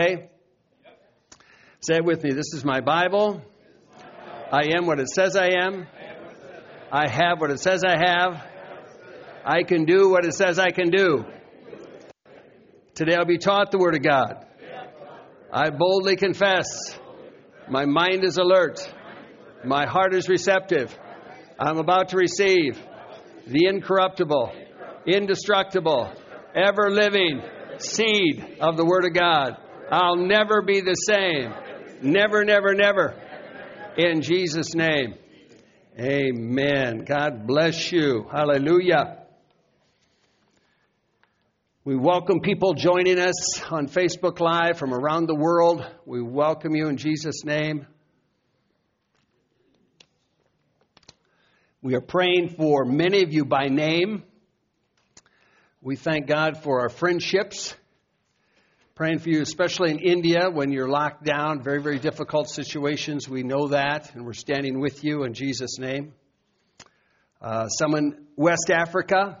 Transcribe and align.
Okay? 0.00 0.30
Say 1.80 1.96
it 1.96 2.04
with 2.04 2.22
me. 2.22 2.30
This 2.30 2.54
is 2.54 2.64
my 2.64 2.80
Bible. 2.80 3.42
I 4.52 4.68
am 4.76 4.86
what 4.86 5.00
it 5.00 5.08
says 5.08 5.34
I 5.34 5.48
am. 5.58 5.88
I 6.92 7.10
have 7.10 7.40
what 7.40 7.50
it 7.50 7.58
says 7.58 7.82
I 7.82 7.96
have. 7.98 8.40
I 9.44 9.64
can 9.64 9.86
do 9.86 10.08
what 10.08 10.24
it 10.24 10.34
says 10.34 10.60
I 10.60 10.70
can 10.70 10.90
do. 10.90 11.24
Today 12.94 13.16
I'll 13.16 13.24
be 13.24 13.38
taught 13.38 13.72
the 13.72 13.78
Word 13.78 13.96
of 13.96 14.02
God. 14.04 14.46
I 15.52 15.70
boldly 15.70 16.14
confess. 16.14 16.66
My 17.68 17.84
mind 17.84 18.22
is 18.22 18.36
alert. 18.36 18.78
My 19.64 19.84
heart 19.84 20.14
is 20.14 20.28
receptive. 20.28 20.96
I'm 21.58 21.78
about 21.78 22.10
to 22.10 22.18
receive 22.18 22.80
the 23.48 23.66
incorruptible, 23.66 24.52
indestructible, 25.08 26.12
ever 26.54 26.88
living 26.88 27.42
seed 27.78 28.58
of 28.60 28.76
the 28.76 28.84
Word 28.84 29.04
of 29.04 29.12
God. 29.12 29.56
I'll 29.90 30.16
never 30.16 30.60
be 30.60 30.82
the 30.82 30.94
same. 30.94 31.54
Never, 32.02 32.44
never, 32.44 32.74
never. 32.74 33.14
In 33.96 34.20
Jesus' 34.20 34.74
name. 34.74 35.14
Amen. 35.98 37.06
God 37.06 37.46
bless 37.46 37.90
you. 37.90 38.26
Hallelujah. 38.30 39.24
We 41.84 41.96
welcome 41.96 42.40
people 42.40 42.74
joining 42.74 43.18
us 43.18 43.62
on 43.70 43.88
Facebook 43.88 44.40
Live 44.40 44.76
from 44.78 44.92
around 44.92 45.26
the 45.26 45.34
world. 45.34 45.82
We 46.04 46.20
welcome 46.20 46.76
you 46.76 46.88
in 46.88 46.98
Jesus' 46.98 47.42
name. 47.46 47.86
We 51.80 51.94
are 51.94 52.02
praying 52.02 52.50
for 52.58 52.84
many 52.84 53.22
of 53.22 53.32
you 53.32 53.46
by 53.46 53.68
name. 53.68 54.22
We 55.80 55.96
thank 55.96 56.26
God 56.26 56.62
for 56.62 56.82
our 56.82 56.90
friendships. 56.90 57.74
Praying 58.98 59.20
for 59.20 59.28
you, 59.28 59.42
especially 59.42 59.92
in 59.92 60.00
India 60.00 60.50
when 60.50 60.72
you're 60.72 60.88
locked 60.88 61.22
down, 61.22 61.62
very, 61.62 61.80
very 61.80 62.00
difficult 62.00 62.50
situations. 62.50 63.28
We 63.28 63.44
know 63.44 63.68
that, 63.68 64.12
and 64.16 64.24
we're 64.24 64.32
standing 64.32 64.80
with 64.80 65.04
you 65.04 65.22
in 65.22 65.34
Jesus' 65.34 65.78
name. 65.78 66.14
Uh, 67.40 67.68
some 67.68 67.94
in 67.94 68.26
West 68.34 68.72
Africa, 68.72 69.40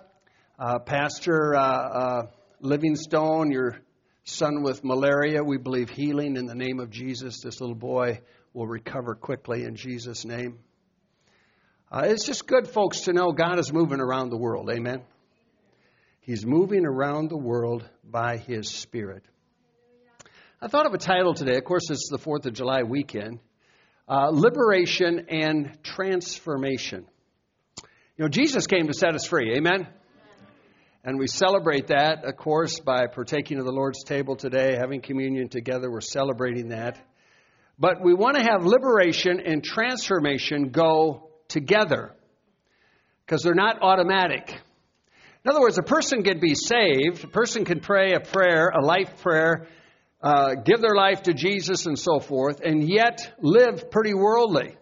uh, 0.60 0.78
Pastor 0.78 1.56
uh, 1.56 1.60
uh, 1.60 2.22
Livingstone, 2.60 3.50
your 3.50 3.80
son 4.22 4.62
with 4.62 4.84
malaria, 4.84 5.42
we 5.42 5.58
believe 5.58 5.90
healing 5.90 6.36
in 6.36 6.46
the 6.46 6.54
name 6.54 6.78
of 6.78 6.90
Jesus. 6.90 7.40
This 7.42 7.60
little 7.60 7.74
boy 7.74 8.20
will 8.52 8.68
recover 8.68 9.16
quickly 9.16 9.64
in 9.64 9.74
Jesus' 9.74 10.24
name. 10.24 10.60
Uh, 11.90 12.02
it's 12.06 12.24
just 12.24 12.46
good, 12.46 12.68
folks, 12.68 13.00
to 13.00 13.12
know 13.12 13.32
God 13.32 13.58
is 13.58 13.72
moving 13.72 13.98
around 13.98 14.30
the 14.30 14.38
world. 14.38 14.70
Amen. 14.70 15.02
He's 16.20 16.46
moving 16.46 16.86
around 16.86 17.28
the 17.28 17.36
world 17.36 17.84
by 18.08 18.36
His 18.36 18.70
Spirit. 18.70 19.24
I 20.60 20.66
thought 20.66 20.86
of 20.86 20.92
a 20.92 20.98
title 20.98 21.34
today. 21.34 21.56
Of 21.56 21.62
course, 21.62 21.88
it's 21.88 22.08
the 22.10 22.18
4th 22.18 22.44
of 22.46 22.52
July 22.52 22.82
weekend 22.82 23.38
uh, 24.08 24.30
Liberation 24.32 25.26
and 25.28 25.78
Transformation. 25.84 27.06
You 28.16 28.24
know, 28.24 28.28
Jesus 28.28 28.66
came 28.66 28.88
to 28.88 28.92
set 28.92 29.14
us 29.14 29.24
free. 29.24 29.54
Amen? 29.56 29.86
And 31.04 31.16
we 31.16 31.28
celebrate 31.28 31.86
that, 31.86 32.24
of 32.24 32.36
course, 32.36 32.80
by 32.80 33.06
partaking 33.06 33.60
of 33.60 33.66
the 33.66 33.72
Lord's 33.72 34.02
table 34.02 34.34
today, 34.34 34.74
having 34.76 35.00
communion 35.00 35.48
together. 35.48 35.88
We're 35.88 36.00
celebrating 36.00 36.70
that. 36.70 36.98
But 37.78 38.02
we 38.02 38.12
want 38.12 38.36
to 38.36 38.42
have 38.42 38.64
liberation 38.64 39.38
and 39.38 39.62
transformation 39.62 40.70
go 40.70 41.30
together 41.46 42.16
because 43.24 43.44
they're 43.44 43.54
not 43.54 43.80
automatic. 43.80 44.50
In 45.44 45.50
other 45.52 45.60
words, 45.60 45.78
a 45.78 45.84
person 45.84 46.24
can 46.24 46.40
be 46.40 46.56
saved, 46.56 47.22
a 47.22 47.28
person 47.28 47.64
can 47.64 47.78
pray 47.78 48.14
a 48.14 48.20
prayer, 48.20 48.70
a 48.70 48.84
life 48.84 49.22
prayer, 49.22 49.68
uh, 50.20 50.54
give 50.54 50.80
their 50.80 50.94
life 50.94 51.22
to 51.22 51.34
Jesus 51.34 51.86
and 51.86 51.98
so 51.98 52.20
forth, 52.20 52.60
and 52.60 52.88
yet 52.88 53.34
live 53.40 53.90
pretty 53.90 54.14
worldly. 54.14 54.76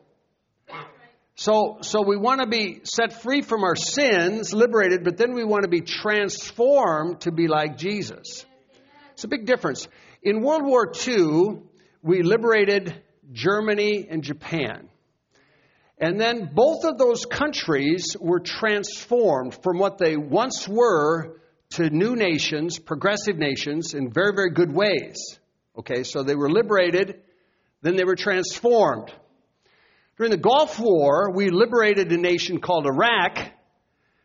So, 1.35 1.79
so 1.83 2.03
we 2.03 2.17
want 2.17 2.41
to 2.41 2.47
be 2.47 2.81
set 2.85 3.21
free 3.23 3.43
from 3.43 3.63
our 3.63 3.77
sins, 3.77 4.55
liberated, 4.55 5.05
but 5.05 5.19
then 5.19 5.35
we 5.35 5.45
want 5.45 5.65
to 5.65 5.69
be 5.69 5.83
transformed 5.83 7.21
to 7.21 7.31
be 7.31 7.47
like 7.47 7.77
Jesus. 7.77 8.47
It's 9.13 9.25
a 9.25 9.29
big 9.29 9.45
difference. 9.45 9.87
In 10.23 10.41
World 10.41 10.65
War 10.65 10.91
II, 11.07 11.61
we 12.03 12.23
liberated 12.23 13.03
Germany 13.33 14.07
and 14.09 14.23
Japan. 14.23 14.89
And 15.99 16.19
then 16.19 16.51
both 16.55 16.85
of 16.85 16.97
those 16.97 17.27
countries 17.27 18.17
were 18.19 18.41
transformed 18.41 19.59
from 19.63 19.79
what 19.79 19.99
they 19.99 20.17
once 20.17 20.67
were 20.67 21.39
to 21.71 21.91
new 21.91 22.17
nations, 22.17 22.79
progressive 22.79 23.37
nations, 23.37 23.95
in 23.95 24.13
very, 24.13 24.33
very 24.35 24.51
good 24.51 24.73
ways. 24.73 25.17
Okay, 25.79 26.05
so 26.05 26.23
they 26.23 26.35
were 26.35 26.51
liberated, 26.51 27.21
then 27.83 27.97
they 27.97 28.05
were 28.05 28.17
transformed. 28.17 29.13
During 30.17 30.31
the 30.31 30.39
Gulf 30.39 30.81
War, 30.81 31.31
we 31.35 31.51
liberated 31.51 32.11
a 32.11 32.17
nation 32.17 32.61
called 32.61 32.87
Iraq. 32.87 33.39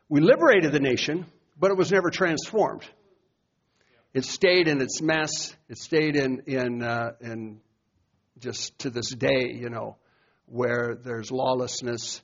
We 0.08 0.22
liberated 0.22 0.72
the 0.72 0.80
nation, 0.80 1.26
but 1.60 1.72
it 1.72 1.78
was 1.78 1.92
never 1.92 2.10
transformed. 2.10 2.84
It 4.14 4.24
stayed 4.24 4.68
in 4.68 4.82
its 4.82 5.02
mess. 5.02 5.56
It 5.68 5.78
stayed 5.78 6.16
in, 6.16 6.44
in, 6.48 6.82
uh, 6.82 7.12
in 7.20 7.60
just 8.40 8.80
to 8.80 8.90
this 8.90 9.10
day, 9.10 9.54
you 9.54 9.70
know, 9.70 9.98
where 10.46 10.98
there's 11.02 11.32
lawlessness 11.32 12.22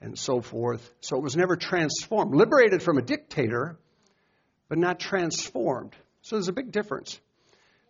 and 0.00 0.18
so 0.18 0.40
forth. 0.40 0.90
So 1.00 1.16
it 1.16 1.22
was 1.22 1.36
never 1.36 1.56
transformed. 1.56 2.34
Liberated 2.34 2.82
from 2.82 2.98
a 2.98 3.02
dictator, 3.02 3.78
but 4.68 4.78
not 4.78 4.98
transformed. 4.98 5.94
So 6.22 6.36
there's 6.36 6.48
a 6.48 6.52
big 6.52 6.72
difference. 6.72 7.20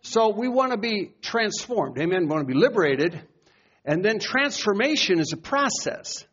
So 0.01 0.29
we 0.29 0.47
want 0.47 0.71
to 0.71 0.77
be 0.77 1.13
transformed. 1.21 1.97
Amen. 1.97 2.21
We 2.21 2.27
want 2.27 2.47
to 2.47 2.53
be 2.53 2.59
liberated. 2.59 3.19
And 3.83 4.03
then 4.03 4.19
transformation 4.19 5.19
is 5.19 5.33
a 5.33 5.37
process. 5.37 6.25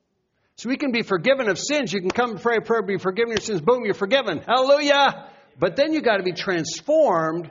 So 0.57 0.69
we 0.69 0.77
can 0.77 0.93
be 0.93 1.03
forgiven 1.03 1.49
of 1.49 1.59
sins. 1.59 1.93
You 1.93 2.01
can 2.01 2.11
come 2.11 2.33
and 2.33 2.41
pray 2.41 2.57
a 2.59 2.61
prayer, 2.61 2.83
be 2.83 2.99
forgiven 2.99 3.33
of 3.33 3.39
your 3.39 3.45
sins. 3.45 3.61
Boom, 3.61 3.85
you're 3.85 3.95
forgiven. 3.95 4.39
Hallelujah. 4.39 5.29
But 5.59 5.77
then 5.77 5.93
you 5.93 6.01
got 6.03 6.19
to 6.19 6.23
be 6.23 6.33
transformed 6.33 7.51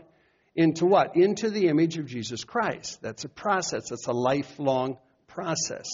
into 0.56 0.86
what? 0.86 1.16
Into 1.16 1.50
the 1.50 1.68
image 1.68 1.98
of 1.98 2.06
Jesus 2.06 2.44
Christ. 2.44 3.02
That's 3.02 3.24
a 3.24 3.30
process. 3.30 3.90
That's 3.90 4.08
a 4.08 4.14
lifelong 4.14 4.98
process. 5.28 5.88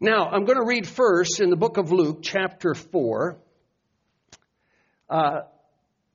Now, 0.00 0.26
I'm 0.26 0.44
going 0.44 0.58
to 0.58 0.66
read 0.66 0.86
first 0.86 1.40
in 1.40 1.50
the 1.50 1.56
book 1.56 1.78
of 1.78 1.90
Luke, 1.92 2.18
chapter 2.22 2.74
4. 2.74 3.38
Uh, 5.08 5.40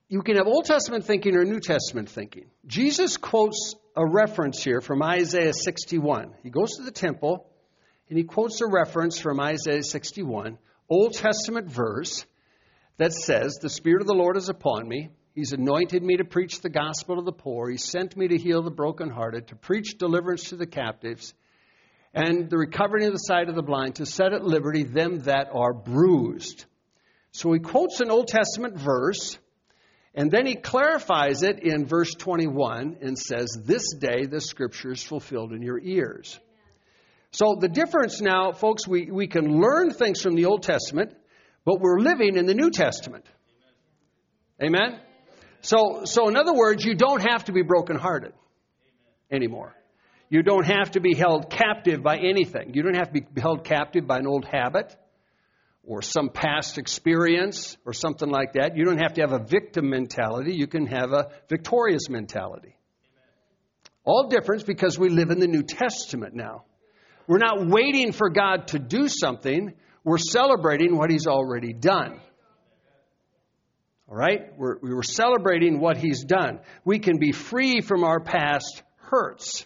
you 0.10 0.22
can 0.22 0.36
have 0.36 0.48
Old 0.48 0.66
Testament 0.66 1.06
thinking 1.06 1.36
or 1.36 1.46
New 1.46 1.60
Testament 1.60 2.10
thinking. 2.10 2.46
Jesus 2.66 3.18
quotes 3.18 3.76
a 3.96 4.06
reference 4.06 4.64
here 4.64 4.82
from 4.82 5.02
Isaiah 5.02 5.54
61. 5.54 6.34
He 6.44 6.50
goes 6.50 6.76
to 6.78 6.84
the 6.84 6.92
temple 6.92 7.48
and 8.10 8.18
he 8.18 8.26
quotes 8.26 8.60
a 8.60 8.68
reference 8.68 9.20
from 9.20 9.40
Isaiah 9.40 9.84
61, 9.84 10.58
Old 10.90 11.14
Testament 11.14 11.72
verse 11.72 12.26
that 12.98 13.14
says, 13.14 13.60
The 13.62 13.70
Spirit 13.70 14.02
of 14.02 14.08
the 14.08 14.14
Lord 14.14 14.36
is 14.36 14.50
upon 14.50 14.86
me. 14.86 15.12
He's 15.34 15.54
anointed 15.54 16.04
me 16.04 16.18
to 16.18 16.26
preach 16.26 16.60
the 16.60 16.70
gospel 16.70 17.16
to 17.16 17.22
the 17.22 17.32
poor. 17.32 17.70
He 17.70 17.78
sent 17.78 18.18
me 18.18 18.28
to 18.28 18.38
heal 18.38 18.64
the 18.64 18.70
brokenhearted, 18.70 19.48
to 19.48 19.56
preach 19.56 19.98
deliverance 19.98 20.50
to 20.50 20.58
the 20.58 20.68
captives, 20.68 21.34
and 22.14 22.50
the 22.50 22.58
recovering 22.58 23.06
of 23.06 23.14
the 23.14 23.18
sight 23.18 23.48
of 23.48 23.56
the 23.56 23.64
blind, 23.64 23.96
to 23.96 24.06
set 24.06 24.34
at 24.34 24.44
liberty 24.44 24.84
them 24.84 25.20
that 25.22 25.48
are 25.54 25.74
bruised. 25.74 26.66
So 27.32 27.54
he 27.54 27.60
quotes 27.60 28.02
an 28.02 28.12
Old 28.12 28.28
Testament 28.28 28.78
verse, 28.78 29.38
and 30.14 30.30
then 30.30 30.46
he 30.46 30.56
clarifies 30.56 31.44
it 31.44 31.64
in 31.64 31.86
verse 31.86 32.14
21 32.14 32.98
and 33.02 33.18
says, 33.18 33.58
This 33.64 33.94
day 33.98 34.26
the 34.26 34.42
scripture 34.42 34.92
is 34.92 35.04
fulfilled 35.04 35.54
in 35.54 35.62
your 35.62 35.80
ears. 35.80 36.38
So 37.32 37.56
the 37.60 37.70
difference 37.70 38.20
now, 38.20 38.52
folks, 38.52 38.86
we, 38.86 39.10
we 39.10 39.28
can 39.28 39.62
learn 39.62 39.92
things 39.92 40.22
from 40.22 40.36
the 40.36 40.46
Old 40.46 40.64
Testament, 40.64 41.16
but 41.64 41.80
we're 41.80 42.00
living 42.00 42.36
in 42.36 42.46
the 42.46 42.54
New 42.54 42.70
Testament. 42.70 43.26
Amen? 44.62 45.00
So, 45.62 46.02
so 46.04 46.28
in 46.28 46.36
other 46.36 46.54
words, 46.54 46.84
you 46.84 46.96
don't 46.96 47.22
have 47.22 47.46
to 47.46 47.54
be 47.54 47.62
brokenhearted 47.62 48.34
anymore. 49.32 49.74
You 50.30 50.44
don't 50.44 50.66
have 50.66 50.92
to 50.92 51.00
be 51.00 51.16
held 51.16 51.50
captive 51.50 52.04
by 52.04 52.18
anything. 52.18 52.74
You 52.74 52.84
don't 52.84 52.96
have 52.96 53.14
to 53.14 53.22
be 53.22 53.42
held 53.42 53.64
captive 53.64 54.06
by 54.06 54.18
an 54.18 54.28
old 54.28 54.46
habit 54.46 54.94
or 55.84 56.02
some 56.02 56.30
past 56.30 56.78
experience 56.78 57.78
or 57.86 57.94
something 57.94 58.30
like 58.30 58.54
that. 58.54 58.78
You 58.78 58.86
don't 58.86 59.02
have 59.02 59.14
to 59.16 59.22
have 59.22 59.34
a 59.34 59.44
victim 59.44 59.90
mentality, 59.90 60.54
you 60.54 60.68
can 60.68 60.86
have 60.88 61.12
a 61.12 61.30
victorious 61.50 62.10
mentality. 62.10 62.76
All 64.04 64.30
difference 64.30 64.64
because 64.64 64.98
we 64.98 65.10
live 65.10 65.30
in 65.30 65.40
the 65.40 65.48
New 65.48 65.64
Testament 65.64 66.34
now. 66.34 66.66
We're 67.28 67.38
not 67.38 67.68
waiting 67.68 68.12
for 68.12 68.30
God 68.30 68.68
to 68.70 68.80
do 68.80 69.08
something, 69.08 69.74
we're 70.04 70.18
celebrating 70.18 70.98
what 70.98 71.12
He's 71.12 71.28
already 71.28 71.74
done. 71.74 72.20
All 74.10 74.18
right? 74.18 74.58
We're, 74.58 74.78
we're 74.82 75.04
celebrating 75.04 75.80
what 75.80 75.98
He's 75.98 76.24
done. 76.24 76.60
We 76.84 77.00
can 77.00 77.18
be 77.18 77.32
free 77.32 77.82
from 77.82 78.04
our 78.04 78.20
past 78.20 78.84
hurts. 78.98 79.66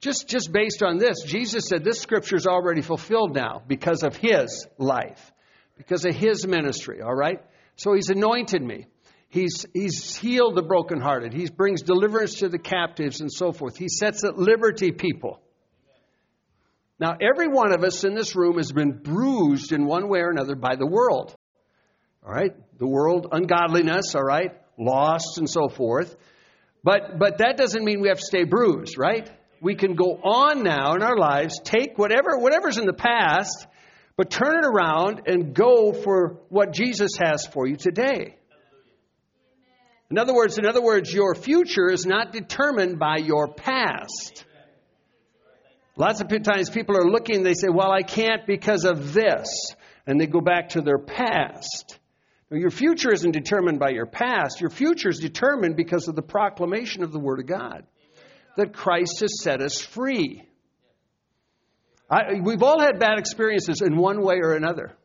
Just, 0.00 0.28
just 0.28 0.52
based 0.52 0.82
on 0.82 0.98
this, 0.98 1.22
Jesus 1.24 1.64
said 1.68 1.82
this 1.82 2.00
scripture 2.00 2.36
is 2.36 2.46
already 2.46 2.82
fulfilled 2.82 3.34
now 3.34 3.62
because 3.66 4.02
of 4.02 4.16
His 4.16 4.66
life, 4.78 5.32
because 5.76 6.04
of 6.04 6.14
His 6.14 6.46
ministry, 6.46 7.02
all 7.02 7.14
right? 7.14 7.40
So 7.76 7.94
He's 7.94 8.08
anointed 8.08 8.62
me. 8.62 8.86
He's, 9.30 9.66
he's 9.74 10.16
healed 10.16 10.54
the 10.54 10.62
brokenhearted. 10.62 11.34
He 11.34 11.50
brings 11.50 11.82
deliverance 11.82 12.36
to 12.36 12.48
the 12.48 12.58
captives 12.58 13.20
and 13.20 13.30
so 13.30 13.52
forth. 13.52 13.76
He 13.76 13.88
sets 13.88 14.24
at 14.24 14.38
liberty 14.38 14.90
people. 14.90 15.42
Now, 16.98 17.16
every 17.20 17.46
one 17.46 17.72
of 17.72 17.84
us 17.84 18.04
in 18.04 18.14
this 18.14 18.34
room 18.34 18.56
has 18.56 18.72
been 18.72 19.02
bruised 19.02 19.72
in 19.72 19.84
one 19.84 20.08
way 20.08 20.20
or 20.20 20.30
another 20.30 20.56
by 20.56 20.76
the 20.76 20.86
world. 20.86 21.36
All 22.24 22.32
right? 22.32 22.52
The 22.78 22.86
world, 22.86 23.28
ungodliness, 23.30 24.14
all 24.14 24.24
right? 24.24 24.52
Lost 24.78 25.36
and 25.36 25.48
so 25.48 25.68
forth. 25.68 26.16
But, 26.82 27.18
but 27.18 27.38
that 27.38 27.56
doesn't 27.56 27.84
mean 27.84 28.00
we 28.00 28.08
have 28.08 28.18
to 28.18 28.24
stay 28.24 28.44
bruised, 28.44 28.96
right? 28.96 29.30
We 29.60 29.74
can 29.74 29.94
go 29.94 30.14
on 30.22 30.62
now 30.62 30.94
in 30.94 31.02
our 31.02 31.16
lives, 31.16 31.60
take 31.62 31.98
whatever, 31.98 32.38
whatever's 32.38 32.78
in 32.78 32.86
the 32.86 32.92
past, 32.92 33.66
but 34.16 34.30
turn 34.30 34.56
it 34.56 34.66
around 34.66 35.22
and 35.26 35.54
go 35.54 35.92
for 35.92 36.40
what 36.48 36.72
Jesus 36.72 37.12
has 37.20 37.46
for 37.46 37.66
you 37.66 37.76
today. 37.76 38.36
In 40.10 40.18
other 40.18 40.34
words, 40.34 40.58
in 40.58 40.66
other 40.66 40.82
words, 40.82 41.12
your 41.12 41.34
future 41.34 41.90
is 41.90 42.06
not 42.06 42.32
determined 42.32 42.98
by 42.98 43.18
your 43.18 43.48
past. 43.48 44.44
Lots 45.96 46.20
of 46.20 46.28
times 46.42 46.70
people 46.70 46.96
are 46.96 47.10
looking, 47.10 47.42
they 47.42 47.54
say, 47.54 47.68
Well, 47.68 47.90
I 47.90 48.02
can't 48.02 48.46
because 48.46 48.84
of 48.84 49.12
this. 49.12 49.48
And 50.06 50.18
they 50.18 50.26
go 50.26 50.40
back 50.40 50.70
to 50.70 50.80
their 50.80 50.98
past. 50.98 51.98
your 52.50 52.70
future 52.70 53.12
isn't 53.12 53.32
determined 53.32 53.78
by 53.78 53.90
your 53.90 54.06
past. 54.06 54.60
Your 54.60 54.70
future 54.70 55.10
is 55.10 55.18
determined 55.18 55.76
because 55.76 56.08
of 56.08 56.16
the 56.16 56.22
proclamation 56.22 57.02
of 57.02 57.12
the 57.12 57.18
Word 57.18 57.40
of 57.40 57.46
God 57.46 57.84
that 58.58 58.74
Christ 58.74 59.20
has 59.20 59.40
set 59.40 59.62
us 59.62 59.80
free. 59.80 60.44
I, 62.10 62.40
we've 62.42 62.62
all 62.62 62.80
had 62.80 62.98
bad 62.98 63.18
experiences 63.18 63.82
in 63.82 63.96
one 63.96 64.20
way 64.20 64.40
or 64.42 64.54
another. 64.54 64.96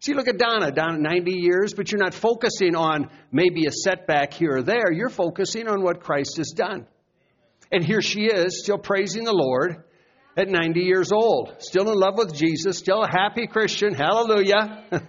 See, 0.00 0.12
look 0.12 0.26
at 0.26 0.38
Donna. 0.38 0.72
Donna, 0.72 0.98
90 0.98 1.30
years, 1.30 1.72
but 1.72 1.92
you're 1.92 2.00
not 2.00 2.14
focusing 2.14 2.74
on 2.74 3.08
maybe 3.30 3.66
a 3.66 3.70
setback 3.70 4.34
here 4.34 4.56
or 4.56 4.62
there. 4.62 4.90
You're 4.90 5.08
focusing 5.08 5.68
on 5.68 5.82
what 5.82 6.00
Christ 6.00 6.38
has 6.38 6.52
done. 6.56 6.86
And 7.70 7.84
here 7.84 8.02
she 8.02 8.22
is, 8.22 8.60
still 8.64 8.78
praising 8.78 9.22
the 9.22 9.32
Lord 9.32 9.84
at 10.36 10.48
90 10.48 10.80
years 10.80 11.12
old, 11.12 11.54
still 11.60 11.88
in 11.92 11.96
love 11.96 12.14
with 12.16 12.34
Jesus, 12.34 12.78
still 12.78 13.04
a 13.04 13.08
happy 13.08 13.46
Christian. 13.46 13.94
Hallelujah. 13.94 14.84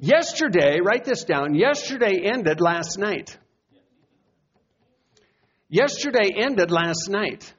yesterday, 0.00 0.80
write 0.82 1.04
this 1.04 1.22
down, 1.22 1.54
yesterday 1.54 2.22
ended 2.24 2.60
last 2.60 2.98
night. 2.98 3.38
Yesterday 5.68 6.30
ended 6.36 6.70
last 6.70 7.08
night. 7.08 7.52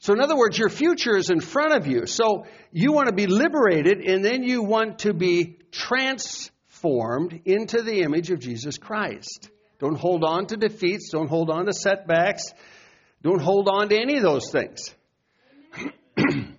So, 0.00 0.12
in 0.12 0.20
other 0.20 0.36
words, 0.36 0.56
your 0.56 0.68
future 0.68 1.16
is 1.16 1.28
in 1.28 1.40
front 1.40 1.72
of 1.72 1.86
you. 1.86 2.06
So, 2.06 2.46
you 2.70 2.92
want 2.92 3.08
to 3.08 3.14
be 3.14 3.26
liberated 3.26 3.98
and 3.98 4.24
then 4.24 4.44
you 4.44 4.62
want 4.62 5.00
to 5.00 5.12
be 5.12 5.58
transformed 5.72 7.40
into 7.44 7.82
the 7.82 8.02
image 8.02 8.30
of 8.30 8.38
Jesus 8.38 8.78
Christ. 8.78 9.50
Don't 9.80 9.98
hold 9.98 10.24
on 10.24 10.46
to 10.46 10.56
defeats, 10.56 11.10
don't 11.10 11.28
hold 11.28 11.50
on 11.50 11.66
to 11.66 11.72
setbacks, 11.72 12.44
don't 13.22 13.42
hold 13.42 13.68
on 13.68 13.88
to 13.88 14.00
any 14.00 14.16
of 14.16 14.22
those 14.22 14.50
things. 14.50 14.94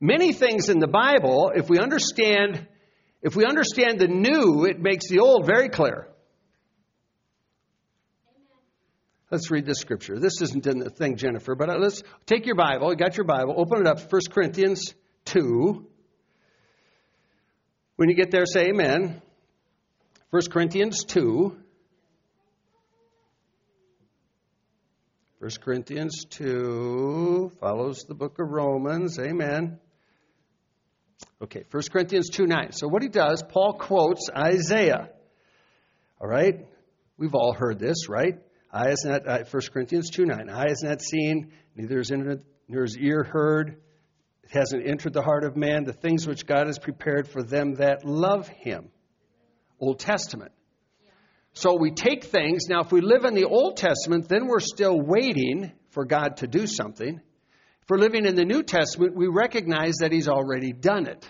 Many 0.00 0.32
things 0.32 0.70
in 0.70 0.78
the 0.78 0.88
Bible, 0.88 1.52
if 1.54 1.68
we 1.68 1.78
understand 1.78 2.66
if 3.22 3.36
we 3.36 3.44
understand 3.44 4.00
the 4.00 4.08
new, 4.08 4.64
it 4.64 4.80
makes 4.80 5.08
the 5.08 5.20
old 5.20 5.44
very 5.44 5.68
clear. 5.68 6.08
Let's 9.30 9.48
read 9.48 9.64
this 9.64 9.78
scripture. 9.78 10.18
This 10.18 10.42
isn't 10.42 10.66
in 10.66 10.80
the 10.80 10.90
thing, 10.90 11.16
Jennifer, 11.16 11.54
but 11.54 11.70
uh, 11.70 11.78
let's 11.78 12.02
take 12.26 12.46
your 12.46 12.56
Bible. 12.56 12.90
You 12.90 12.96
got 12.96 13.16
your 13.16 13.26
Bible. 13.26 13.54
Open 13.56 13.80
it 13.80 13.86
up, 13.86 14.00
1 14.00 14.20
Corinthians 14.28 14.92
2. 15.26 15.86
When 17.94 18.08
you 18.08 18.16
get 18.16 18.32
there, 18.32 18.44
say 18.44 18.70
amen. 18.70 19.22
1 20.30 20.42
Corinthians 20.50 21.04
2. 21.04 21.56
1 25.38 25.50
Corinthians 25.62 26.24
2 26.30 27.52
follows 27.60 28.04
the 28.08 28.14
book 28.14 28.40
of 28.40 28.50
Romans. 28.50 29.16
Amen. 29.20 29.78
Okay, 31.40 31.64
1 31.70 31.82
Corinthians 31.92 32.30
2 32.30 32.46
9. 32.46 32.72
So, 32.72 32.88
what 32.88 33.02
he 33.02 33.08
does, 33.08 33.44
Paul 33.48 33.74
quotes 33.74 34.28
Isaiah. 34.36 35.08
All 36.20 36.28
right? 36.28 36.66
We've 37.16 37.34
all 37.34 37.54
heard 37.54 37.78
this, 37.78 38.08
right? 38.08 38.40
Eye 38.72 38.88
has 38.88 39.04
not, 39.04 39.26
uh, 39.26 39.44
1 39.50 39.62
Corinthians 39.72 40.10
2 40.10 40.26
9. 40.26 40.48
Eye 40.48 40.68
has 40.68 40.82
not 40.82 41.00
seen, 41.00 41.52
neither 41.74 41.98
entered, 41.98 42.44
nor 42.68 42.82
has 42.82 42.96
ear 42.96 43.24
heard, 43.24 43.80
it 44.44 44.50
hasn't 44.50 44.86
entered 44.86 45.12
the 45.12 45.22
heart 45.22 45.44
of 45.44 45.56
man, 45.56 45.84
the 45.84 45.92
things 45.92 46.26
which 46.26 46.46
God 46.46 46.66
has 46.66 46.78
prepared 46.78 47.28
for 47.28 47.42
them 47.42 47.74
that 47.74 48.04
love 48.04 48.48
him. 48.48 48.90
Old 49.80 49.98
Testament. 49.98 50.52
So 51.52 51.76
we 51.76 51.90
take 51.90 52.24
things, 52.24 52.68
now 52.68 52.80
if 52.82 52.92
we 52.92 53.00
live 53.00 53.24
in 53.24 53.34
the 53.34 53.44
Old 53.44 53.76
Testament, 53.76 54.28
then 54.28 54.46
we're 54.46 54.60
still 54.60 55.00
waiting 55.00 55.72
for 55.90 56.04
God 56.04 56.38
to 56.38 56.46
do 56.46 56.66
something. 56.66 57.16
If 57.16 57.88
we're 57.88 57.98
living 57.98 58.24
in 58.24 58.36
the 58.36 58.44
New 58.44 58.62
Testament, 58.62 59.16
we 59.16 59.26
recognize 59.26 59.96
that 60.00 60.12
He's 60.12 60.28
already 60.28 60.72
done 60.72 61.06
it. 61.06 61.28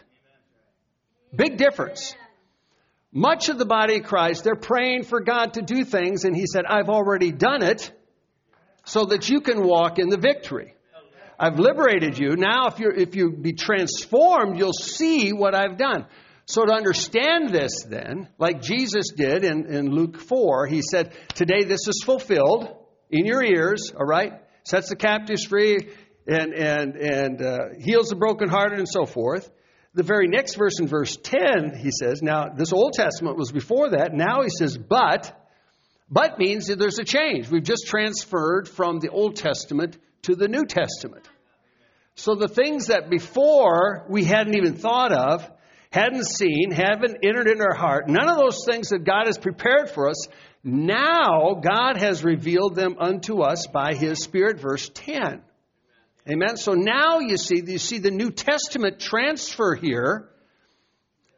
Big 1.34 1.56
difference. 1.56 2.14
Much 3.12 3.48
of 3.48 3.58
the 3.58 3.66
body 3.66 3.98
of 3.98 4.04
Christ, 4.04 4.44
they're 4.44 4.54
praying 4.54 5.02
for 5.02 5.20
God 5.20 5.54
to 5.54 5.62
do 5.62 5.84
things, 5.84 6.24
and 6.24 6.36
He 6.36 6.46
said, 6.46 6.64
I've 6.64 6.88
already 6.88 7.32
done 7.32 7.62
it 7.62 7.90
so 8.84 9.06
that 9.06 9.28
you 9.28 9.40
can 9.40 9.66
walk 9.66 9.98
in 9.98 10.08
the 10.08 10.18
victory. 10.18 10.74
I've 11.38 11.58
liberated 11.58 12.18
you. 12.18 12.36
Now, 12.36 12.66
if, 12.66 12.78
you 12.78 12.92
if 12.94 13.16
you 13.16 13.32
be 13.32 13.54
transformed, 13.54 14.58
you'll 14.58 14.72
see 14.74 15.32
what 15.32 15.54
I've 15.54 15.78
done. 15.78 16.06
So, 16.44 16.66
to 16.66 16.72
understand 16.72 17.50
this, 17.50 17.84
then, 17.88 18.28
like 18.38 18.60
Jesus 18.60 19.12
did 19.16 19.44
in, 19.44 19.66
in 19.66 19.90
Luke 19.90 20.18
4, 20.18 20.66
he 20.66 20.82
said, 20.82 21.12
Today 21.34 21.64
this 21.64 21.88
is 21.88 22.02
fulfilled 22.04 22.68
in 23.08 23.24
your 23.24 23.42
ears, 23.42 23.92
all 23.96 24.06
right? 24.06 24.34
Sets 24.64 24.90
the 24.90 24.96
captives 24.96 25.44
free 25.44 25.88
and, 26.26 26.52
and, 26.52 26.96
and 26.96 27.42
uh, 27.42 27.58
heals 27.78 28.08
the 28.08 28.16
brokenhearted 28.16 28.78
and 28.78 28.88
so 28.88 29.06
forth 29.06 29.50
the 29.94 30.02
very 30.02 30.28
next 30.28 30.54
verse 30.54 30.78
in 30.78 30.86
verse 30.86 31.16
10, 31.16 31.74
he 31.76 31.90
says, 31.90 32.22
now 32.22 32.48
this 32.48 32.72
Old 32.72 32.92
Testament 32.92 33.36
was 33.36 33.50
before 33.50 33.90
that. 33.90 34.12
Now 34.14 34.42
he 34.42 34.48
says, 34.48 34.78
but, 34.78 35.36
but 36.08 36.38
means 36.38 36.66
that 36.66 36.78
there's 36.78 36.98
a 36.98 37.04
change. 37.04 37.50
We've 37.50 37.62
just 37.62 37.86
transferred 37.86 38.68
from 38.68 39.00
the 39.00 39.10
Old 39.10 39.36
Testament 39.36 39.98
to 40.22 40.36
the 40.36 40.48
New 40.48 40.64
Testament. 40.64 41.28
So 42.14 42.34
the 42.34 42.48
things 42.48 42.86
that 42.86 43.10
before 43.10 44.06
we 44.08 44.24
hadn't 44.24 44.56
even 44.56 44.74
thought 44.74 45.12
of, 45.12 45.50
hadn't 45.90 46.26
seen, 46.26 46.70
haven't 46.70 47.18
entered 47.24 47.48
in 47.48 47.60
our 47.60 47.74
heart, 47.74 48.08
none 48.08 48.28
of 48.28 48.36
those 48.36 48.64
things 48.64 48.90
that 48.90 49.04
God 49.04 49.26
has 49.26 49.38
prepared 49.38 49.90
for 49.90 50.08
us, 50.08 50.28
now 50.62 51.60
God 51.60 51.96
has 51.96 52.22
revealed 52.22 52.76
them 52.76 52.96
unto 53.00 53.40
us 53.40 53.66
by 53.66 53.94
His 53.94 54.22
Spirit, 54.22 54.60
verse 54.60 54.88
10. 54.94 55.42
Amen. 56.30 56.56
So 56.56 56.74
now 56.74 57.18
you 57.18 57.36
see, 57.36 57.62
you 57.66 57.78
see 57.78 57.98
the 57.98 58.10
New 58.10 58.30
Testament 58.30 59.00
transfer 59.00 59.74
here. 59.74 60.28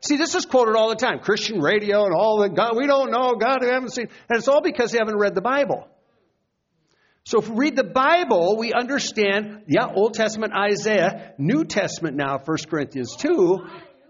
See, 0.01 0.17
this 0.17 0.35
is 0.35 0.45
quoted 0.45 0.77
all 0.77 0.89
the 0.89 0.97
time. 0.97 1.21
Christian 1.21 1.61
radio 1.61 2.05
and 2.05 2.15
all 2.15 2.41
that. 2.41 2.55
God, 2.55 2.77
we 2.77 2.87
don't 2.87 3.11
know. 3.11 3.37
God, 3.37 3.59
we 3.63 3.69
haven't 3.69 3.93
seen. 3.93 4.09
And 4.29 4.39
it's 4.39 4.49
all 4.49 4.61
because 4.61 4.93
you 4.93 4.99
haven't 4.99 5.17
read 5.17 5.35
the 5.35 5.41
Bible. 5.41 5.89
So 7.25 7.39
if 7.39 7.49
we 7.49 7.57
read 7.57 7.77
the 7.77 7.85
Bible, 7.85 8.57
we 8.59 8.73
understand, 8.73 9.63
yeah, 9.69 9.87
Old 9.87 10.15
Testament 10.15 10.53
Isaiah, 10.55 11.35
New 11.39 11.65
Testament 11.65 12.17
now, 12.17 12.39
1 12.45 12.57
Corinthians 12.69 13.15
2. 13.17 13.65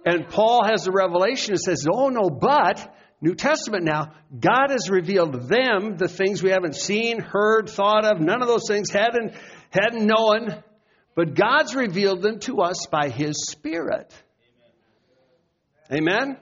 And 0.06 0.28
Paul 0.28 0.64
has 0.64 0.84
the 0.84 0.92
revelation 0.92 1.52
and 1.52 1.60
says, 1.60 1.86
oh 1.92 2.08
no, 2.08 2.30
but 2.30 2.92
New 3.20 3.34
Testament 3.34 3.84
now, 3.84 4.14
God 4.36 4.70
has 4.70 4.90
revealed 4.90 5.48
them 5.48 5.96
the 5.98 6.08
things 6.08 6.42
we 6.42 6.50
haven't 6.50 6.74
seen, 6.74 7.20
heard, 7.20 7.68
thought 7.68 8.04
of, 8.04 8.20
none 8.20 8.42
of 8.42 8.48
those 8.48 8.66
things 8.66 8.90
hadn't, 8.90 9.34
hadn't 9.70 10.06
known, 10.06 10.62
but 11.14 11.34
God's 11.34 11.74
revealed 11.74 12.22
them 12.22 12.38
to 12.40 12.60
us 12.60 12.86
by 12.90 13.08
His 13.08 13.46
Spirit. 13.48 14.12
Amen? 15.90 16.22
Amen? 16.22 16.36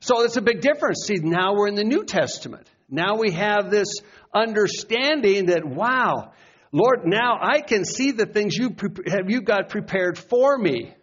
So 0.00 0.22
it's 0.22 0.36
a 0.36 0.42
big 0.42 0.60
difference. 0.60 1.04
See, 1.06 1.16
now 1.22 1.54
we're 1.54 1.68
in 1.68 1.74
the 1.74 1.84
New 1.84 2.04
Testament. 2.04 2.68
Now 2.88 3.16
we 3.16 3.32
have 3.32 3.70
this 3.70 3.88
understanding 4.32 5.46
that, 5.46 5.64
wow, 5.64 6.32
Lord, 6.70 7.06
now 7.06 7.38
I 7.40 7.60
can 7.60 7.84
see 7.84 8.12
the 8.12 8.26
things 8.26 8.54
you, 8.54 8.70
pre- 8.70 9.10
have 9.10 9.28
you 9.30 9.40
got 9.40 9.70
prepared 9.70 10.18
for 10.18 10.56
me. 10.56 10.94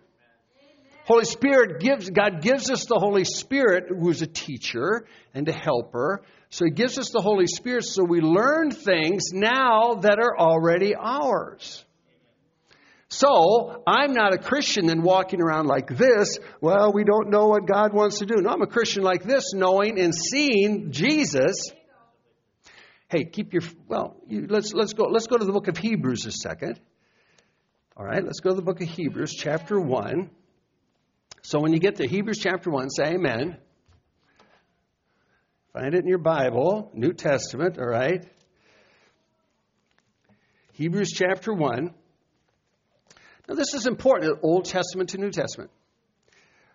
Holy 1.06 1.26
Spirit 1.26 1.82
gives, 1.82 2.10
God 2.10 2.42
gives 2.42 2.70
us 2.70 2.86
the 2.86 3.00
Holy 3.00 3.26
Spirit 3.26 3.86
who's 3.90 4.22
a 4.22 4.28
teacher 4.28 5.06
and 5.34 5.50
a 5.50 5.52
helper. 5.52 6.22
So 6.50 6.66
He 6.66 6.72
gives 6.72 6.98
us 6.98 7.10
the 7.10 7.22
Holy 7.22 7.48
Spirit 7.48 7.84
so 7.84 8.04
we 8.04 8.22
learn 8.22 8.72
things 8.72 9.34
now 9.34 9.96
that 9.96 10.20
are 10.20 10.38
already 10.38 10.96
ours. 10.96 11.84
So, 13.16 13.84
I'm 13.86 14.14
not 14.14 14.34
a 14.34 14.38
Christian 14.38 14.90
and 14.90 15.04
walking 15.04 15.42
around 15.42 15.68
like 15.68 15.88
this. 15.88 16.40
Well, 16.62 16.92
we 16.94 17.04
don't 17.04 17.30
know 17.30 17.48
what 17.48 17.68
God 17.68 17.94
wants 17.94 18.20
to 18.20 18.26
do. 18.26 18.36
No, 18.36 18.50
I'm 18.50 18.62
a 18.62 18.68
Christian 18.68 19.04
like 19.04 19.24
this, 19.24 19.54
knowing 19.54 20.00
and 20.00 20.14
seeing 20.16 20.92
Jesus. 20.92 21.72
Hey, 23.08 23.26
keep 23.26 23.54
your 23.54 23.62
well. 23.88 24.18
You, 24.28 24.48
let's 24.50 24.74
let's 24.74 24.94
go. 24.94 25.04
Let's 25.06 25.28
go 25.28 25.38
to 25.38 25.46
the 25.46 25.52
book 25.52 25.68
of 25.68 25.78
Hebrews 25.78 26.26
a 26.26 26.32
second. 26.32 26.80
All 27.96 28.06
right, 28.06 28.24
let's 28.24 28.40
go 28.40 28.50
to 28.50 28.56
the 28.56 28.64
book 28.64 28.82
of 28.82 28.90
Hebrews, 28.90 29.36
chapter 29.36 29.80
one. 29.80 30.32
So 31.46 31.60
when 31.60 31.74
you 31.74 31.80
get 31.80 31.98
to 31.98 32.08
Hebrews 32.08 32.40
chapter 32.40 32.72
1, 32.72 32.90
say 32.90 33.16
amen. 33.16 33.58
Find 35.74 35.94
it 35.94 36.00
in 36.00 36.08
your 36.08 36.20
Bible, 36.20 36.90
New 36.94 37.12
Testament, 37.12 37.78
all 37.78 37.86
right? 37.86 38.26
Hebrews 40.72 41.12
chapter 41.14 41.54
1. 41.54 41.94
Now, 43.48 43.56
this 43.56 43.74
is 43.74 43.88
important 43.88 44.40
Old 44.42 44.66
Testament 44.66 45.10
to 45.10 45.18
New 45.18 45.32
Testament. 45.32 45.72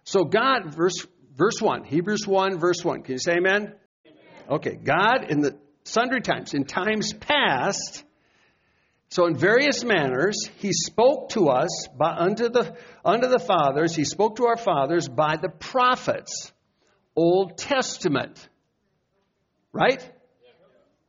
So, 0.05 0.25
God, 0.25 0.75
verse, 0.75 1.07
verse 1.35 1.61
1, 1.61 1.85
Hebrews 1.85 2.27
1, 2.27 2.59
verse 2.59 2.85
1. 2.85 3.03
Can 3.03 3.13
you 3.13 3.19
say 3.19 3.37
amen? 3.37 3.63
amen? 3.63 3.75
Okay, 4.51 4.77
God 4.77 5.31
in 5.31 5.41
the 5.41 5.59
sundry 5.85 6.21
times, 6.21 6.55
in 6.55 6.65
times 6.65 7.13
past, 7.13 8.05
so, 9.11 9.25
in 9.25 9.37
various 9.37 9.85
manners, 9.85 10.37
he 10.59 10.73
spoke 10.75 11.31
to 11.31 11.49
us 11.49 11.89
by, 11.97 12.11
unto, 12.11 12.51
the, 12.51 12.77
unto 13.03 13.27
the 13.27 13.39
fathers, 13.39 13.97
he 13.97 14.05
spoke 14.05 14.37
to 14.37 14.45
our 14.45 14.59
fathers 14.59 15.09
by 15.09 15.37
the 15.41 15.49
prophets, 15.49 16.53
Old 17.17 17.57
Testament. 17.57 18.47
Right? 19.73 20.03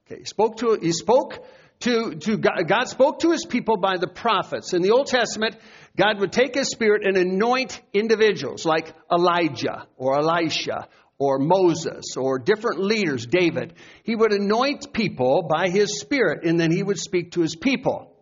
Okay, 0.06 0.20
he 0.20 0.26
spoke 0.26 0.58
to, 0.58 0.80
he 0.82 0.94
spoke 0.94 1.46
to, 1.82 2.16
to 2.16 2.38
God, 2.38 2.68
God 2.68 2.86
spoke 2.90 3.20
to 3.20 3.32
his 3.32 3.46
people 3.46 3.78
by 3.78 3.98
the 3.98 4.08
prophets. 4.08 4.74
In 4.74 4.82
the 4.82 4.92
Old 4.92 5.08
Testament, 5.08 5.56
God 5.96 6.20
would 6.20 6.32
take 6.32 6.56
his 6.56 6.70
spirit 6.70 7.06
and 7.06 7.16
anoint 7.16 7.82
individuals 7.94 8.66
like 8.66 8.94
Elijah 9.12 9.88
or 9.98 10.18
Elisha 10.18 10.88
or 11.18 11.38
Moses 11.38 12.16
or 12.18 12.40
different 12.40 12.80
leaders, 12.80 13.26
David. 13.26 13.74
He 14.04 14.16
would 14.16 14.32
anoint 14.32 14.94
people 14.94 15.48
by 15.50 15.70
his 15.70 16.00
Spirit 16.00 16.46
and 16.46 16.60
then 16.60 16.72
he 16.72 16.82
would 16.82 16.98
speak 16.98 17.34
to 17.34 17.42
his 17.42 17.56
people. 17.56 18.16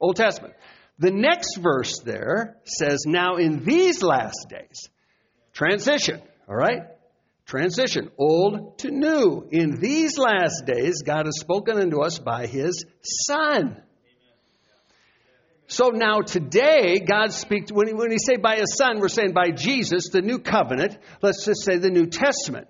Old 0.00 0.16
Testament. 0.16 0.54
The 0.98 1.10
next 1.10 1.56
verse 1.56 2.00
there 2.04 2.56
says, 2.64 3.04
Now 3.06 3.36
in 3.36 3.64
these 3.64 4.02
last 4.02 4.46
days, 4.48 4.88
transition, 5.52 6.22
all 6.48 6.54
right? 6.54 6.82
Transition, 7.52 8.10
old 8.16 8.78
to 8.78 8.90
new. 8.90 9.46
In 9.50 9.78
these 9.78 10.16
last 10.16 10.64
days, 10.64 11.02
God 11.02 11.26
has 11.26 11.38
spoken 11.38 11.76
unto 11.76 12.00
us 12.00 12.18
by 12.18 12.46
his 12.46 12.86
Son. 13.02 13.76
So 15.66 15.90
now 15.90 16.20
today, 16.20 17.00
God 17.00 17.30
speaks, 17.34 17.70
when, 17.70 17.94
when 17.94 18.10
he 18.10 18.16
say 18.16 18.38
by 18.38 18.56
his 18.56 18.74
son, 18.74 19.00
we're 19.00 19.08
saying 19.08 19.34
by 19.34 19.50
Jesus, 19.50 20.08
the 20.08 20.22
new 20.22 20.38
covenant. 20.38 20.96
Let's 21.20 21.44
just 21.44 21.62
say 21.62 21.76
the 21.76 21.90
New 21.90 22.06
Testament. 22.06 22.68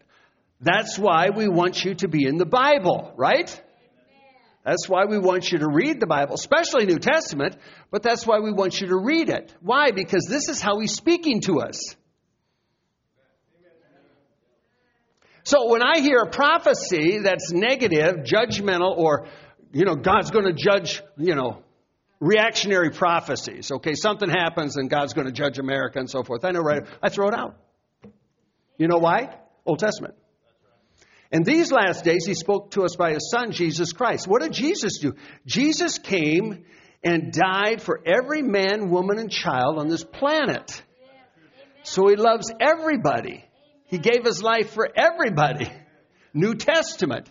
That's 0.61 0.99
why 0.99 1.29
we 1.31 1.47
want 1.47 1.85
you 1.85 1.95
to 1.95 2.09
be 2.09 2.27
in 2.27 2.37
the 2.37 2.45
Bible, 2.45 3.13
right? 3.17 3.63
That's 4.65 4.89
why 4.89 5.05
we 5.05 5.19
want 5.19 5.53
you 5.53 5.59
to 5.59 5.69
read 5.69 6.01
the 6.01 6.09
Bible, 6.09 6.35
especially 6.35 6.87
New 6.87 6.99
Testament, 6.99 7.57
but 7.93 8.03
that's 8.03 8.27
why 8.27 8.41
we 8.41 8.51
want 8.51 8.81
you 8.81 8.89
to 8.89 8.97
read 8.97 9.29
it. 9.29 9.55
Why? 9.61 9.93
Because 9.93 10.27
this 10.29 10.49
is 10.49 10.61
how 10.61 10.81
he's 10.81 10.95
speaking 10.95 11.41
to 11.43 11.61
us. 11.61 11.95
So 15.45 15.71
when 15.71 15.83
I 15.83 16.01
hear 16.01 16.19
a 16.19 16.31
prophecy 16.31 17.19
that's 17.19 17.51
negative, 17.53 18.25
judgmental, 18.25 18.97
or, 18.97 19.27
you 19.73 19.85
know, 19.85 19.97
God's 19.97 20.31
going 20.31 20.45
to 20.45 20.53
judge, 20.53 21.03
you 21.17 21.35
know, 21.35 21.63
reactionary 22.21 22.91
prophecies. 22.91 23.73
Okay, 23.73 23.95
something 23.95 24.29
happens 24.29 24.77
and 24.77 24.89
God's 24.89 25.13
going 25.13 25.27
to 25.27 25.33
judge 25.33 25.59
America 25.59 25.99
and 25.99 26.09
so 26.09 26.23
forth. 26.23 26.45
I 26.45 26.53
know, 26.53 26.61
right? 26.61 26.83
I 27.03 27.09
throw 27.09 27.29
it 27.29 27.35
out. 27.35 27.57
You 28.79 28.87
know 28.87 28.99
why? 28.99 29.37
Old 29.67 29.81
Testament. 29.81 30.15
In 31.33 31.43
these 31.43 31.73
last 31.73 32.05
days, 32.05 32.25
he 32.27 32.35
spoke 32.35 32.73
to 32.73 32.83
us 32.85 32.95
by 32.95 33.13
his 33.13 33.31
son, 33.31 33.53
Jesus 33.53 33.93
Christ. 33.93 34.29
What 34.29 34.43
did 34.43 34.53
Jesus 34.53 34.99
do? 34.99 35.15
Jesus 35.47 35.99
came 35.99 36.65
and 37.03 37.33
died 37.33 37.83
for 37.83 38.01
every 38.07 38.43
man, 38.43 38.91
woman, 38.91 39.19
and 39.19 39.31
child 39.31 39.79
on 39.79 39.89
this 39.89 40.05
planet. 40.05 40.83
So 41.83 42.07
he 42.07 42.17
loves 42.17 42.53
everybody. 42.61 43.45
He 43.93 43.99
gave 43.99 44.25
his 44.25 44.43
life 44.43 44.71
for 44.71 44.89
everybody. 44.97 45.71
New 46.33 46.55
Testament. 46.55 47.31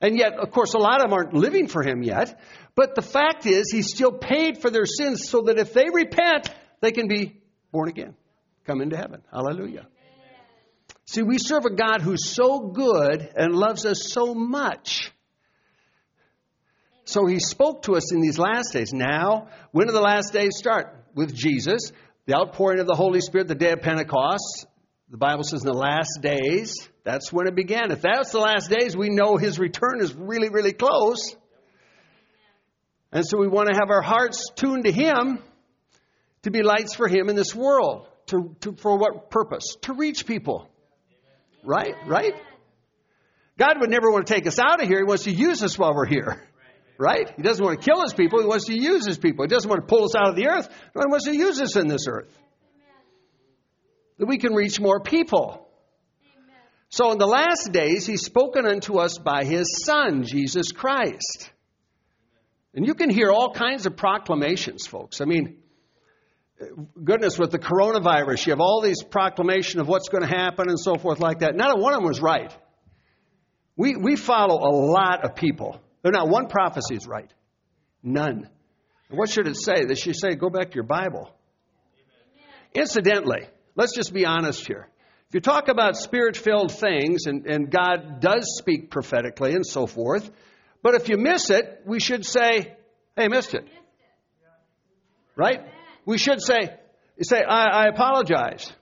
And 0.00 0.18
yet, 0.18 0.34
of 0.34 0.50
course, 0.50 0.74
a 0.74 0.78
lot 0.78 0.96
of 0.96 1.02
them 1.02 1.12
aren't 1.12 1.34
living 1.34 1.68
for 1.68 1.84
him 1.84 2.02
yet. 2.02 2.40
But 2.74 2.96
the 2.96 3.02
fact 3.02 3.46
is, 3.46 3.70
he 3.70 3.82
still 3.82 4.10
paid 4.10 4.60
for 4.60 4.70
their 4.70 4.86
sins 4.86 5.28
so 5.28 5.42
that 5.42 5.56
if 5.56 5.72
they 5.72 5.86
repent, 5.88 6.52
they 6.80 6.90
can 6.90 7.06
be 7.06 7.40
born 7.70 7.88
again, 7.88 8.16
come 8.64 8.80
into 8.80 8.96
heaven. 8.96 9.22
Hallelujah. 9.32 9.86
See, 11.06 11.22
we 11.22 11.38
serve 11.38 11.64
a 11.64 11.74
God 11.76 12.02
who's 12.02 12.28
so 12.28 12.58
good 12.58 13.30
and 13.36 13.54
loves 13.54 13.86
us 13.86 14.10
so 14.10 14.34
much. 14.34 15.12
So 17.04 17.26
he 17.26 17.38
spoke 17.38 17.82
to 17.82 17.94
us 17.94 18.12
in 18.12 18.20
these 18.20 18.38
last 18.38 18.72
days. 18.72 18.92
Now, 18.92 19.46
when 19.70 19.86
do 19.86 19.92
the 19.92 20.00
last 20.00 20.32
days 20.32 20.56
start? 20.56 20.96
With 21.14 21.32
Jesus, 21.32 21.92
the 22.26 22.34
outpouring 22.34 22.80
of 22.80 22.88
the 22.88 22.96
Holy 22.96 23.20
Spirit, 23.20 23.46
the 23.46 23.54
day 23.54 23.70
of 23.70 23.80
Pentecost. 23.80 24.66
The 25.10 25.16
Bible 25.16 25.42
says 25.42 25.62
in 25.62 25.66
the 25.66 25.72
last 25.72 26.20
days, 26.22 26.88
that's 27.02 27.32
when 27.32 27.48
it 27.48 27.56
began. 27.56 27.90
If 27.90 28.02
that's 28.02 28.30
the 28.30 28.38
last 28.38 28.70
days, 28.70 28.96
we 28.96 29.08
know 29.08 29.36
his 29.36 29.58
return 29.58 30.00
is 30.00 30.14
really, 30.14 30.50
really 30.50 30.72
close. 30.72 31.34
And 33.12 33.26
so 33.26 33.38
we 33.38 33.48
want 33.48 33.68
to 33.68 33.74
have 33.74 33.90
our 33.90 34.02
hearts 34.02 34.50
tuned 34.54 34.84
to 34.84 34.92
Him 34.92 35.40
to 36.42 36.50
be 36.52 36.62
lights 36.62 36.94
for 36.94 37.08
Him 37.08 37.28
in 37.28 37.34
this 37.34 37.54
world. 37.54 38.06
To, 38.26 38.54
to, 38.60 38.76
for 38.76 38.96
what 38.96 39.30
purpose? 39.30 39.76
To 39.82 39.94
reach 39.94 40.26
people. 40.26 40.68
Right? 41.64 41.94
Right? 42.06 42.34
God 43.58 43.80
would 43.80 43.90
never 43.90 44.12
want 44.12 44.28
to 44.28 44.32
take 44.32 44.46
us 44.46 44.60
out 44.60 44.80
of 44.80 44.88
here. 44.88 44.98
He 44.98 45.04
wants 45.04 45.24
to 45.24 45.32
use 45.32 45.62
us 45.64 45.76
while 45.76 45.92
we're 45.92 46.06
here. 46.06 46.40
Right? 46.98 47.32
He 47.34 47.42
doesn't 47.42 47.64
want 47.64 47.80
to 47.80 47.84
kill 47.84 48.02
his 48.02 48.14
people. 48.14 48.40
He 48.40 48.46
wants 48.46 48.66
to 48.66 48.74
use 48.74 49.06
his 49.06 49.18
people. 49.18 49.44
He 49.44 49.48
doesn't 49.48 49.68
want 49.68 49.80
to 49.80 49.86
pull 49.86 50.04
us 50.04 50.14
out 50.14 50.28
of 50.28 50.36
the 50.36 50.46
earth. 50.46 50.68
No, 50.94 51.02
he 51.02 51.10
wants 51.10 51.24
to 51.24 51.34
use 51.34 51.60
us 51.60 51.74
in 51.74 51.88
this 51.88 52.06
earth. 52.06 52.38
That 54.20 54.26
we 54.26 54.36
can 54.36 54.52
reach 54.52 54.78
more 54.78 55.00
people. 55.00 55.66
So 56.90 57.10
in 57.10 57.16
the 57.16 57.26
last 57.26 57.72
days, 57.72 58.06
he's 58.06 58.20
spoken 58.20 58.66
unto 58.66 58.98
us 58.98 59.16
by 59.16 59.44
his 59.44 59.82
Son, 59.86 60.24
Jesus 60.24 60.72
Christ. 60.72 61.50
And 62.74 62.86
you 62.86 62.92
can 62.92 63.08
hear 63.08 63.32
all 63.32 63.54
kinds 63.54 63.86
of 63.86 63.96
proclamations, 63.96 64.86
folks. 64.86 65.22
I 65.22 65.24
mean, 65.24 65.56
goodness, 67.02 67.38
with 67.38 67.50
the 67.50 67.58
coronavirus, 67.58 68.46
you 68.46 68.52
have 68.52 68.60
all 68.60 68.82
these 68.82 69.02
proclamation 69.02 69.80
of 69.80 69.88
what's 69.88 70.10
going 70.10 70.22
to 70.22 70.28
happen 70.28 70.68
and 70.68 70.78
so 70.78 70.96
forth 70.96 71.18
like 71.18 71.38
that. 71.38 71.56
Not 71.56 71.78
one 71.78 71.94
of 71.94 72.00
them 72.00 72.06
was 72.06 72.20
right. 72.20 72.54
We, 73.76 73.96
we 73.96 74.16
follow 74.16 74.58
a 74.68 74.72
lot 74.74 75.24
of 75.24 75.34
people. 75.34 75.80
There's 76.02 76.12
not 76.12 76.28
one 76.28 76.48
prophecy 76.48 76.96
is 76.96 77.06
right. 77.06 77.32
None. 78.02 78.50
And 79.08 79.18
what 79.18 79.30
should 79.30 79.46
it 79.46 79.56
say? 79.56 79.86
They 79.86 79.94
should 79.94 80.16
say, 80.16 80.34
go 80.34 80.50
back 80.50 80.72
to 80.72 80.74
your 80.74 80.84
Bible. 80.84 81.34
Incidentally, 82.74 83.48
let's 83.74 83.94
just 83.94 84.12
be 84.12 84.26
honest 84.26 84.66
here. 84.66 84.88
If 85.28 85.34
you 85.34 85.40
talk 85.40 85.68
about 85.68 85.96
spirit 85.96 86.36
filled 86.36 86.72
things, 86.72 87.26
and, 87.26 87.46
and 87.46 87.70
God 87.70 88.20
does 88.20 88.56
speak 88.58 88.90
prophetically 88.90 89.54
and 89.54 89.64
so 89.64 89.86
forth, 89.86 90.28
but 90.82 90.94
if 90.94 91.08
you 91.08 91.16
miss 91.16 91.50
it, 91.50 91.82
we 91.86 92.00
should 92.00 92.24
say, 92.24 92.74
hey, 93.16 93.28
missed 93.28 93.54
it. 93.54 93.66
Right? 95.36 95.60
We 96.04 96.18
should 96.18 96.42
say, 96.42 96.74
say, 97.22 97.42
I, 97.42 97.84
I 97.84 97.86
apologize. 97.86 98.72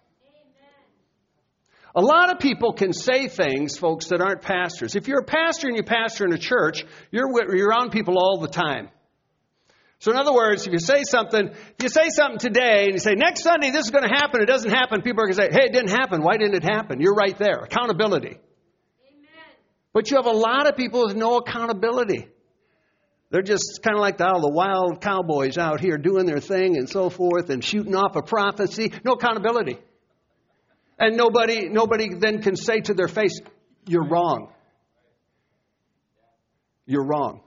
A 1.95 2.01
lot 2.01 2.31
of 2.31 2.39
people 2.39 2.73
can 2.73 2.93
say 2.93 3.29
things, 3.29 3.77
folks, 3.77 4.07
that 4.09 4.21
aren't 4.21 4.43
pastors. 4.43 4.95
If 4.95 5.09
you're 5.09 5.21
a 5.21 5.25
pastor 5.25 5.69
and 5.69 5.77
you 5.77 5.83
pastor 5.83 6.25
in 6.25 6.33
a 6.33 6.39
church, 6.39 6.85
you're, 7.11 7.29
you're 7.55 7.69
around 7.69 7.91
people 7.91 8.19
all 8.19 8.39
the 8.39 8.49
time. 8.49 8.89
So, 10.01 10.13
in 10.13 10.17
other 10.17 10.33
words, 10.33 10.67
if 10.67 10.73
you 10.73 10.79
say 10.79 11.03
something, 11.03 11.49
if 11.49 11.83
you 11.83 11.89
say 11.89 12.09
something 12.11 12.39
today 12.39 12.85
and 12.85 12.93
you 12.93 12.99
say, 12.99 13.15
next 13.15 13.43
Sunday 13.43 13.71
this 13.71 13.87
is 13.87 13.91
going 13.91 14.09
to 14.09 14.15
happen, 14.15 14.41
it 14.41 14.47
doesn't 14.47 14.71
happen, 14.71 15.03
people 15.03 15.25
are 15.25 15.27
going 15.27 15.37
to 15.37 15.43
say, 15.43 15.49
hey, 15.51 15.67
it 15.67 15.73
didn't 15.73 15.91
happen. 15.91 16.23
Why 16.23 16.37
didn't 16.37 16.55
it 16.55 16.63
happen? 16.63 17.01
You're 17.01 17.15
right 17.15 17.37
there. 17.37 17.65
Accountability. 17.65 18.39
But 19.93 20.11
you 20.11 20.17
have 20.17 20.27
a 20.27 20.31
lot 20.31 20.69
of 20.69 20.77
people 20.77 21.07
with 21.07 21.17
no 21.17 21.39
accountability. 21.39 22.29
They're 23.31 23.43
just 23.43 23.81
kind 23.83 23.97
of 23.97 24.01
like 24.01 24.19
the, 24.19 24.27
all 24.27 24.41
the 24.41 24.53
wild 24.53 25.01
cowboys 25.01 25.59
out 25.59 25.81
here 25.81 25.99
doing 25.99 26.27
their 26.27 26.41
thing 26.41 26.77
and 26.77 26.89
so 26.89 27.11
forth 27.11 27.51
and 27.51 27.65
shooting 27.65 27.97
off 27.97 28.15
a 28.15 28.23
prophecy. 28.23 28.93
No 29.05 29.13
accountability. 29.13 29.79
And 30.99 31.17
nobody, 31.17 31.69
nobody 31.69 32.15
then 32.15 32.41
can 32.43 32.55
say 32.55 32.81
to 32.81 32.95
their 32.95 33.09
face, 33.09 33.41
You're 33.87 34.09
wrong. 34.09 34.53
You're 36.87 37.05
wrong. 37.05 37.43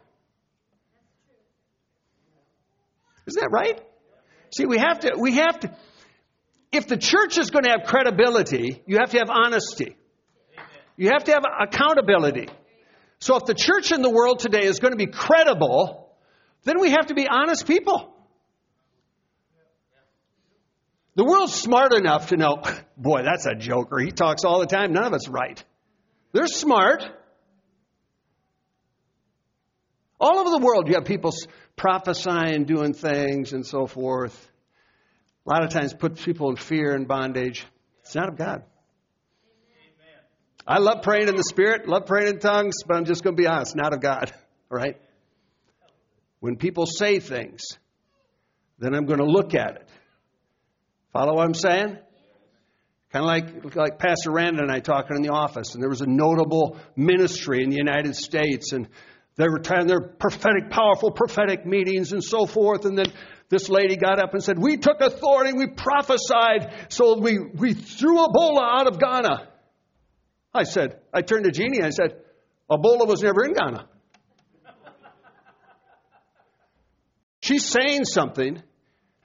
Isn't 3.27 3.41
that 3.41 3.51
right? 3.51 3.79
See, 4.55 4.65
we 4.65 4.77
have 4.77 4.99
to, 5.01 5.15
we 5.17 5.35
have 5.35 5.59
to, 5.61 5.75
if 6.71 6.87
the 6.87 6.97
church 6.97 7.37
is 7.37 7.49
going 7.49 7.63
to 7.63 7.69
have 7.71 7.83
credibility, 7.85 8.81
you 8.85 8.97
have 8.97 9.11
to 9.11 9.19
have 9.19 9.29
honesty. 9.29 9.95
You 10.97 11.09
have 11.09 11.23
to 11.25 11.31
have 11.31 11.43
accountability. 11.61 12.49
So 13.19 13.35
if 13.37 13.45
the 13.45 13.53
church 13.53 13.91
in 13.91 14.01
the 14.01 14.09
world 14.09 14.39
today 14.39 14.65
is 14.65 14.79
going 14.79 14.91
to 14.91 14.97
be 14.97 15.07
credible, 15.07 16.15
then 16.63 16.79
we 16.79 16.91
have 16.91 17.07
to 17.07 17.13
be 17.13 17.27
honest 17.27 17.67
people. 17.67 18.13
The 21.15 21.25
world's 21.25 21.53
smart 21.53 21.93
enough 21.93 22.29
to 22.29 22.37
know, 22.37 22.61
boy, 22.97 23.23
that's 23.23 23.45
a 23.45 23.55
joker. 23.55 23.99
He 23.99 24.11
talks 24.11 24.43
all 24.43 24.59
the 24.59 24.65
time. 24.65 24.93
None 24.93 25.03
of 25.03 25.13
it's 25.13 25.27
right. 25.27 25.63
They're 26.31 26.47
smart. 26.47 27.03
All 30.21 30.37
over 30.37 30.51
the 30.51 30.63
world, 30.63 30.87
you 30.87 30.93
have 30.93 31.05
people 31.05 31.33
prophesying, 31.75 32.65
doing 32.65 32.93
things, 32.93 33.53
and 33.53 33.65
so 33.65 33.87
forth. 33.87 34.49
A 35.47 35.49
lot 35.49 35.63
of 35.63 35.71
times, 35.71 35.95
put 35.95 36.15
people 36.17 36.51
in 36.51 36.57
fear 36.57 36.93
and 36.93 37.07
bondage. 37.07 37.65
It's 38.01 38.13
not 38.13 38.29
of 38.29 38.37
God. 38.37 38.63
I 40.67 40.77
love 40.77 41.01
praying 41.01 41.27
in 41.27 41.35
the 41.35 41.43
Spirit, 41.43 41.87
love 41.87 42.05
praying 42.05 42.27
in 42.27 42.39
tongues, 42.39 42.75
but 42.87 42.97
I'm 42.97 43.05
just 43.05 43.23
going 43.23 43.35
to 43.35 43.41
be 43.41 43.47
honest, 43.47 43.75
not 43.75 43.93
of 43.93 44.01
God. 44.01 44.31
All 44.71 44.77
right? 44.77 44.95
When 46.39 46.55
people 46.55 46.85
say 46.85 47.19
things, 47.19 47.61
then 48.77 48.93
I'm 48.93 49.05
going 49.05 49.19
to 49.19 49.25
look 49.25 49.55
at 49.55 49.77
it. 49.77 49.89
Follow 51.13 51.33
what 51.33 51.45
I'm 51.45 51.55
saying? 51.55 51.97
Kind 53.11 53.25
of 53.25 53.25
like, 53.25 53.75
like 53.75 53.97
Pastor 53.97 54.31
Rand 54.31 54.59
and 54.59 54.71
I 54.71 54.81
talking 54.81 55.15
in 55.15 55.23
the 55.23 55.33
office, 55.33 55.73
and 55.73 55.81
there 55.81 55.89
was 55.89 56.01
a 56.01 56.07
notable 56.07 56.77
ministry 56.95 57.63
in 57.63 57.71
the 57.71 57.75
United 57.75 58.15
States, 58.15 58.71
and 58.71 58.87
they 59.37 59.47
were 59.47 59.61
having 59.65 59.87
their 59.87 60.01
prophetic, 60.01 60.69
powerful 60.69 61.11
prophetic 61.11 61.65
meetings 61.65 62.11
and 62.11 62.23
so 62.23 62.45
forth, 62.45 62.85
and 62.85 62.97
then 62.97 63.11
this 63.49 63.69
lady 63.69 63.95
got 63.97 64.19
up 64.19 64.33
and 64.33 64.43
said, 64.43 64.57
We 64.57 64.77
took 64.77 65.01
authority, 65.01 65.53
we 65.53 65.67
prophesied, 65.67 66.73
so 66.89 67.19
we, 67.19 67.37
we 67.39 67.73
threw 67.73 68.17
Ebola 68.17 68.79
out 68.79 68.87
of 68.87 68.99
Ghana. 68.99 69.47
I 70.53 70.63
said, 70.63 70.99
I 71.13 71.21
turned 71.21 71.45
to 71.45 71.51
Jeannie 71.51 71.81
I 71.81 71.89
said, 71.89 72.15
Ebola 72.69 73.07
was 73.07 73.21
never 73.21 73.43
in 73.45 73.53
Ghana. 73.53 73.87
She's 77.41 77.65
saying 77.65 78.05
something, 78.05 78.61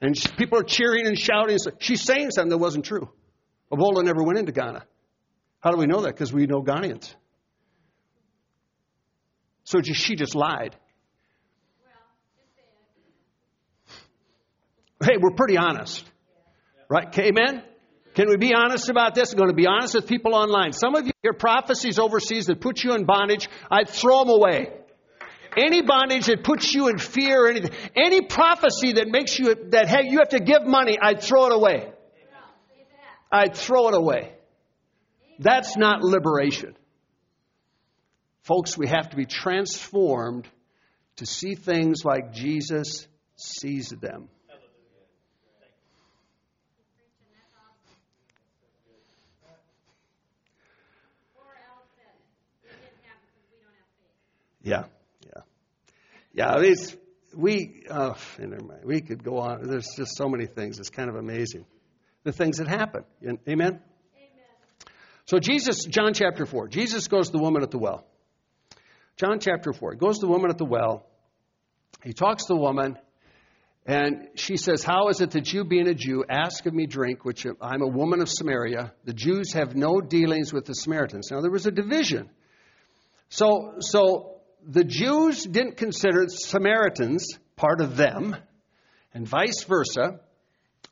and 0.01 0.15
people 0.37 0.59
are 0.59 0.63
cheering 0.63 1.05
and 1.05 1.17
shouting. 1.17 1.57
She's 1.79 2.01
saying 2.01 2.31
something 2.31 2.49
that 2.49 2.57
wasn't 2.57 2.85
true. 2.85 3.09
Ebola 3.71 4.03
never 4.03 4.23
went 4.23 4.39
into 4.39 4.51
Ghana. 4.51 4.85
How 5.59 5.71
do 5.71 5.77
we 5.77 5.85
know 5.85 6.01
that? 6.01 6.13
Because 6.13 6.33
we 6.33 6.47
know 6.47 6.61
Ghanaians. 6.61 7.13
So 9.67 9.81
she 9.81 10.15
just 10.15 10.33
lied. 10.33 10.77
Hey, 15.03 15.17
we're 15.19 15.35
pretty 15.35 15.57
honest. 15.57 16.05
Right? 16.89 17.07
Amen? 17.19 17.63
Can 18.15 18.29
we 18.29 18.37
be 18.37 18.53
honest 18.53 18.87
about 18.87 19.13
this? 19.13 19.33
I'm 19.33 19.37
going 19.37 19.49
to 19.49 19.55
be 19.55 19.67
honest 19.67 19.93
with 19.93 20.07
people 20.07 20.35
online. 20.35 20.71
Some 20.71 20.95
of 20.95 21.05
you 21.05 21.11
hear 21.21 21.33
prophecies 21.33 21.99
overseas 21.99 22.45
that 22.45 22.61
put 22.61 22.81
you 22.81 22.93
in 22.93 23.03
bondage. 23.03 23.49
I'd 23.69 23.89
throw 23.89 24.23
them 24.23 24.29
away. 24.29 24.71
Any 25.57 25.81
bondage 25.81 26.27
that 26.27 26.45
puts 26.45 26.73
you 26.73 26.87
in 26.87 26.97
fear 26.97 27.43
or 27.43 27.49
anything, 27.49 27.71
any 27.93 28.21
prophecy 28.21 28.93
that 28.93 29.09
makes 29.09 29.37
you, 29.37 29.53
that 29.71 29.89
hey, 29.89 30.07
you 30.07 30.19
have 30.19 30.29
to 30.29 30.39
give 30.39 30.65
money, 30.65 30.97
I'd 31.01 31.21
throw 31.21 31.47
it 31.47 31.51
away. 31.53 31.91
I'd 33.29 33.53
throw 33.53 33.89
it 33.89 33.95
away. 33.95 34.31
That's 35.39 35.75
not 35.75 36.03
liberation. 36.03 36.77
Folks, 38.47 38.77
we 38.77 38.87
have 38.87 39.09
to 39.09 39.17
be 39.17 39.25
transformed 39.25 40.47
to 41.17 41.25
see 41.25 41.55
things 41.55 42.05
like 42.05 42.31
Jesus 42.31 43.05
sees 43.35 43.89
them. 43.89 44.29
Yeah, 54.63 54.83
yeah, 55.25 55.41
yeah. 56.33 56.55
It's 56.59 56.95
we. 57.33 57.83
Oh, 57.89 58.15
never 58.37 58.63
mind. 58.63 58.85
We 58.85 59.01
could 59.01 59.23
go 59.23 59.39
on. 59.39 59.63
There's 59.63 59.87
just 59.97 60.17
so 60.17 60.27
many 60.29 60.45
things. 60.45 60.79
It's 60.79 60.89
kind 60.89 61.09
of 61.09 61.15
amazing, 61.15 61.65
the 62.23 62.31
things 62.31 62.57
that 62.57 62.67
happen. 62.67 63.03
Amen. 63.23 63.39
Amen. 63.47 63.79
So 65.25 65.39
Jesus, 65.39 65.83
John 65.85 66.13
chapter 66.13 66.45
four. 66.45 66.67
Jesus 66.69 67.07
goes 67.09 67.27
to 67.27 67.31
the 67.33 67.43
woman 67.43 67.61
at 67.63 67.71
the 67.71 67.77
well. 67.77 68.05
John 69.17 69.39
chapter 69.39 69.73
four. 69.73 69.93
He 69.93 69.97
goes 69.97 70.19
to 70.19 70.27
the 70.27 70.31
woman 70.31 70.51
at 70.51 70.57
the 70.57 70.65
well. 70.65 71.05
He 72.03 72.13
talks 72.13 72.45
to 72.45 72.53
the 72.53 72.59
woman. 72.59 72.97
And 73.85 74.27
she 74.35 74.57
says, 74.57 74.83
How 74.83 75.07
is 75.07 75.21
it 75.21 75.31
that 75.31 75.51
you, 75.53 75.63
being 75.63 75.87
a 75.87 75.93
Jew, 75.93 76.25
ask 76.29 76.65
of 76.65 76.73
me 76.73 76.85
drink, 76.85 77.23
which 77.23 77.47
I'm 77.61 77.81
a 77.81 77.87
woman 77.87 78.21
of 78.21 78.29
Samaria? 78.29 78.93
The 79.05 79.13
Jews 79.13 79.53
have 79.53 79.75
no 79.75 80.01
dealings 80.01 80.51
with 80.51 80.65
the 80.65 80.73
Samaritans. 80.73 81.29
Now, 81.31 81.41
there 81.41 81.49
was 81.49 81.65
a 81.65 81.71
division. 81.71 82.29
So, 83.29 83.75
so 83.79 84.41
the 84.67 84.83
Jews 84.83 85.43
didn't 85.43 85.77
consider 85.77 86.27
Samaritans 86.27 87.39
part 87.55 87.81
of 87.81 87.95
them, 87.95 88.35
and 89.13 89.27
vice 89.27 89.63
versa. 89.63 90.19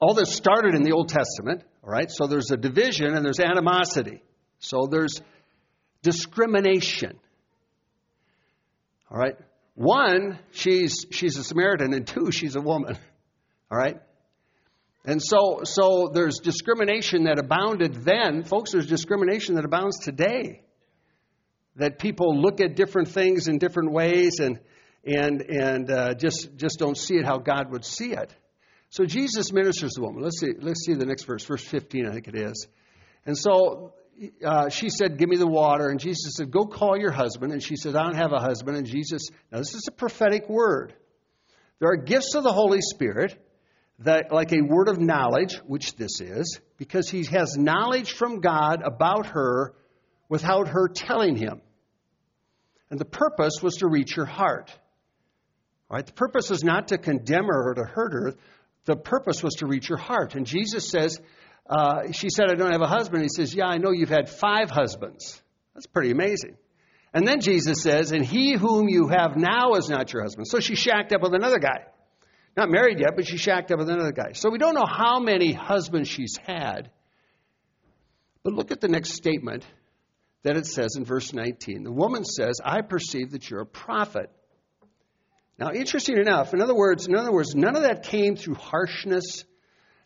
All 0.01 0.13
this 0.13 0.33
started 0.33 0.73
in 0.73 0.83
the 0.83 0.93
Old 0.93 1.09
Testament, 1.09 1.63
all 1.83 1.91
right? 1.91 2.09
So 2.09 2.27
there's 2.27 2.51
a 2.51 2.57
division 2.57 3.13
and 3.13 3.23
there's 3.23 3.39
animosity. 3.39 4.23
So 4.59 4.87
there's 4.89 5.21
discrimination. 6.01 7.19
All 9.09 9.17
right? 9.17 9.35
One, 9.75 10.39
she's 10.51 11.05
she's 11.11 11.37
a 11.37 11.43
Samaritan, 11.43 11.93
and 11.93 12.07
two, 12.07 12.31
she's 12.31 12.55
a 12.55 12.61
woman. 12.61 12.97
All 13.71 13.77
right? 13.77 14.01
And 15.05 15.21
so 15.21 15.61
so 15.63 16.09
there's 16.13 16.39
discrimination 16.39 17.25
that 17.25 17.37
abounded 17.37 18.03
then. 18.03 18.43
Folks, 18.43 18.71
there's 18.71 18.87
discrimination 18.87 19.55
that 19.55 19.65
abounds 19.65 19.99
today 19.99 20.61
that 21.75 21.99
people 21.99 22.41
look 22.41 22.61
at 22.61 22.75
different 22.75 23.09
things 23.09 23.47
in 23.47 23.57
different 23.57 23.91
ways 23.91 24.39
and 24.39 24.59
and 25.05 25.41
and 25.41 25.91
uh, 25.91 26.13
just 26.15 26.55
just 26.55 26.79
don't 26.79 26.97
see 26.97 27.15
it 27.15 27.25
how 27.25 27.37
God 27.37 27.71
would 27.71 27.85
see 27.85 28.13
it. 28.13 28.33
So 28.89 29.05
Jesus 29.05 29.51
ministers 29.51 29.91
to 29.93 30.01
the 30.01 30.07
woman. 30.07 30.23
Let's 30.23 30.39
see. 30.39 30.53
Let's 30.59 30.85
see 30.85 30.93
the 30.93 31.05
next 31.05 31.25
verse, 31.25 31.43
verse 31.43 31.63
15, 31.63 32.07
I 32.07 32.13
think 32.13 32.27
it 32.27 32.35
is. 32.35 32.67
And 33.25 33.37
so 33.37 33.93
uh, 34.43 34.69
she 34.69 34.89
said, 34.89 35.17
"Give 35.17 35.29
me 35.29 35.37
the 35.37 35.47
water." 35.47 35.89
And 35.89 35.99
Jesus 35.99 36.33
said, 36.37 36.51
"Go 36.51 36.65
call 36.65 36.97
your 36.97 37.11
husband." 37.11 37.51
And 37.53 37.61
she 37.61 37.75
said, 37.75 37.95
"I 37.95 38.03
don't 38.03 38.15
have 38.15 38.31
a 38.31 38.39
husband." 38.39 38.77
And 38.77 38.85
Jesus, 38.85 39.29
now 39.51 39.59
this 39.59 39.73
is 39.73 39.87
a 39.87 39.91
prophetic 39.91 40.49
word. 40.49 40.93
There 41.79 41.89
are 41.89 41.97
gifts 41.97 42.35
of 42.35 42.43
the 42.43 42.53
Holy 42.53 42.81
Spirit 42.81 43.37
that, 43.99 44.31
like 44.31 44.51
a 44.51 44.61
word 44.61 44.87
of 44.87 44.99
knowledge, 44.99 45.55
which 45.65 45.95
this 45.95 46.21
is, 46.21 46.59
because 46.77 47.09
he 47.09 47.25
has 47.25 47.57
knowledge 47.57 48.13
from 48.13 48.39
God 48.39 48.81
about 48.83 49.27
her 49.27 49.73
without 50.29 50.67
her 50.69 50.87
telling 50.87 51.35
him. 51.35 51.61
And 52.89 52.99
the 52.99 53.05
purpose 53.05 53.61
was 53.61 53.75
to 53.77 53.87
reach 53.87 54.15
her 54.15 54.25
heart. 54.25 54.71
Right? 55.89 56.05
The 56.05 56.13
purpose 56.13 56.49
was 56.49 56.63
not 56.63 56.89
to 56.89 56.97
condemn 56.97 57.45
her 57.45 57.69
or 57.69 57.73
to 57.75 57.83
hurt 57.83 58.13
her. 58.13 58.33
The 58.85 58.95
purpose 58.95 59.43
was 59.43 59.55
to 59.55 59.67
reach 59.67 59.87
her 59.87 59.97
heart. 59.97 60.35
And 60.35 60.45
Jesus 60.45 60.89
says, 60.89 61.19
uh, 61.67 62.11
she 62.11 62.29
said, 62.29 62.49
I 62.49 62.55
don't 62.55 62.71
have 62.71 62.81
a 62.81 62.87
husband. 62.87 63.23
He 63.23 63.29
says, 63.29 63.53
Yeah, 63.53 63.65
I 63.65 63.77
know 63.77 63.91
you've 63.91 64.09
had 64.09 64.29
five 64.29 64.69
husbands. 64.69 65.41
That's 65.73 65.87
pretty 65.87 66.11
amazing. 66.11 66.57
And 67.13 67.27
then 67.27 67.39
Jesus 67.39 67.81
says, 67.81 68.11
And 68.11 68.23
he 68.23 68.55
whom 68.55 68.87
you 68.87 69.07
have 69.07 69.35
now 69.35 69.73
is 69.73 69.89
not 69.89 70.13
your 70.13 70.21
husband. 70.21 70.47
So 70.47 70.59
she 70.59 70.75
shacked 70.75 71.13
up 71.13 71.21
with 71.21 71.33
another 71.33 71.59
guy. 71.59 71.85
Not 72.55 72.69
married 72.69 72.99
yet, 72.99 73.15
but 73.15 73.27
she 73.27 73.37
shacked 73.37 73.71
up 73.71 73.79
with 73.79 73.89
another 73.89 74.11
guy. 74.11 74.31
So 74.33 74.49
we 74.49 74.57
don't 74.57 74.75
know 74.75 74.85
how 74.87 75.19
many 75.19 75.51
husbands 75.51 76.07
she's 76.07 76.37
had. 76.45 76.89
But 78.43 78.53
look 78.53 78.71
at 78.71 78.79
the 78.79 78.87
next 78.87 79.13
statement 79.13 79.65
that 80.43 80.55
it 80.55 80.67
says 80.67 80.95
in 80.95 81.03
verse 81.03 81.33
19. 81.33 81.83
The 81.83 81.91
woman 81.91 82.23
says, 82.23 82.61
I 82.63 82.81
perceive 82.81 83.31
that 83.31 83.49
you're 83.49 83.61
a 83.61 83.65
prophet. 83.65 84.29
Now, 85.57 85.71
interesting 85.71 86.17
enough, 86.17 86.53
in 86.53 86.61
other 86.61 86.75
words, 86.75 87.07
in 87.07 87.15
other 87.15 87.31
words, 87.31 87.55
none 87.55 87.75
of 87.75 87.83
that 87.83 88.03
came 88.03 88.35
through 88.35 88.55
harshness, 88.55 89.45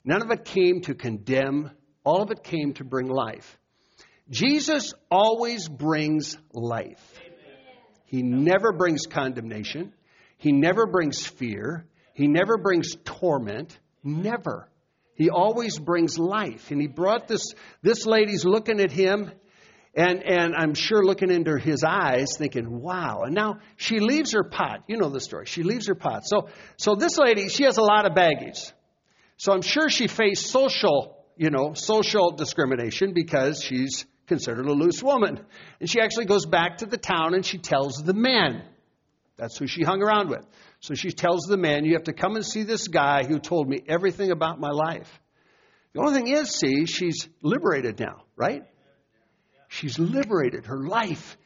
none 0.04 0.22
of 0.22 0.32
it 0.32 0.46
came 0.46 0.82
to 0.82 0.96
condemn, 0.96 1.72
all 2.04 2.22
of 2.22 2.32
it 2.32 2.44
came 2.44 2.74
to 2.74 2.84
bring 2.84 3.08
life. 3.08 3.58
Jesus 4.30 4.94
always 5.10 5.68
brings 5.68 6.38
life. 6.54 7.20
He 8.06 8.24
never 8.24 8.72
brings 8.72 9.06
condemnation. 9.06 9.94
He 10.38 10.52
never 10.52 10.88
brings 10.88 11.26
fear. 11.26 11.86
He 12.14 12.28
never 12.28 12.58
brings 12.58 12.96
torment. 13.04 13.78
Never. 14.04 14.70
He 15.16 15.30
always 15.30 15.78
brings 15.78 16.18
life. 16.18 16.72
And 16.72 16.80
he 16.80 16.88
brought 16.88 17.28
this, 17.28 17.54
this 17.82 18.06
lady's 18.06 18.46
looking 18.46 18.80
at 18.80 18.92
him 18.92 19.32
and, 19.96 20.24
and 20.24 20.56
I'm 20.56 20.76
sure 20.76 21.04
looking 21.04 21.32
into 21.32 21.58
his 21.58 21.84
eyes, 21.84 22.38
thinking, 22.38 22.80
wow. 22.82 23.24
And 23.26 23.34
now 23.34 23.60
she 23.76 24.00
leaves 24.00 24.34
her 24.34 24.44
pot. 24.44 24.84
You 24.88 24.98
know 24.98 25.10
the 25.10 25.20
story. 25.20 25.46
She 25.46 25.64
leaves 25.64 25.88
her 25.88 25.96
pot. 25.96 26.22
So, 26.26 26.50
so 26.78 26.96
this 26.96 27.18
lady, 27.18 27.50
she 27.50 27.64
has 27.64 27.78
a 27.78 27.82
lot 27.82 28.06
of 28.06 28.14
baggage. 28.14 28.60
So 29.40 29.54
I'm 29.54 29.62
sure 29.62 29.90
she 29.90 30.08
faced 30.08 30.48
social, 30.48 31.18
you 31.38 31.50
know, 31.50 31.74
social 31.74 32.32
discrimination 32.32 33.14
because 33.14 33.64
she's 33.64 34.06
considered 34.28 34.66
a 34.66 34.74
loose 34.74 35.02
woman. 35.02 35.40
And 35.80 35.90
she 35.90 36.02
actually 36.02 36.26
goes 36.26 36.46
back 36.46 36.80
to 36.80 36.86
the 36.86 36.98
town 36.98 37.34
and 37.34 37.46
she 37.46 37.58
tells 37.58 38.04
the 38.04 38.14
men. 38.14 38.62
That's 39.38 39.58
who 39.58 39.66
she 39.66 39.82
hung 39.84 40.02
around 40.04 40.30
with. 40.30 40.46
So 40.82 40.94
she 40.94 41.12
tells 41.12 41.44
the 41.44 41.56
man, 41.56 41.86
You 41.86 41.94
have 41.94 42.04
to 42.04 42.14
come 42.14 42.36
and 42.36 42.46
see 42.46 42.64
this 42.64 42.90
guy 42.90 43.24
who 43.24 43.40
told 43.40 43.70
me 43.70 43.82
everything 43.88 44.32
about 44.32 44.60
my 44.60 44.72
life. 44.72 45.10
The 45.94 46.02
only 46.02 46.14
thing 46.16 46.28
is, 46.28 46.52
see, 46.52 46.86
she's 46.86 47.30
liberated 47.42 47.98
now, 47.98 48.24
right? 48.36 48.64
She's 49.70 49.98
liberated. 49.98 50.66
Her 50.66 50.86
life, 50.86 51.38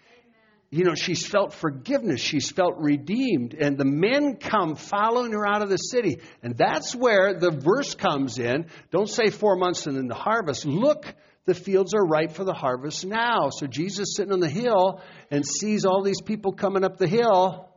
you 0.74 0.86
know, 0.86 0.96
she's 0.96 1.24
felt 1.24 1.54
forgiveness. 1.54 2.20
She's 2.20 2.50
felt 2.50 2.80
redeemed. 2.80 3.54
And 3.54 3.78
the 3.78 3.86
men 3.86 4.38
come 4.38 4.76
following 4.76 5.32
her 5.34 5.46
out 5.46 5.62
of 5.62 5.70
the 5.70 5.78
city. 5.78 6.20
And 6.42 6.58
that's 6.58 6.96
where 6.96 7.36
the 7.36 7.52
verse 7.52 7.94
comes 7.94 8.40
in. 8.40 8.66
Don't 8.90 9.08
say 9.08 9.30
four 9.30 9.56
months 9.56 9.86
and 9.86 9.96
then 9.96 10.08
the 10.08 10.16
harvest. 10.16 10.66
Look, 10.66 11.14
the 11.46 11.54
fields 11.54 11.94
are 11.94 12.04
ripe 12.04 12.32
for 12.32 12.44
the 12.44 12.56
harvest 12.56 13.06
now. 13.06 13.52
So 13.52 13.68
Jesus 13.68 14.16
sitting 14.16 14.34
on 14.34 14.40
the 14.40 14.50
hill 14.50 15.00
and 15.30 15.46
sees 15.46 15.86
all 15.86 16.02
these 16.02 16.22
people 16.22 16.54
coming 16.54 16.84
up 16.84 16.98
the 16.98 17.08
hill. 17.08 17.70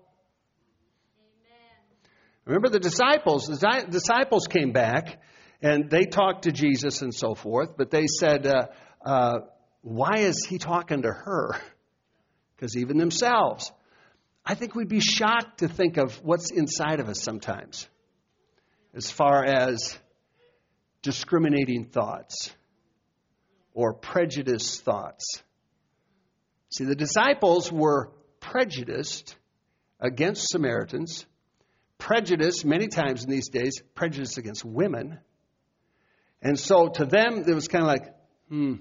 Amen. 1.18 1.98
Remember 2.46 2.70
the 2.70 2.80
disciples? 2.80 3.46
The 3.46 3.86
disciples 3.90 4.46
came 4.46 4.72
back 4.72 5.20
and 5.60 5.90
they 5.90 6.04
talked 6.04 6.44
to 6.44 6.50
Jesus 6.50 7.02
and 7.02 7.14
so 7.14 7.34
forth, 7.34 7.76
but 7.76 7.90
they 7.90 8.06
said, 8.06 8.46
uh, 8.46 8.68
uh, 9.04 9.40
Why 9.82 10.20
is 10.20 10.46
he 10.48 10.56
talking 10.56 11.02
to 11.02 11.12
her? 11.12 11.60
Because 12.56 12.76
even 12.76 12.96
themselves, 12.96 13.70
I 14.44 14.54
think 14.54 14.74
we'd 14.74 14.88
be 14.88 15.00
shocked 15.00 15.58
to 15.58 15.68
think 15.68 15.96
of 15.96 16.14
what's 16.24 16.50
inside 16.50 17.00
of 17.00 17.08
us 17.08 17.22
sometimes, 17.22 17.88
as 18.94 19.10
far 19.10 19.44
as 19.44 19.98
discriminating 21.02 21.84
thoughts 21.84 22.50
or 23.74 23.92
prejudiced 23.92 24.82
thoughts. 24.82 25.42
See, 26.70 26.84
the 26.84 26.94
disciples 26.94 27.70
were 27.70 28.12
prejudiced 28.40 29.36
against 30.00 30.48
Samaritans, 30.48 31.26
prejudice 31.98 32.64
many 32.64 32.88
times 32.88 33.24
in 33.24 33.30
these 33.30 33.48
days, 33.48 33.82
prejudice 33.94 34.38
against 34.38 34.64
women 34.64 35.18
and 36.42 36.58
so 36.58 36.88
to 36.88 37.04
them, 37.04 37.44
it 37.46 37.54
was 37.54 37.68
kind 37.68 37.82
of 37.82 37.88
like, 37.88 38.14
hmm, 38.48 38.74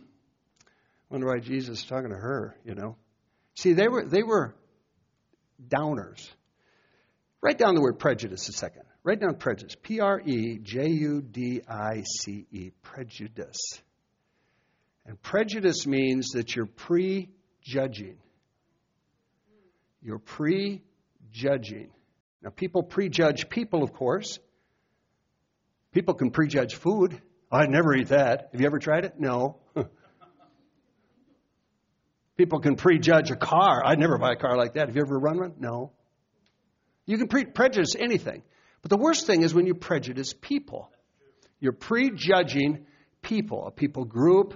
wonder 1.10 1.28
why 1.28 1.40
Jesus 1.40 1.80
is 1.80 1.86
talking 1.86 2.10
to 2.10 2.16
her, 2.16 2.56
you 2.64 2.76
know. 2.76 2.96
See, 3.56 3.74
they 3.74 3.88
were, 3.88 4.06
they 4.06 4.24
were 4.24 4.56
downers. 5.68 6.30
Write 7.42 7.58
down 7.58 7.76
the 7.76 7.82
word 7.82 8.00
prejudice 8.00 8.50
a 8.50 8.54
second. 8.54 8.84
Write 9.04 9.20
down 9.20 9.36
prejudice. 9.36 9.76
P 9.82 10.00
R 10.00 10.20
E 10.20 10.60
J 10.62 10.88
U 10.88 11.22
D 11.22 11.62
I 11.68 12.04
C 12.04 12.48
E. 12.52 12.72
Prejudice. 12.82 13.82
And 15.06 15.22
prejudice 15.22 15.86
means 15.86 16.30
that 16.30 16.56
you're 16.56 16.66
prejudging. 16.66 18.18
You're 20.02 20.20
prejudging. 20.20 21.92
Now, 22.42 22.50
people 22.50 22.84
prejudge 22.84 23.48
people, 23.50 23.84
of 23.84 23.94
course. 23.94 24.40
People 25.92 26.16
can 26.16 26.32
prejudge 26.32 26.76
food. 26.76 27.22
I'd 27.52 27.70
never 27.70 27.96
eat 27.96 28.10
that. 28.10 28.50
Have 28.52 28.60
you 28.60 28.68
ever 28.68 28.80
tried 28.80 29.06
it? 29.06 29.20
No. 29.20 29.60
People 32.38 32.60
can 32.60 32.76
prejudge 32.76 33.32
a 33.32 33.36
car. 33.36 33.82
I'd 33.86 34.00
never 34.00 34.18
buy 34.18 34.34
a 34.34 34.36
car 34.36 34.58
like 34.58 34.74
that. 34.74 34.88
Have 34.88 34.96
you 34.96 35.02
ever 35.02 35.18
run 35.18 35.40
one? 35.40 35.54
No. 35.60 35.92
You 37.06 37.18
can 37.18 37.28
pre- 37.28 37.46
prejudice 37.46 37.96
anything. 37.98 38.44
But 38.82 38.90
the 38.90 38.98
worst 38.98 39.26
thing 39.26 39.44
is 39.44 39.54
when 39.54 39.66
you 39.66 39.74
prejudice 39.74 40.34
people. 40.34 40.92
You're 41.60 41.72
prejudging 41.72 42.86
people, 43.22 43.68
a 43.68 43.72
people 43.72 44.06
group, 44.06 44.54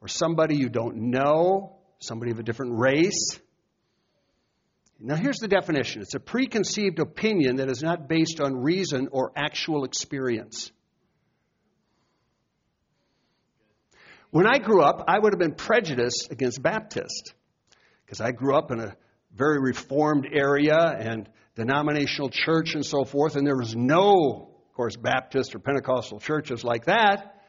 or 0.00 0.08
somebody 0.08 0.56
you 0.56 0.68
don't 0.68 1.10
know, 1.10 1.78
somebody 1.98 2.30
of 2.30 2.38
a 2.38 2.42
different 2.42 2.78
race. 2.78 3.40
Now, 5.00 5.16
here's 5.16 5.38
the 5.38 5.48
definition 5.48 6.02
it's 6.02 6.14
a 6.14 6.20
preconceived 6.20 6.98
opinion 6.98 7.56
that 7.56 7.70
is 7.70 7.82
not 7.82 8.08
based 8.08 8.40
on 8.40 8.54
reason 8.56 9.08
or 9.10 9.32
actual 9.34 9.84
experience. 9.84 10.70
When 14.34 14.48
I 14.48 14.58
grew 14.58 14.82
up, 14.82 15.04
I 15.06 15.16
would 15.16 15.32
have 15.32 15.38
been 15.38 15.54
prejudiced 15.54 16.32
against 16.32 16.60
Baptist 16.60 17.34
because 18.04 18.20
I 18.20 18.32
grew 18.32 18.56
up 18.56 18.72
in 18.72 18.80
a 18.80 18.96
very 19.32 19.60
reformed 19.60 20.26
area 20.28 20.76
and 20.76 21.28
denominational 21.54 22.30
church 22.30 22.74
and 22.74 22.84
so 22.84 23.04
forth, 23.04 23.36
and 23.36 23.46
there 23.46 23.56
was 23.56 23.76
no, 23.76 24.50
of 24.66 24.74
course, 24.74 24.96
Baptist 24.96 25.54
or 25.54 25.60
Pentecostal 25.60 26.18
churches 26.18 26.64
like 26.64 26.86
that. 26.86 27.44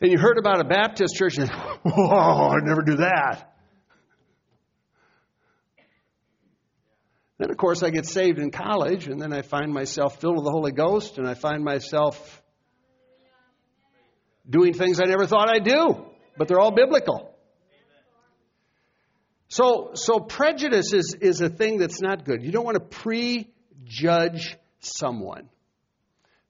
And 0.00 0.12
you 0.12 0.18
heard 0.18 0.38
about 0.38 0.60
a 0.60 0.68
Baptist 0.68 1.16
church 1.16 1.36
and, 1.36 1.50
whoa, 1.82 2.50
I'd 2.50 2.62
never 2.62 2.82
do 2.82 2.98
that. 2.98 3.52
Then, 7.38 7.50
of 7.50 7.56
course, 7.56 7.82
I 7.82 7.90
get 7.90 8.06
saved 8.06 8.38
in 8.38 8.52
college, 8.52 9.08
and 9.08 9.20
then 9.20 9.32
I 9.32 9.42
find 9.42 9.72
myself 9.72 10.20
filled 10.20 10.36
with 10.36 10.44
the 10.44 10.52
Holy 10.52 10.70
Ghost, 10.70 11.18
and 11.18 11.26
I 11.26 11.34
find 11.34 11.64
myself 11.64 12.40
doing 14.48 14.72
things 14.72 15.00
I 15.00 15.04
never 15.04 15.26
thought 15.26 15.48
I'd 15.48 15.64
do, 15.64 16.06
but 16.36 16.48
they're 16.48 16.60
all 16.60 16.72
biblical. 16.72 17.32
So, 19.48 19.92
so 19.94 20.18
prejudice 20.18 20.92
is, 20.92 21.16
is 21.20 21.40
a 21.40 21.48
thing 21.48 21.78
that's 21.78 22.00
not 22.00 22.24
good. 22.24 22.42
You 22.42 22.50
don't 22.50 22.64
want 22.64 22.76
to 22.76 22.98
prejudge 22.98 24.56
someone. 24.80 25.48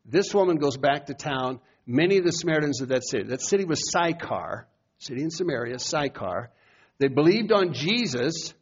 This 0.04 0.32
woman 0.32 0.56
goes 0.56 0.76
back 0.76 1.06
to 1.06 1.14
town. 1.14 1.60
Many 1.86 2.18
of 2.18 2.24
the 2.24 2.32
Samaritans 2.32 2.80
of 2.80 2.88
that 2.88 3.06
city, 3.06 3.24
that 3.24 3.42
city 3.42 3.64
was 3.64 3.90
Sychar, 3.90 4.66
city 4.98 5.22
in 5.22 5.30
Samaria, 5.30 5.78
Sychar. 5.78 6.50
They 6.98 7.08
believed 7.08 7.52
on 7.52 7.74
Jesus 7.74 8.54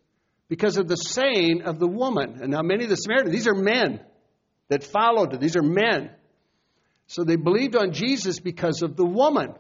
because 0.49 0.77
of 0.77 0.89
the 0.89 0.97
saying 0.97 1.63
of 1.63 1.79
the 1.79 1.87
woman. 1.87 2.41
And 2.43 2.51
now 2.51 2.63
many 2.63 2.85
of 2.85 2.91
the 2.91 2.97
Samaritans, 2.97 3.35
these 3.35 3.49
are 3.49 3.55
men 3.55 4.01
that 4.69 4.85
followed 4.85 5.33
her. 5.33 5.39
These 5.39 5.57
are 5.57 5.63
men. 5.63 6.11
So 7.07 7.25
they 7.25 7.37
believed 7.37 7.77
on 7.77 7.93
Jesus 7.93 8.41
because 8.41 8.83
of 8.83 8.97
the 8.97 9.05
woman. 9.05 9.55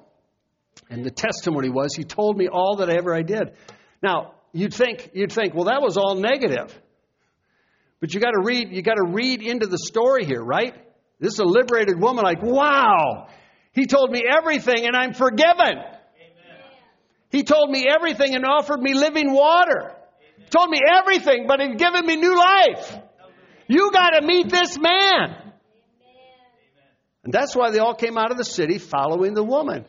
And 0.90 1.04
the 1.04 1.10
testimony 1.10 1.68
was, 1.68 1.94
he 1.94 2.04
told 2.04 2.36
me 2.36 2.48
all 2.48 2.76
that 2.76 2.88
ever 2.88 3.14
I 3.14 3.22
did. 3.22 3.52
Now, 4.02 4.34
you'd 4.52 4.74
think, 4.74 5.10
you'd 5.14 5.32
think, 5.32 5.54
well, 5.54 5.64
that 5.64 5.82
was 5.82 5.96
all 5.96 6.16
negative. 6.16 6.78
But 8.00 8.12
you 8.12 8.20
gotta 8.20 8.40
read, 8.42 8.70
you 8.70 8.82
gotta 8.82 9.06
read 9.06 9.42
into 9.42 9.66
the 9.66 9.78
story 9.78 10.24
here, 10.24 10.42
right? 10.42 10.74
This 11.20 11.34
is 11.34 11.38
a 11.38 11.44
liberated 11.44 11.98
woman, 12.00 12.24
like, 12.24 12.42
wow, 12.42 13.28
he 13.72 13.86
told 13.86 14.10
me 14.10 14.22
everything 14.28 14.86
and 14.86 14.94
I'm 14.94 15.14
forgiven. 15.14 15.78
Amen. 15.78 15.94
He 17.30 17.42
told 17.42 17.70
me 17.70 17.86
everything 17.88 18.34
and 18.34 18.44
offered 18.44 18.80
me 18.80 18.94
living 18.94 19.32
water. 19.32 19.94
He 20.36 20.44
told 20.50 20.70
me 20.70 20.80
everything, 20.86 21.46
but 21.46 21.60
he's 21.60 21.76
given 21.76 22.04
me 22.06 22.16
new 22.16 22.36
life. 22.36 22.96
You 23.66 23.90
gotta 23.92 24.24
meet 24.24 24.50
this 24.50 24.78
man. 24.78 25.43
And 27.24 27.32
that's 27.32 27.56
why 27.56 27.70
they 27.70 27.78
all 27.78 27.94
came 27.94 28.18
out 28.18 28.30
of 28.30 28.36
the 28.36 28.44
city 28.44 28.78
following 28.78 29.34
the 29.34 29.42
woman. 29.42 29.86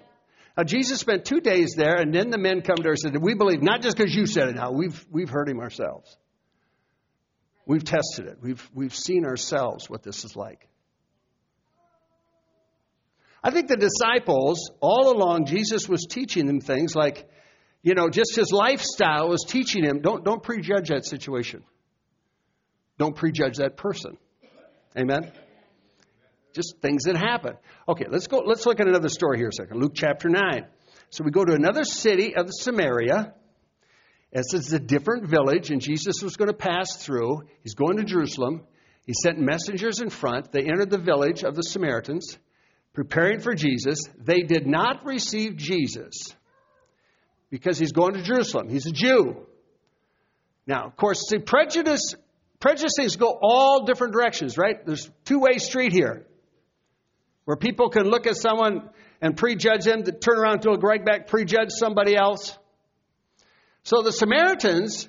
Now, 0.57 0.63
Jesus 0.63 0.99
spent 0.99 1.25
two 1.25 1.41
days 1.41 1.73
there, 1.75 1.97
and 1.97 2.13
then 2.13 2.29
the 2.29 2.37
men 2.37 2.61
come 2.61 2.77
to 2.77 2.83
her 2.83 2.91
and 2.91 2.99
said, 2.99 3.17
We 3.21 3.35
believe, 3.35 3.61
not 3.61 3.81
just 3.81 3.97
because 3.97 4.15
you 4.15 4.25
said 4.25 4.47
it 4.49 4.55
now, 4.55 4.71
we've, 4.71 5.05
we've 5.11 5.29
heard 5.29 5.49
him 5.49 5.59
ourselves. 5.59 6.17
We've 7.65 7.83
tested 7.83 8.27
it. 8.27 8.37
We've, 8.41 8.69
we've 8.73 8.95
seen 8.95 9.25
ourselves 9.25 9.89
what 9.89 10.01
this 10.01 10.23
is 10.23 10.35
like. 10.35 10.67
I 13.43 13.51
think 13.51 13.67
the 13.67 13.75
disciples, 13.75 14.71
all 14.79 15.11
along, 15.11 15.45
Jesus 15.45 15.89
was 15.89 16.07
teaching 16.09 16.47
them 16.47 16.61
things 16.61 16.95
like, 16.95 17.29
you 17.83 17.93
know, 17.93 18.09
just 18.09 18.35
his 18.35 18.51
lifestyle 18.51 19.29
was 19.29 19.43
teaching 19.47 19.83
him 19.83 20.01
don't, 20.01 20.23
don't 20.23 20.41
prejudge 20.41 20.89
that 20.89 21.05
situation. 21.05 21.63
Don't 22.97 23.15
prejudge 23.15 23.57
that 23.57 23.77
person. 23.77 24.17
Amen? 24.97 25.31
Just 26.55 26.75
things 26.81 27.03
that 27.03 27.17
happen. 27.17 27.55
Okay, 27.87 28.05
let's 28.09 28.27
go. 28.27 28.39
Let's 28.39 28.65
look 28.65 28.79
at 28.79 28.87
another 28.87 29.09
story 29.09 29.37
here 29.37 29.49
a 29.49 29.53
second. 29.53 29.79
Luke 29.79 29.93
chapter 29.93 30.29
nine. 30.29 30.65
So 31.09 31.23
we 31.23 31.31
go 31.31 31.45
to 31.45 31.53
another 31.53 31.83
city 31.83 32.35
of 32.35 32.49
Samaria. 32.49 33.33
It's 34.31 34.73
a 34.73 34.79
different 34.79 35.27
village, 35.27 35.69
and 35.69 35.79
Jesus 35.79 36.21
was 36.21 36.35
going 36.35 36.49
to 36.49 36.57
pass 36.57 36.97
through. 36.97 37.43
He's 37.63 37.75
going 37.75 37.97
to 37.97 38.03
Jerusalem. 38.03 38.63
He 39.05 39.13
sent 39.13 39.39
messengers 39.39 40.01
in 40.01 40.09
front. 40.09 40.51
They 40.51 40.63
entered 40.63 40.89
the 40.89 40.97
village 40.97 41.43
of 41.43 41.55
the 41.55 41.61
Samaritans, 41.61 42.37
preparing 42.93 43.39
for 43.39 43.53
Jesus. 43.53 43.99
They 44.19 44.41
did 44.41 44.65
not 44.65 45.05
receive 45.05 45.55
Jesus 45.55 46.35
because 47.49 47.77
he's 47.77 47.91
going 47.91 48.15
to 48.15 48.23
Jerusalem. 48.23 48.67
He's 48.67 48.87
a 48.87 48.91
Jew. 48.91 49.45
Now, 50.67 50.85
of 50.85 50.97
course, 50.97 51.29
see, 51.29 51.37
prejudice, 51.37 52.15
prejudices 52.59 53.15
go 53.15 53.37
all 53.41 53.85
different 53.85 54.13
directions, 54.13 54.57
right? 54.57 54.83
There's 54.85 55.09
two-way 55.25 55.59
street 55.59 55.93
here 55.93 56.25
where 57.45 57.57
people 57.57 57.89
can 57.89 58.03
look 58.03 58.27
at 58.27 58.35
someone 58.35 58.89
and 59.21 59.37
prejudge 59.37 59.85
them, 59.85 60.03
to 60.03 60.11
turn 60.11 60.37
around 60.37 60.61
to 60.63 60.71
a 60.71 60.77
right 60.77 61.03
back, 61.03 61.27
prejudge 61.27 61.69
somebody 61.69 62.15
else. 62.15 62.57
So 63.83 64.01
the 64.01 64.11
Samaritans, 64.11 65.07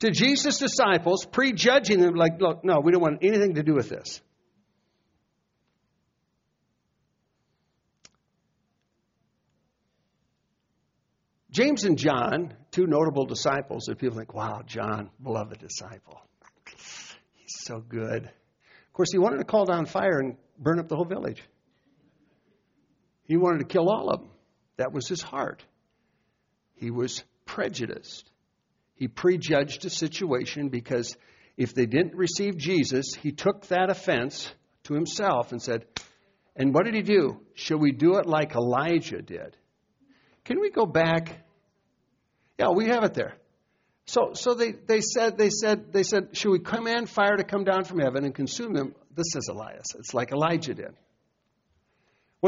to 0.00 0.10
Jesus' 0.10 0.58
disciples, 0.58 1.26
prejudging 1.26 2.00
them, 2.00 2.14
like, 2.14 2.40
look, 2.40 2.64
no, 2.64 2.80
we 2.80 2.92
don't 2.92 3.02
want 3.02 3.18
anything 3.22 3.54
to 3.54 3.62
do 3.62 3.74
with 3.74 3.88
this. 3.88 4.20
James 11.50 11.84
and 11.84 11.96
John, 11.96 12.54
two 12.72 12.86
notable 12.86 13.26
disciples, 13.26 13.84
that 13.84 13.98
people 13.98 14.16
think, 14.16 14.34
wow, 14.34 14.62
John, 14.66 15.10
beloved 15.22 15.60
disciple. 15.60 16.20
He's 17.34 17.54
so 17.60 17.78
good. 17.78 18.24
Of 18.24 18.92
course, 18.92 19.12
he 19.12 19.18
wanted 19.18 19.38
to 19.38 19.44
call 19.44 19.64
down 19.64 19.86
fire 19.86 20.18
and 20.18 20.36
burn 20.58 20.80
up 20.80 20.88
the 20.88 20.96
whole 20.96 21.04
village. 21.04 21.42
He 23.24 23.36
wanted 23.36 23.60
to 23.60 23.64
kill 23.64 23.90
all 23.90 24.10
of 24.10 24.20
them. 24.20 24.30
That 24.76 24.92
was 24.92 25.08
his 25.08 25.22
heart. 25.22 25.64
He 26.74 26.90
was 26.90 27.22
prejudiced. 27.46 28.30
He 28.94 29.08
prejudged 29.08 29.84
a 29.84 29.90
situation 29.90 30.68
because 30.68 31.16
if 31.56 31.74
they 31.74 31.86
didn't 31.86 32.14
receive 32.14 32.56
Jesus, 32.56 33.14
he 33.14 33.32
took 33.32 33.66
that 33.68 33.90
offense 33.90 34.52
to 34.84 34.94
himself 34.94 35.52
and 35.52 35.62
said, 35.62 35.86
and 36.56 36.72
what 36.72 36.84
did 36.84 36.94
he 36.94 37.02
do? 37.02 37.40
Shall 37.54 37.78
we 37.78 37.92
do 37.92 38.16
it 38.16 38.26
like 38.26 38.54
Elijah 38.54 39.22
did? 39.22 39.56
Can 40.44 40.60
we 40.60 40.70
go 40.70 40.86
back? 40.86 41.44
Yeah, 42.58 42.70
we 42.70 42.86
have 42.86 43.04
it 43.04 43.14
there. 43.14 43.34
So, 44.06 44.32
so 44.34 44.54
they, 44.54 44.72
they 44.72 45.00
said, 45.00 45.38
they 45.38 45.50
said, 45.50 45.92
they 45.92 46.02
said, 46.02 46.36
should 46.36 46.50
we 46.50 46.58
command 46.58 47.08
fire 47.08 47.36
to 47.36 47.44
come 47.44 47.64
down 47.64 47.84
from 47.84 48.00
heaven 48.00 48.24
and 48.24 48.34
consume 48.34 48.74
them? 48.74 48.94
This 49.14 49.34
is 49.34 49.48
Elias. 49.50 49.86
It's 49.98 50.12
like 50.12 50.32
Elijah 50.32 50.74
did. 50.74 50.94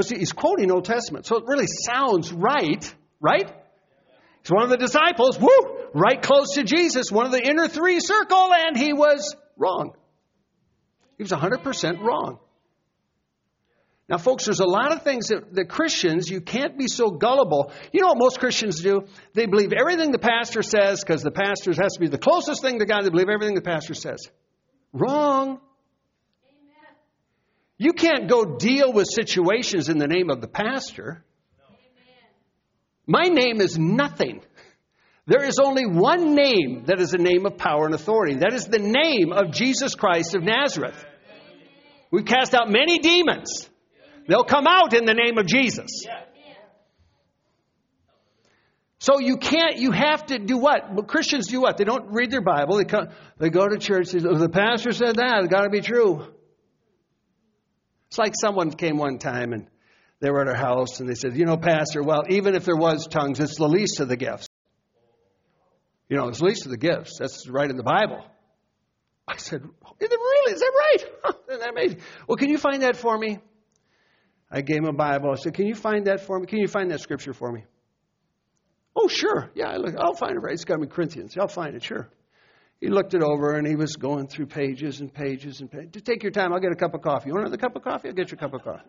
He's 0.02 0.32
quoting 0.32 0.70
Old 0.70 0.84
Testament, 0.84 1.26
so 1.26 1.36
it 1.36 1.44
really 1.46 1.66
sounds 1.66 2.32
right, 2.32 2.94
right? 3.20 3.50
He's 4.42 4.50
one 4.50 4.62
of 4.62 4.70
the 4.70 4.76
disciples, 4.76 5.38
woo, 5.38 5.88
right 5.94 6.20
close 6.20 6.54
to 6.54 6.64
Jesus, 6.64 7.10
one 7.10 7.26
of 7.26 7.32
the 7.32 7.42
inner 7.42 7.68
three 7.68 8.00
circle, 8.00 8.52
and 8.52 8.76
he 8.76 8.92
was 8.92 9.34
wrong. 9.56 9.92
He 11.16 11.24
was 11.24 11.32
100% 11.32 12.00
wrong. 12.00 12.38
Now, 14.08 14.18
folks, 14.18 14.44
there's 14.44 14.60
a 14.60 14.66
lot 14.66 14.92
of 14.92 15.02
things 15.02 15.28
that, 15.28 15.52
that 15.54 15.68
Christians, 15.68 16.30
you 16.30 16.40
can't 16.40 16.78
be 16.78 16.86
so 16.86 17.10
gullible. 17.10 17.72
You 17.92 18.02
know 18.02 18.08
what 18.08 18.18
most 18.18 18.38
Christians 18.38 18.80
do? 18.80 19.06
They 19.34 19.46
believe 19.46 19.72
everything 19.72 20.12
the 20.12 20.18
pastor 20.18 20.62
says 20.62 21.02
because 21.02 21.22
the 21.22 21.32
pastor 21.32 21.72
has 21.82 21.94
to 21.94 22.00
be 22.00 22.06
the 22.06 22.18
closest 22.18 22.62
thing 22.62 22.78
to 22.78 22.86
God. 22.86 23.02
They 23.02 23.10
believe 23.10 23.28
everything 23.28 23.56
the 23.56 23.62
pastor 23.62 23.94
says. 23.94 24.20
Wrong. 24.92 25.60
You 27.78 27.92
can't 27.92 28.28
go 28.28 28.56
deal 28.56 28.92
with 28.92 29.06
situations 29.06 29.88
in 29.88 29.98
the 29.98 30.06
name 30.06 30.30
of 30.30 30.40
the 30.40 30.48
pastor. 30.48 31.22
My 33.06 33.24
name 33.24 33.60
is 33.60 33.78
nothing. 33.78 34.40
There 35.26 35.44
is 35.44 35.58
only 35.58 35.86
one 35.86 36.34
name 36.34 36.84
that 36.86 37.00
is 37.00 37.12
a 37.12 37.18
name 37.18 37.46
of 37.46 37.58
power 37.58 37.84
and 37.84 37.94
authority. 37.94 38.36
That 38.36 38.54
is 38.54 38.66
the 38.66 38.78
name 38.78 39.32
of 39.32 39.50
Jesus 39.50 39.94
Christ 39.94 40.34
of 40.34 40.42
Nazareth. 40.42 41.04
We 42.10 42.22
cast 42.22 42.54
out 42.54 42.70
many 42.70 42.98
demons. 42.98 43.68
They'll 44.28 44.44
come 44.44 44.66
out 44.66 44.94
in 44.94 45.04
the 45.04 45.14
name 45.14 45.38
of 45.38 45.46
Jesus. 45.46 46.06
So 48.98 49.18
you 49.18 49.36
can't, 49.36 49.76
you 49.76 49.92
have 49.92 50.26
to 50.26 50.38
do 50.38 50.56
what? 50.56 50.92
Well, 50.92 51.04
Christians 51.04 51.48
do 51.48 51.60
what? 51.60 51.76
They 51.76 51.84
don't 51.84 52.12
read 52.12 52.30
their 52.30 52.40
Bible. 52.40 52.78
They, 52.78 52.84
come, 52.84 53.08
they 53.38 53.50
go 53.50 53.68
to 53.68 53.78
church. 53.78 54.08
Say, 54.08 54.20
oh, 54.26 54.36
the 54.36 54.48
pastor 54.48 54.92
said 54.92 55.16
that. 55.16 55.40
It's 55.40 55.48
got 55.48 55.62
to 55.62 55.70
be 55.70 55.80
true. 55.80 56.26
It's 58.08 58.18
like 58.18 58.34
someone 58.40 58.70
came 58.70 58.96
one 58.96 59.18
time 59.18 59.52
and 59.52 59.68
they 60.20 60.30
were 60.30 60.40
at 60.40 60.48
our 60.48 60.56
house 60.56 61.00
and 61.00 61.08
they 61.08 61.14
said, 61.14 61.36
you 61.36 61.44
know, 61.44 61.56
pastor, 61.56 62.02
well, 62.02 62.22
even 62.28 62.54
if 62.54 62.64
there 62.64 62.76
was 62.76 63.06
tongues, 63.06 63.40
it's 63.40 63.58
the 63.58 63.68
least 63.68 64.00
of 64.00 64.08
the 64.08 64.16
gifts. 64.16 64.48
You 66.08 66.16
know, 66.16 66.28
it's 66.28 66.38
the 66.38 66.46
least 66.46 66.64
of 66.66 66.70
the 66.70 66.78
gifts. 66.78 67.18
That's 67.18 67.48
right 67.48 67.68
in 67.68 67.76
the 67.76 67.82
Bible. 67.82 68.24
I 69.28 69.36
said, 69.36 69.62
is 69.62 70.08
it 70.08 70.10
really? 70.10 70.52
Is 70.54 70.60
that 70.60 70.72
right? 70.74 71.34
Isn't 71.48 71.60
that 71.60 71.70
amazing? 71.70 72.00
Well, 72.28 72.36
can 72.36 72.48
you 72.48 72.58
find 72.58 72.82
that 72.82 72.96
for 72.96 73.18
me? 73.18 73.40
I 74.50 74.60
gave 74.60 74.78
him 74.78 74.86
a 74.86 74.92
Bible. 74.92 75.32
I 75.32 75.34
said, 75.34 75.54
Can 75.54 75.66
you 75.66 75.74
find 75.74 76.06
that 76.06 76.20
for 76.20 76.38
me? 76.38 76.46
Can 76.46 76.60
you 76.60 76.68
find 76.68 76.90
that 76.90 77.00
scripture 77.00 77.34
for 77.34 77.50
me? 77.50 77.64
Oh, 78.94 79.08
sure. 79.08 79.50
Yeah, 79.54 79.68
I 79.68 79.76
look, 79.76 79.94
I'll 79.98 80.14
find 80.14 80.36
it 80.36 80.40
right. 80.40 80.54
It's 80.54 80.64
got 80.64 80.80
me 80.80 80.86
Corinthians. 80.86 81.36
I'll 81.36 81.48
find 81.48 81.74
it, 81.74 81.82
sure. 81.82 82.08
He 82.80 82.88
looked 82.88 83.14
it 83.14 83.22
over 83.22 83.54
and 83.54 83.66
he 83.66 83.74
was 83.74 83.96
going 83.96 84.28
through 84.28 84.46
pages 84.46 85.00
and 85.00 85.12
pages 85.12 85.60
and 85.60 85.70
pages. 85.70 86.02
Take 86.02 86.22
your 86.22 86.32
time. 86.32 86.52
I'll 86.52 86.60
get 86.60 86.72
a 86.72 86.76
cup 86.76 86.94
of 86.94 87.00
coffee. 87.00 87.28
You 87.28 87.34
want 87.34 87.46
another 87.46 87.56
cup 87.56 87.74
of 87.74 87.82
coffee? 87.82 88.08
I'll 88.08 88.14
get 88.14 88.30
you 88.30 88.36
a 88.36 88.40
cup 88.40 88.52
of 88.52 88.62
coffee. 88.62 88.84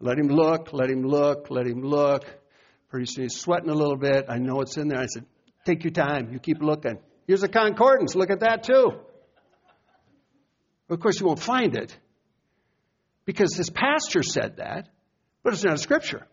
let 0.00 0.18
him 0.18 0.28
look, 0.28 0.72
let 0.72 0.90
him 0.90 1.02
look, 1.02 1.50
let 1.50 1.66
him 1.66 1.82
look. 1.82 2.24
Pretty 2.88 3.06
soon 3.06 3.24
he's 3.24 3.38
sweating 3.38 3.68
a 3.68 3.74
little 3.74 3.96
bit. 3.96 4.26
I 4.28 4.38
know 4.38 4.60
it's 4.60 4.76
in 4.76 4.88
there. 4.88 5.00
I 5.00 5.06
said, 5.06 5.26
Take 5.64 5.84
your 5.84 5.92
time. 5.92 6.32
You 6.32 6.38
keep 6.38 6.60
looking. 6.60 6.98
Here's 7.26 7.42
a 7.42 7.48
concordance. 7.48 8.14
Look 8.14 8.30
at 8.30 8.40
that 8.40 8.64
too. 8.64 8.92
Of 10.88 11.00
course, 11.00 11.20
you 11.20 11.26
won't 11.26 11.40
find 11.40 11.76
it 11.76 11.96
because 13.24 13.54
his 13.56 13.70
pastor 13.70 14.22
said 14.22 14.56
that, 14.56 14.88
but 15.42 15.52
it's 15.52 15.64
not 15.64 15.74
a 15.74 15.78
scripture. 15.78 16.26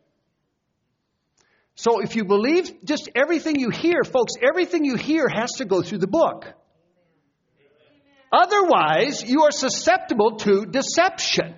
So 1.79 2.01
if 2.01 2.17
you 2.17 2.25
believe 2.25 2.83
just 2.83 3.07
everything 3.15 3.57
you 3.57 3.69
hear, 3.69 4.03
folks, 4.03 4.33
everything 4.45 4.83
you 4.83 4.97
hear 4.97 5.29
has 5.33 5.49
to 5.59 5.65
go 5.65 5.81
through 5.81 5.99
the 5.99 6.07
book. 6.07 6.45
Otherwise, 8.33 9.23
you 9.23 9.43
are 9.43 9.51
susceptible 9.51 10.35
to 10.39 10.65
deception. 10.65 11.55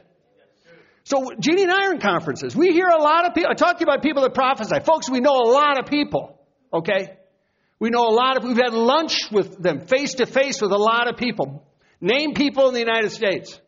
So, 1.05 1.31
Jeannie 1.39 1.63
and 1.63 1.71
I 1.71 1.87
are 1.87 1.93
in 1.93 1.99
conferences. 1.99 2.55
We 2.55 2.71
hear 2.71 2.85
a 2.87 3.01
lot 3.01 3.25
of 3.27 3.33
people. 3.33 3.49
I 3.49 3.55
talk 3.55 3.79
to 3.79 3.79
you 3.79 3.85
about 3.85 4.03
people 4.03 4.21
that 4.21 4.35
prophesy. 4.35 4.75
Folks, 4.85 5.09
we 5.09 5.21
know 5.21 5.35
a 5.37 5.49
lot 5.49 5.79
of 5.79 5.87
people, 5.87 6.39
okay? 6.71 7.17
We 7.79 7.89
know 7.89 8.07
a 8.07 8.13
lot 8.13 8.37
of, 8.37 8.43
we've 8.43 8.55
had 8.55 8.73
lunch 8.73 9.31
with 9.31 9.57
them, 9.57 9.87
face 9.87 10.13
to 10.15 10.27
face 10.27 10.61
with 10.61 10.71
a 10.71 10.77
lot 10.77 11.09
of 11.09 11.17
people. 11.17 11.65
Name 11.99 12.35
people 12.35 12.67
in 12.67 12.75
the 12.75 12.79
United 12.79 13.09
States. 13.09 13.59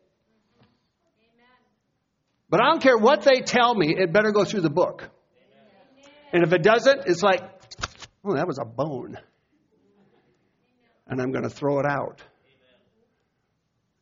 But 2.48 2.60
I 2.62 2.70
don't 2.70 2.80
care 2.80 2.96
what 2.96 3.22
they 3.22 3.40
tell 3.40 3.74
me, 3.74 3.96
it 3.98 4.12
better 4.12 4.30
go 4.30 4.44
through 4.44 4.60
the 4.60 4.70
book. 4.70 5.10
And 6.34 6.42
if 6.42 6.52
it 6.52 6.64
doesn't, 6.64 7.02
it's 7.06 7.22
like, 7.22 7.42
oh, 8.24 8.34
that 8.34 8.48
was 8.48 8.58
a 8.58 8.64
bone. 8.64 9.16
And 11.06 11.22
I'm 11.22 11.30
going 11.30 11.44
to 11.44 11.48
throw 11.48 11.78
it 11.78 11.86
out. 11.86 12.20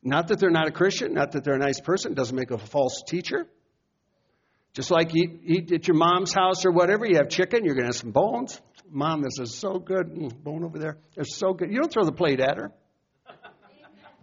Not 0.01 0.29
that 0.29 0.39
they're 0.39 0.49
not 0.49 0.67
a 0.67 0.71
Christian, 0.71 1.13
not 1.13 1.33
that 1.33 1.43
they're 1.43 1.53
a 1.53 1.59
nice 1.59 1.79
person, 1.79 2.15
doesn't 2.15 2.35
make 2.35 2.49
a 2.49 2.57
false 2.57 3.03
teacher. 3.07 3.45
Just 4.73 4.89
like 4.89 5.13
you 5.13 5.39
eat 5.43 5.71
at 5.71 5.87
your 5.87 5.95
mom's 5.95 6.33
house 6.33 6.65
or 6.65 6.71
whatever, 6.71 7.05
you 7.05 7.17
have 7.17 7.29
chicken, 7.29 7.65
you're 7.65 7.75
going 7.75 7.85
to 7.85 7.89
have 7.89 7.97
some 7.97 8.11
bones. 8.11 8.59
Mom, 8.89 9.21
this 9.21 9.37
is 9.39 9.55
so 9.55 9.73
good. 9.77 10.07
Mm, 10.07 10.43
bone 10.43 10.63
over 10.63 10.79
there. 10.79 10.97
It's 11.15 11.37
so 11.37 11.53
good. 11.53 11.71
You 11.71 11.79
don't 11.81 11.93
throw 11.93 12.03
the 12.03 12.11
plate 12.11 12.39
at 12.39 12.57
her. 12.57 12.71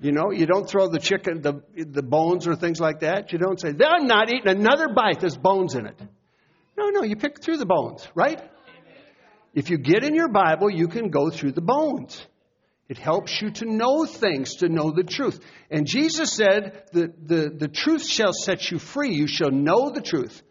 You 0.00 0.10
know, 0.10 0.32
you 0.32 0.46
don't 0.46 0.68
throw 0.68 0.88
the 0.88 0.98
chicken, 0.98 1.42
the, 1.42 1.62
the 1.76 2.02
bones 2.02 2.48
or 2.48 2.56
things 2.56 2.80
like 2.80 3.00
that. 3.00 3.32
You 3.32 3.38
don't 3.38 3.60
say, 3.60 3.68
I'm 3.68 4.08
not 4.08 4.32
eating 4.32 4.48
another 4.48 4.88
bite, 4.88 5.20
there's 5.20 5.36
bones 5.36 5.76
in 5.76 5.86
it. 5.86 6.00
No, 6.80 6.88
no, 6.88 7.02
you 7.02 7.14
pick 7.14 7.42
through 7.42 7.58
the 7.58 7.66
bones, 7.66 8.08
right? 8.14 8.40
If 9.52 9.68
you 9.68 9.76
get 9.76 10.02
in 10.02 10.14
your 10.14 10.28
Bible, 10.28 10.70
you 10.70 10.88
can 10.88 11.10
go 11.10 11.28
through 11.28 11.52
the 11.52 11.60
bones. 11.60 12.26
It 12.88 12.96
helps 12.96 13.42
you 13.42 13.50
to 13.50 13.66
know 13.66 14.06
things, 14.06 14.56
to 14.56 14.68
know 14.70 14.90
the 14.90 15.04
truth. 15.04 15.40
And 15.70 15.86
Jesus 15.86 16.32
said, 16.32 16.84
the, 16.92 17.12
the, 17.22 17.50
the 17.50 17.68
truth 17.68 18.06
shall 18.06 18.32
set 18.32 18.70
you 18.70 18.78
free. 18.78 19.14
You 19.14 19.26
shall 19.26 19.50
know 19.50 19.90
the 19.90 20.00
truth. 20.00 20.42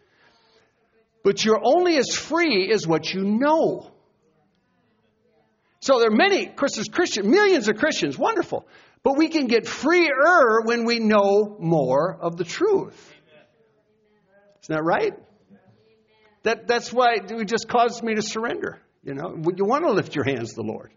But 1.23 1.43
you're 1.43 1.61
only 1.63 1.97
as 1.97 2.09
free 2.15 2.71
as 2.71 2.85
what 2.85 3.11
you 3.11 3.23
know. 3.23 3.89
So 5.79 5.97
there 5.97 6.09
are 6.09 6.15
many 6.15 6.45
Christians, 6.45 6.89
Christian, 6.89 7.31
millions 7.31 7.67
of 7.69 7.77
Christians, 7.77 8.19
wonderful. 8.19 8.67
But 9.01 9.17
we 9.17 9.29
can 9.29 9.47
get 9.47 9.67
freer 9.67 10.61
when 10.63 10.85
we 10.85 10.99
know 10.99 11.57
more 11.59 12.15
of 12.21 12.37
the 12.37 12.43
truth. 12.43 13.13
Isn't 14.61 14.75
that 14.75 14.83
right? 14.83 15.13
That, 16.43 16.67
that's 16.67 16.93
why 16.93 17.15
it 17.15 17.47
just 17.47 17.67
caused 17.67 18.03
me 18.03 18.15
to 18.15 18.21
surrender. 18.21 18.81
You 19.03 19.13
know, 19.13 19.35
you 19.55 19.65
want 19.65 19.85
to 19.85 19.91
lift 19.91 20.15
your 20.15 20.25
hands 20.25 20.49
to 20.49 20.55
the 20.55 20.63
Lord. 20.63 20.91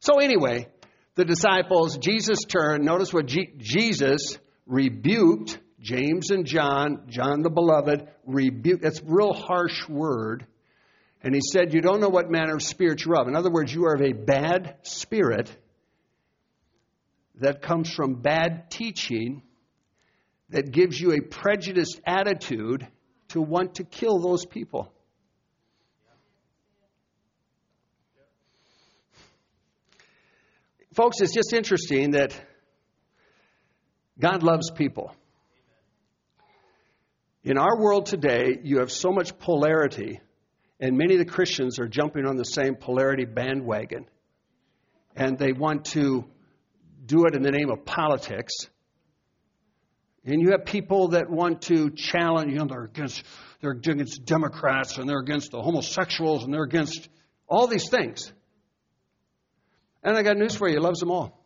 So, 0.00 0.20
anyway, 0.20 0.68
the 1.16 1.24
disciples, 1.24 1.98
Jesus 1.98 2.44
turned. 2.44 2.84
Notice 2.84 3.12
what 3.12 3.26
G- 3.26 3.52
Jesus 3.58 4.38
rebuked 4.66 5.58
James 5.80 6.30
and 6.30 6.44
John, 6.44 7.04
John 7.08 7.42
the 7.42 7.50
beloved, 7.50 8.08
rebuked. 8.24 8.82
That's 8.82 9.00
a 9.00 9.04
real 9.04 9.32
harsh 9.32 9.88
word. 9.88 10.46
And 11.22 11.34
he 11.34 11.40
said, 11.40 11.74
You 11.74 11.80
don't 11.80 12.00
know 12.00 12.08
what 12.08 12.30
manner 12.30 12.54
of 12.54 12.62
spirit 12.62 13.04
you're 13.04 13.16
of. 13.16 13.28
In 13.28 13.36
other 13.36 13.50
words, 13.50 13.72
you 13.72 13.86
are 13.86 13.94
of 13.94 14.02
a 14.02 14.12
bad 14.12 14.76
spirit 14.82 15.50
that 17.36 17.62
comes 17.62 17.92
from 17.92 18.14
bad 18.16 18.70
teaching 18.70 19.42
that 20.50 20.70
gives 20.70 20.98
you 21.00 21.12
a 21.12 21.20
prejudiced 21.20 22.00
attitude 22.06 22.86
to 23.28 23.40
want 23.40 23.76
to 23.76 23.84
kill 23.84 24.18
those 24.18 24.46
people. 24.46 24.92
Folks, 30.94 31.20
it's 31.20 31.34
just 31.34 31.52
interesting 31.52 32.12
that 32.12 32.34
God 34.18 34.42
loves 34.42 34.70
people. 34.70 35.14
In 37.44 37.56
our 37.56 37.78
world 37.78 38.06
today, 38.06 38.58
you 38.64 38.78
have 38.78 38.90
so 38.90 39.12
much 39.12 39.38
polarity 39.38 40.20
and 40.80 40.96
many 40.96 41.14
of 41.14 41.18
the 41.18 41.24
Christians 41.24 41.78
are 41.80 41.88
jumping 41.88 42.24
on 42.24 42.36
the 42.36 42.44
same 42.44 42.76
polarity 42.76 43.24
bandwagon. 43.24 44.06
And 45.16 45.36
they 45.36 45.52
want 45.52 45.86
to 45.86 46.24
do 47.04 47.24
it 47.26 47.34
in 47.34 47.42
the 47.42 47.50
name 47.50 47.70
of 47.70 47.84
politics. 47.84 48.52
And 50.24 50.42
you 50.42 50.50
have 50.50 50.64
people 50.64 51.08
that 51.08 51.30
want 51.30 51.62
to 51.62 51.90
challenge, 51.90 52.52
you 52.52 52.58
know, 52.58 52.66
they're 52.66 52.84
against, 52.84 53.22
they're 53.60 53.70
against 53.70 54.24
Democrats 54.24 54.98
and 54.98 55.08
they're 55.08 55.20
against 55.20 55.52
the 55.52 55.62
homosexuals 55.62 56.44
and 56.44 56.52
they're 56.52 56.64
against 56.64 57.08
all 57.46 57.66
these 57.66 57.88
things. 57.88 58.32
And 60.02 60.16
I 60.16 60.22
got 60.22 60.36
news 60.36 60.54
for 60.54 60.68
you, 60.68 60.74
he 60.74 60.80
loves 60.80 61.00
them 61.00 61.10
all. 61.10 61.38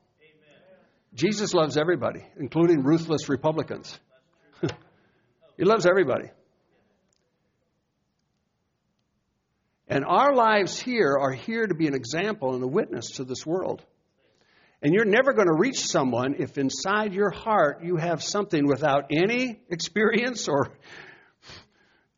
Jesus 1.15 1.53
loves 1.53 1.77
everybody, 1.77 2.25
including 2.39 2.83
ruthless 2.83 3.29
Republicans. 3.29 3.99
he 5.57 5.65
loves 5.65 5.85
everybody. 5.85 6.31
And 9.89 10.07
our 10.07 10.35
lives 10.35 10.81
here 10.81 11.19
are 11.19 11.33
here 11.33 11.67
to 11.67 11.75
be 11.75 11.87
an 11.87 11.95
example 11.95 12.55
and 12.55 12.65
a 12.65 12.67
witness 12.67 13.11
to 13.17 13.25
this 13.25 13.45
world. 13.45 13.85
And 14.83 14.92
you're 14.92 15.05
never 15.05 15.33
going 15.33 15.47
to 15.47 15.55
reach 15.55 15.79
someone 15.79 16.35
if 16.40 16.59
inside 16.59 17.14
your 17.14 17.31
heart 17.31 17.85
you 17.85 17.97
have 17.97 18.21
something 18.23 18.66
without 18.66 19.12
any 19.12 19.61
experience 19.71 20.49
or 20.49 20.73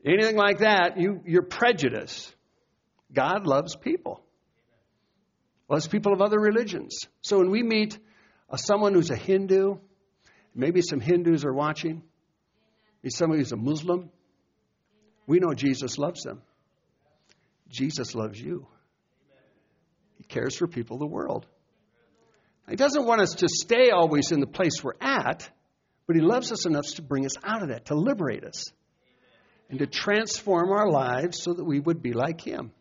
anything 0.04 0.36
like 0.36 0.60
that. 0.60 0.98
You, 0.98 1.20
you're 1.26 1.42
prejudiced. 1.42 2.34
God 3.12 3.46
loves 3.46 3.76
people, 3.76 4.24
loves 5.68 5.86
people 5.86 6.14
of 6.14 6.22
other 6.22 6.40
religions. 6.40 6.98
So 7.20 7.38
when 7.38 7.50
we 7.50 7.62
meet 7.62 7.98
uh, 8.50 8.56
someone 8.56 8.94
who's 8.94 9.10
a 9.10 9.16
Hindu, 9.16 9.76
maybe 10.54 10.80
some 10.80 11.00
Hindus 11.00 11.44
are 11.44 11.52
watching, 11.52 12.02
maybe 13.02 13.10
somebody 13.10 13.40
who's 13.40 13.52
a 13.52 13.56
Muslim, 13.56 14.10
we 15.26 15.38
know 15.38 15.52
Jesus 15.52 15.98
loves 15.98 16.22
them. 16.22 16.42
Jesus 17.68 18.14
loves 18.14 18.40
you. 18.40 18.66
He 20.16 20.24
cares 20.24 20.56
for 20.56 20.66
people 20.66 20.96
of 20.96 21.00
the 21.00 21.06
world. 21.06 21.46
He 22.68 22.76
doesn't 22.76 23.06
want 23.06 23.20
us 23.20 23.34
to 23.36 23.48
stay 23.48 23.90
always 23.90 24.32
in 24.32 24.40
the 24.40 24.46
place 24.46 24.82
we're 24.82 24.92
at, 25.00 25.48
but 26.06 26.16
He 26.16 26.22
loves 26.22 26.50
us 26.50 26.66
enough 26.66 26.86
to 26.96 27.02
bring 27.02 27.26
us 27.26 27.36
out 27.42 27.62
of 27.62 27.68
that, 27.68 27.86
to 27.86 27.94
liberate 27.94 28.44
us, 28.44 28.64
and 29.68 29.78
to 29.78 29.86
transform 29.86 30.70
our 30.70 30.90
lives 30.90 31.42
so 31.42 31.52
that 31.52 31.64
we 31.64 31.80
would 31.80 32.02
be 32.02 32.12
like 32.12 32.40
Him. 32.40 32.72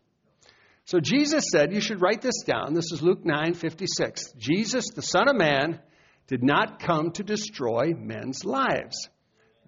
So 0.86 1.00
Jesus 1.00 1.46
said, 1.52 1.74
you 1.74 1.80
should 1.80 2.02
write 2.02 2.22
this 2.22 2.44
down. 2.46 2.74
This 2.74 2.92
is 2.92 3.02
Luke 3.02 3.26
9 3.26 3.54
56. 3.54 4.34
Jesus, 4.38 4.90
the 4.94 5.02
Son 5.02 5.30
of 5.30 5.36
Man, 5.36 5.80
did 6.28 6.44
not 6.44 6.80
come 6.80 7.12
to 7.12 7.24
destroy 7.24 7.94
men's 7.96 8.44
lives. 8.44 9.10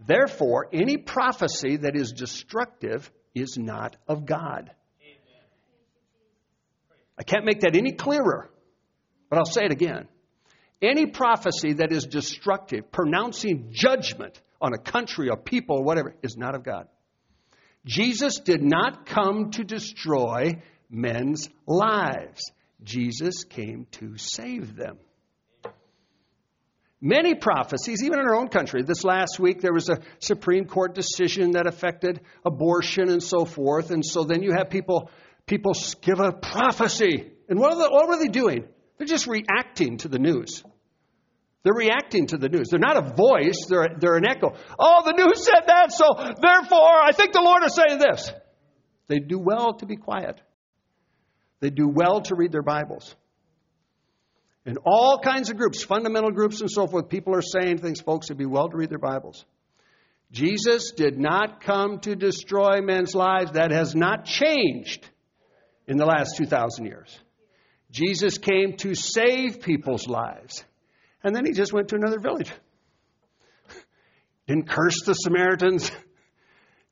Therefore, 0.05 0.67
any 0.73 0.97
prophecy 0.97 1.77
that 1.77 1.95
is 1.95 2.11
destructive 2.11 3.09
is 3.33 3.57
not 3.57 3.95
of 4.07 4.25
God. 4.25 4.71
I 7.17 7.23
can't 7.23 7.45
make 7.45 7.61
that 7.61 7.77
any 7.77 7.93
clearer, 7.93 8.49
but 9.35 9.41
I'll 9.41 9.53
say 9.53 9.65
it 9.65 9.73
again. 9.73 10.07
Any 10.81 11.07
prophecy 11.07 11.73
that 11.73 11.91
is 11.91 12.05
destructive, 12.05 12.89
pronouncing 12.89 13.67
judgment 13.71 14.41
on 14.61 14.73
a 14.73 14.77
country, 14.77 15.27
a 15.27 15.35
people, 15.35 15.79
or 15.79 15.83
whatever, 15.83 16.15
is 16.23 16.37
not 16.37 16.55
of 16.55 16.63
God. 16.63 16.87
Jesus 17.83 18.39
did 18.39 18.63
not 18.63 19.05
come 19.05 19.51
to 19.51 19.65
destroy 19.65 20.61
men's 20.89 21.49
lives. 21.67 22.49
Jesus 22.81 23.43
came 23.43 23.87
to 23.91 24.15
save 24.15 24.77
them. 24.77 24.99
Many 27.01 27.35
prophecies, 27.35 28.03
even 28.05 28.19
in 28.19 28.25
our 28.25 28.35
own 28.35 28.47
country. 28.47 28.83
This 28.83 29.03
last 29.03 29.37
week, 29.37 29.59
there 29.59 29.73
was 29.73 29.89
a 29.89 29.99
Supreme 30.19 30.63
Court 30.63 30.95
decision 30.95 31.51
that 31.51 31.67
affected 31.67 32.21
abortion 32.45 33.09
and 33.09 33.21
so 33.21 33.43
forth. 33.43 33.91
And 33.91 34.05
so 34.05 34.23
then 34.23 34.41
you 34.41 34.53
have 34.57 34.69
people, 34.69 35.09
people 35.45 35.73
give 35.99 36.21
a 36.21 36.31
prophecy. 36.31 37.33
And 37.49 37.59
what, 37.59 37.75
the, 37.75 37.89
what 37.89 38.07
were 38.07 38.17
they 38.17 38.29
doing? 38.29 38.69
They're 38.97 39.07
just 39.07 39.27
reacting 39.27 39.97
to 39.97 40.07
the 40.07 40.19
news. 40.19 40.63
They're 41.63 41.73
reacting 41.73 42.27
to 42.27 42.37
the 42.37 42.47
news. 42.47 42.67
They're 42.69 42.79
not 42.79 42.97
a 42.97 43.13
voice, 43.15 43.65
they're, 43.67 43.89
they're 43.99 44.17
an 44.17 44.27
echo. 44.27 44.53
Oh, 44.77 45.01
the 45.03 45.13
news 45.13 45.43
said 45.43 45.63
that, 45.67 45.91
so 45.91 46.13
therefore 46.15 47.01
I 47.03 47.11
think 47.11 47.33
the 47.33 47.41
Lord 47.41 47.63
is 47.65 47.75
saying 47.75 47.99
this. 47.99 48.31
They 49.07 49.19
do 49.19 49.39
well 49.39 49.73
to 49.75 49.85
be 49.85 49.95
quiet. 49.95 50.39
They 51.59 51.69
do 51.69 51.87
well 51.87 52.21
to 52.21 52.35
read 52.35 52.51
their 52.51 52.61
Bibles. 52.61 53.15
In 54.65 54.77
all 54.85 55.19
kinds 55.19 55.49
of 55.49 55.57
groups, 55.57 55.83
fundamental 55.83 56.31
groups 56.31 56.61
and 56.61 56.69
so 56.69 56.87
forth, 56.87 57.09
people 57.09 57.35
are 57.35 57.41
saying 57.41 57.79
things, 57.79 58.01
folks, 58.01 58.27
it'd 58.27 58.37
be 58.37 58.45
well 58.45 58.69
to 58.69 58.77
read 58.77 58.89
their 58.89 58.99
Bibles. 58.99 59.45
Jesus 60.31 60.91
did 60.91 61.19
not 61.19 61.63
come 61.63 61.99
to 61.99 62.15
destroy 62.15 62.81
men's 62.81 63.15
lives. 63.15 63.51
That 63.51 63.71
has 63.71 63.95
not 63.95 64.25
changed 64.25 65.07
in 65.87 65.97
the 65.97 66.05
last 66.05 66.35
2,000 66.37 66.85
years. 66.85 67.17
Jesus 67.95 68.37
came 68.37 68.75
to 68.77 68.93
save 68.93 69.61
people's 69.61 70.05
lives. 70.05 70.65
And 71.23 71.33
then 71.33 71.45
he 71.45 71.53
just 71.53 71.71
went 71.71 71.87
to 71.89 71.95
another 71.95 72.19
village. 72.19 72.51
Didn't 74.47 74.69
curse 74.69 75.01
the 75.05 75.13
Samaritans, 75.13 75.89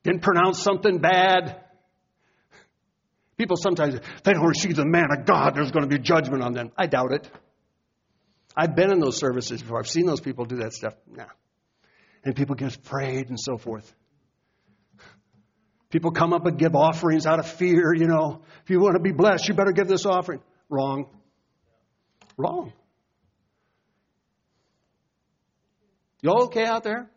didn't 0.02 0.22
pronounce 0.22 0.60
something 0.60 0.98
bad. 0.98 1.60
People 3.36 3.56
sometimes, 3.56 4.00
they 4.24 4.32
don't 4.32 4.46
receive 4.46 4.76
the 4.76 4.86
man 4.86 5.08
of 5.16 5.26
God, 5.26 5.54
there's 5.54 5.72
going 5.72 5.88
to 5.88 5.94
be 5.94 6.02
judgment 6.02 6.42
on 6.42 6.54
them. 6.54 6.72
I 6.76 6.86
doubt 6.86 7.12
it. 7.12 7.30
I've 8.56 8.74
been 8.74 8.90
in 8.90 8.98
those 8.98 9.18
services 9.18 9.60
before. 9.60 9.78
I've 9.78 9.88
seen 9.88 10.06
those 10.06 10.20
people 10.20 10.46
do 10.46 10.56
that 10.56 10.72
stuff. 10.72 10.94
Nah. 11.06 11.26
And 12.24 12.34
people 12.34 12.54
get 12.54 12.74
afraid 12.74 13.28
and 13.28 13.38
so 13.38 13.58
forth. 13.58 13.92
People 15.90 16.12
come 16.12 16.32
up 16.32 16.46
and 16.46 16.58
give 16.58 16.74
offerings 16.74 17.26
out 17.26 17.40
of 17.40 17.46
fear, 17.46 17.94
you 17.94 18.06
know. 18.06 18.42
If 18.62 18.70
you 18.70 18.80
want 18.80 18.94
to 18.94 19.00
be 19.00 19.12
blessed, 19.12 19.48
you 19.48 19.54
better 19.54 19.72
give 19.72 19.86
this 19.86 20.06
offering. 20.06 20.40
Wrong. 20.68 21.06
Wrong. 22.36 22.72
You 26.22 26.30
all 26.30 26.44
okay 26.44 26.64
out 26.64 26.82
there? 26.82 27.10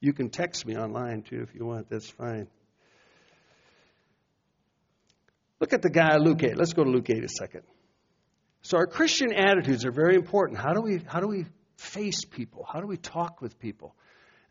You 0.00 0.12
can 0.12 0.30
text 0.30 0.64
me 0.64 0.76
online 0.76 1.22
too 1.22 1.40
if 1.42 1.54
you 1.54 1.64
want. 1.64 1.90
That's 1.90 2.08
fine. 2.08 2.46
Look 5.60 5.72
at 5.72 5.82
the 5.82 5.90
guy, 5.90 6.16
Luke 6.18 6.42
8. 6.42 6.56
Let's 6.56 6.72
go 6.72 6.84
to 6.84 6.90
Luke 6.90 7.10
8 7.10 7.24
a 7.24 7.28
second. 7.28 7.62
So 8.62 8.76
our 8.76 8.86
Christian 8.86 9.32
attitudes 9.32 9.84
are 9.84 9.90
very 9.90 10.14
important. 10.14 10.58
How 10.58 10.72
do 10.72 10.80
we, 10.80 11.00
how 11.06 11.20
do 11.20 11.26
we 11.26 11.46
face 11.76 12.24
people? 12.24 12.66
How 12.70 12.80
do 12.80 12.86
we 12.86 12.96
talk 12.96 13.40
with 13.40 13.58
people? 13.58 13.94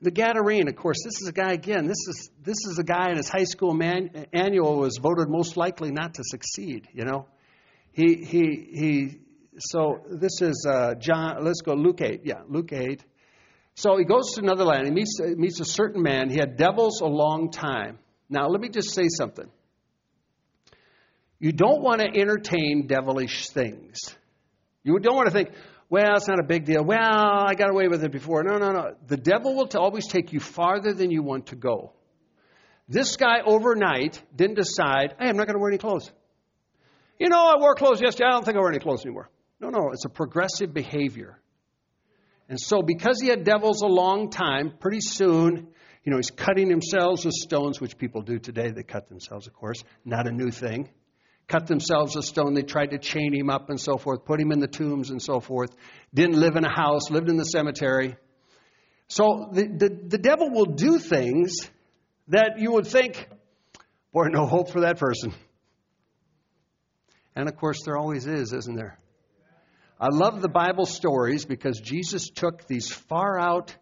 The 0.01 0.11
Gadarene, 0.11 0.69
of 0.69 0.75
course, 0.75 0.97
this 1.03 1.21
is 1.21 1.27
a 1.27 1.31
guy 1.31 1.53
again. 1.53 1.87
This 1.87 2.07
is 2.07 2.29
this 2.43 2.57
is 2.69 2.77
a 2.77 2.83
guy 2.83 3.09
in 3.09 3.17
his 3.17 3.29
high 3.29 3.45
school 3.45 3.73
man, 3.73 4.27
annual 4.31 4.77
was 4.77 4.99
voted 5.01 5.27
most 5.27 5.57
likely 5.57 5.91
not 5.91 6.13
to 6.15 6.23
succeed. 6.23 6.87
You 6.93 7.05
know, 7.05 7.27
he 7.93 8.15
he 8.15 8.69
he. 8.73 9.19
So 9.57 10.01
this 10.07 10.41
is 10.41 10.67
uh, 10.69 10.93
John. 10.95 11.43
Let's 11.43 11.61
go 11.61 11.73
Luke 11.73 12.01
eight. 12.01 12.21
Yeah, 12.25 12.41
Luke 12.47 12.71
eight. 12.73 13.03
So 13.73 13.97
he 13.97 14.05
goes 14.05 14.33
to 14.35 14.41
another 14.41 14.65
land. 14.65 14.85
He 14.85 14.91
meets 14.91 15.19
meets 15.19 15.59
a 15.59 15.65
certain 15.65 16.03
man. 16.03 16.29
He 16.29 16.37
had 16.37 16.57
devils 16.57 17.01
a 17.01 17.07
long 17.07 17.49
time. 17.49 17.97
Now 18.29 18.49
let 18.49 18.61
me 18.61 18.69
just 18.69 18.93
say 18.93 19.07
something. 19.07 19.49
You 21.39 21.51
don't 21.51 21.81
want 21.81 22.01
to 22.01 22.07
entertain 22.07 22.87
devilish 22.87 23.49
things. 23.49 24.15
You 24.83 24.99
don't 24.99 25.15
want 25.15 25.27
to 25.27 25.33
think, 25.33 25.49
well, 25.89 26.15
it's 26.17 26.27
not 26.27 26.39
a 26.39 26.43
big 26.43 26.65
deal. 26.65 26.83
Well, 26.83 26.99
I 26.99 27.53
got 27.53 27.69
away 27.69 27.87
with 27.87 28.03
it 28.03 28.11
before. 28.11 28.43
No, 28.43 28.57
no, 28.57 28.71
no. 28.71 28.95
The 29.07 29.15
devil 29.15 29.55
will 29.55 29.69
always 29.75 30.07
take 30.07 30.33
you 30.33 30.39
farther 30.39 30.93
than 30.93 31.11
you 31.11 31.23
want 31.23 31.47
to 31.47 31.55
go. 31.55 31.93
This 32.89 33.15
guy 33.15 33.39
overnight 33.45 34.21
didn't 34.35 34.55
decide, 34.55 35.15
hey, 35.19 35.29
I'm 35.29 35.37
not 35.37 35.47
going 35.47 35.55
to 35.55 35.59
wear 35.59 35.69
any 35.69 35.77
clothes. 35.77 36.11
You 37.19 37.29
know, 37.29 37.39
I 37.39 37.57
wore 37.57 37.75
clothes 37.75 38.01
yesterday. 38.01 38.27
I 38.27 38.31
don't 38.31 38.43
think 38.43 38.57
I 38.57 38.59
wear 38.59 38.69
any 38.69 38.79
clothes 38.79 39.05
anymore. 39.05 39.29
No, 39.61 39.69
no. 39.69 39.91
It's 39.91 40.05
a 40.05 40.09
progressive 40.09 40.73
behavior. 40.73 41.39
And 42.49 42.59
so, 42.59 42.81
because 42.81 43.19
he 43.21 43.27
had 43.27 43.43
devils 43.43 43.81
a 43.81 43.87
long 43.87 44.29
time, 44.29 44.73
pretty 44.79 45.01
soon, 45.01 45.67
you 46.03 46.11
know, 46.11 46.17
he's 46.17 46.31
cutting 46.31 46.69
himself 46.69 47.25
with 47.25 47.33
stones, 47.33 47.81
which 47.81 47.97
people 47.97 48.21
do 48.21 48.39
today. 48.39 48.71
They 48.71 48.83
cut 48.83 49.09
themselves, 49.09 49.47
of 49.47 49.53
course. 49.53 49.83
Not 50.05 50.27
a 50.27 50.31
new 50.31 50.51
thing 50.51 50.89
cut 51.47 51.67
themselves 51.67 52.15
a 52.15 52.21
stone. 52.21 52.53
They 52.53 52.63
tried 52.63 52.91
to 52.91 52.97
chain 52.97 53.33
him 53.33 53.49
up 53.49 53.69
and 53.69 53.79
so 53.79 53.97
forth, 53.97 54.25
put 54.25 54.39
him 54.39 54.51
in 54.51 54.59
the 54.59 54.67
tombs 54.67 55.09
and 55.09 55.21
so 55.21 55.39
forth. 55.39 55.69
Didn't 56.13 56.39
live 56.39 56.55
in 56.55 56.65
a 56.65 56.73
house, 56.73 57.09
lived 57.09 57.29
in 57.29 57.37
the 57.37 57.45
cemetery. 57.45 58.15
So 59.07 59.49
the, 59.51 59.63
the, 59.63 59.89
the 60.07 60.17
devil 60.17 60.49
will 60.49 60.65
do 60.65 60.99
things 60.99 61.69
that 62.27 62.59
you 62.59 62.73
would 62.73 62.87
think, 62.87 63.29
boy, 64.11 64.25
no 64.25 64.45
hope 64.45 64.71
for 64.71 64.81
that 64.81 64.99
person. 64.99 65.33
And 67.35 67.47
of 67.47 67.55
course, 67.55 67.83
there 67.85 67.97
always 67.97 68.25
is, 68.25 68.51
isn't 68.51 68.75
there? 68.75 68.99
I 69.99 70.07
love 70.11 70.41
the 70.41 70.49
Bible 70.49 70.85
stories 70.85 71.45
because 71.45 71.79
Jesus 71.79 72.29
took 72.29 72.67
these 72.67 72.91
far 72.91 73.39
out 73.39 73.75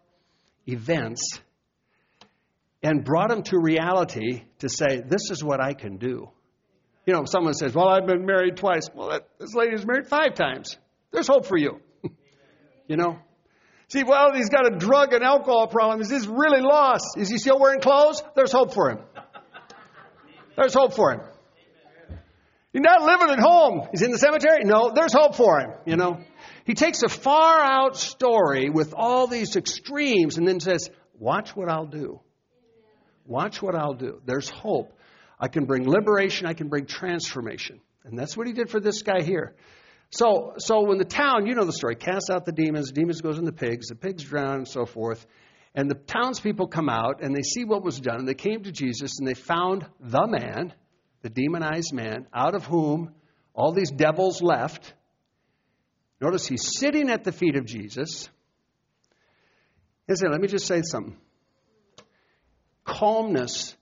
events 0.66 1.40
and 2.82 3.04
brought 3.04 3.30
them 3.30 3.42
to 3.44 3.58
reality 3.58 4.44
to 4.60 4.68
say, 4.68 5.02
this 5.04 5.30
is 5.30 5.42
what 5.42 5.60
I 5.60 5.74
can 5.74 5.96
do. 5.96 6.30
You 7.06 7.12
know, 7.12 7.24
someone 7.24 7.54
says, 7.54 7.74
Well, 7.74 7.88
I've 7.88 8.06
been 8.06 8.26
married 8.26 8.56
twice. 8.56 8.90
Well, 8.92 9.10
that, 9.10 9.28
this 9.38 9.54
lady's 9.54 9.86
married 9.86 10.08
five 10.08 10.34
times. 10.34 10.76
There's 11.12 11.28
hope 11.28 11.46
for 11.46 11.56
you. 11.56 11.80
you 12.88 12.96
know? 12.96 13.18
See, 13.88 14.02
well, 14.02 14.32
he's 14.34 14.48
got 14.48 14.66
a 14.66 14.76
drug 14.76 15.12
and 15.12 15.22
alcohol 15.22 15.68
problem. 15.68 16.00
Is 16.00 16.10
he 16.10 16.28
really 16.28 16.60
lost? 16.60 17.16
Is 17.16 17.28
he 17.28 17.38
still 17.38 17.60
wearing 17.60 17.80
clothes? 17.80 18.22
There's 18.34 18.50
hope 18.50 18.74
for 18.74 18.90
him. 18.90 18.98
There's 20.56 20.74
hope 20.74 20.94
for 20.94 21.12
him. 21.12 21.20
He's 22.72 22.82
not 22.82 23.02
living 23.02 23.30
at 23.30 23.38
home. 23.38 23.88
He's 23.92 24.02
in 24.02 24.10
the 24.10 24.18
cemetery? 24.18 24.64
No, 24.64 24.90
there's 24.92 25.12
hope 25.12 25.36
for 25.36 25.60
him, 25.60 25.70
you 25.86 25.96
know. 25.96 26.20
He 26.64 26.74
takes 26.74 27.02
a 27.04 27.08
far 27.08 27.60
out 27.60 27.96
story 27.96 28.70
with 28.70 28.92
all 28.92 29.28
these 29.28 29.54
extremes 29.54 30.36
and 30.36 30.48
then 30.48 30.58
says, 30.58 30.90
Watch 31.18 31.54
what 31.54 31.70
I'll 31.70 31.86
do. 31.86 32.20
Watch 33.24 33.62
what 33.62 33.76
I'll 33.76 33.94
do. 33.94 34.20
There's 34.26 34.50
hope. 34.50 34.92
I 35.38 35.48
can 35.48 35.64
bring 35.64 35.88
liberation, 35.88 36.46
I 36.46 36.54
can 36.54 36.68
bring 36.68 36.86
transformation. 36.86 37.80
And 38.04 38.18
that's 38.18 38.36
what 38.36 38.46
he 38.46 38.52
did 38.52 38.70
for 38.70 38.80
this 38.80 39.02
guy 39.02 39.22
here. 39.22 39.54
So, 40.10 40.54
so 40.58 40.86
when 40.86 40.98
the 40.98 41.04
town, 41.04 41.46
you 41.46 41.54
know 41.54 41.64
the 41.64 41.72
story, 41.72 41.96
casts 41.96 42.30
out 42.30 42.44
the 42.44 42.52
demons, 42.52 42.92
demons 42.92 43.20
goes 43.20 43.38
in 43.38 43.44
the 43.44 43.52
pigs, 43.52 43.88
the 43.88 43.96
pigs 43.96 44.24
drown, 44.24 44.58
and 44.58 44.68
so 44.68 44.86
forth. 44.86 45.26
And 45.74 45.90
the 45.90 45.94
townspeople 45.94 46.68
come 46.68 46.88
out 46.88 47.22
and 47.22 47.34
they 47.34 47.42
see 47.42 47.64
what 47.64 47.82
was 47.82 48.00
done. 48.00 48.20
And 48.20 48.28
they 48.28 48.34
came 48.34 48.62
to 48.62 48.72
Jesus 48.72 49.18
and 49.18 49.28
they 49.28 49.34
found 49.34 49.84
the 50.00 50.26
man, 50.26 50.72
the 51.22 51.28
demonized 51.28 51.92
man, 51.92 52.26
out 52.32 52.54
of 52.54 52.64
whom 52.64 53.12
all 53.52 53.72
these 53.72 53.90
devils 53.90 54.40
left. 54.40 54.94
Notice 56.20 56.46
he's 56.46 56.78
sitting 56.78 57.10
at 57.10 57.24
the 57.24 57.32
feet 57.32 57.56
of 57.56 57.66
Jesus. 57.66 58.30
Listen, 60.08 60.30
let 60.30 60.40
me 60.40 60.48
just 60.48 60.66
say 60.66 60.82
something. 60.82 61.16
Calmness 62.84 63.76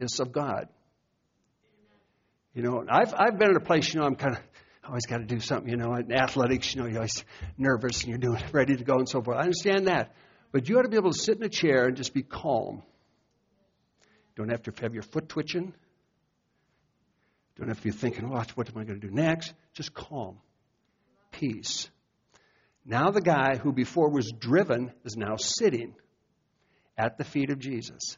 is 0.00 0.18
of 0.20 0.32
God. 0.32 0.68
You 2.54 2.62
know, 2.62 2.84
I've, 2.88 3.14
I've 3.14 3.38
been 3.38 3.50
in 3.50 3.56
a 3.56 3.60
place, 3.60 3.92
you 3.92 4.00
know, 4.00 4.06
I'm 4.06 4.16
kind 4.16 4.36
of 4.36 4.42
always 4.86 5.06
got 5.06 5.18
to 5.18 5.24
do 5.24 5.40
something, 5.40 5.68
you 5.68 5.76
know, 5.76 5.94
in 5.94 6.12
athletics, 6.12 6.74
you 6.74 6.80
know, 6.80 6.88
you're 6.88 6.98
always 6.98 7.24
nervous 7.56 8.02
and 8.02 8.08
you're 8.08 8.18
doing 8.18 8.42
ready 8.52 8.76
to 8.76 8.84
go 8.84 8.94
and 8.94 9.08
so 9.08 9.22
forth. 9.22 9.36
I 9.36 9.42
understand 9.42 9.86
that. 9.86 10.14
But 10.50 10.68
you 10.68 10.78
ought 10.78 10.82
to 10.82 10.88
be 10.88 10.96
able 10.96 11.12
to 11.12 11.18
sit 11.18 11.36
in 11.36 11.42
a 11.42 11.48
chair 11.48 11.86
and 11.86 11.96
just 11.96 12.14
be 12.14 12.22
calm. 12.22 12.82
Don't 14.36 14.50
have 14.50 14.62
to 14.62 14.72
have 14.80 14.94
your 14.94 15.02
foot 15.02 15.28
twitching. 15.28 15.74
Don't 17.58 17.68
have 17.68 17.78
to 17.78 17.82
be 17.82 17.90
thinking, 17.90 18.28
what, 18.30 18.56
what 18.56 18.68
am 18.68 18.78
I 18.78 18.84
going 18.84 19.00
to 19.00 19.06
do 19.06 19.12
next? 19.12 19.52
Just 19.74 19.92
calm. 19.92 20.38
Peace. 21.32 21.90
Now 22.84 23.10
the 23.10 23.20
guy 23.20 23.56
who 23.56 23.72
before 23.72 24.10
was 24.10 24.32
driven 24.32 24.92
is 25.04 25.16
now 25.16 25.36
sitting 25.36 25.94
at 26.96 27.18
the 27.18 27.24
feet 27.24 27.50
of 27.50 27.58
Jesus, 27.58 28.16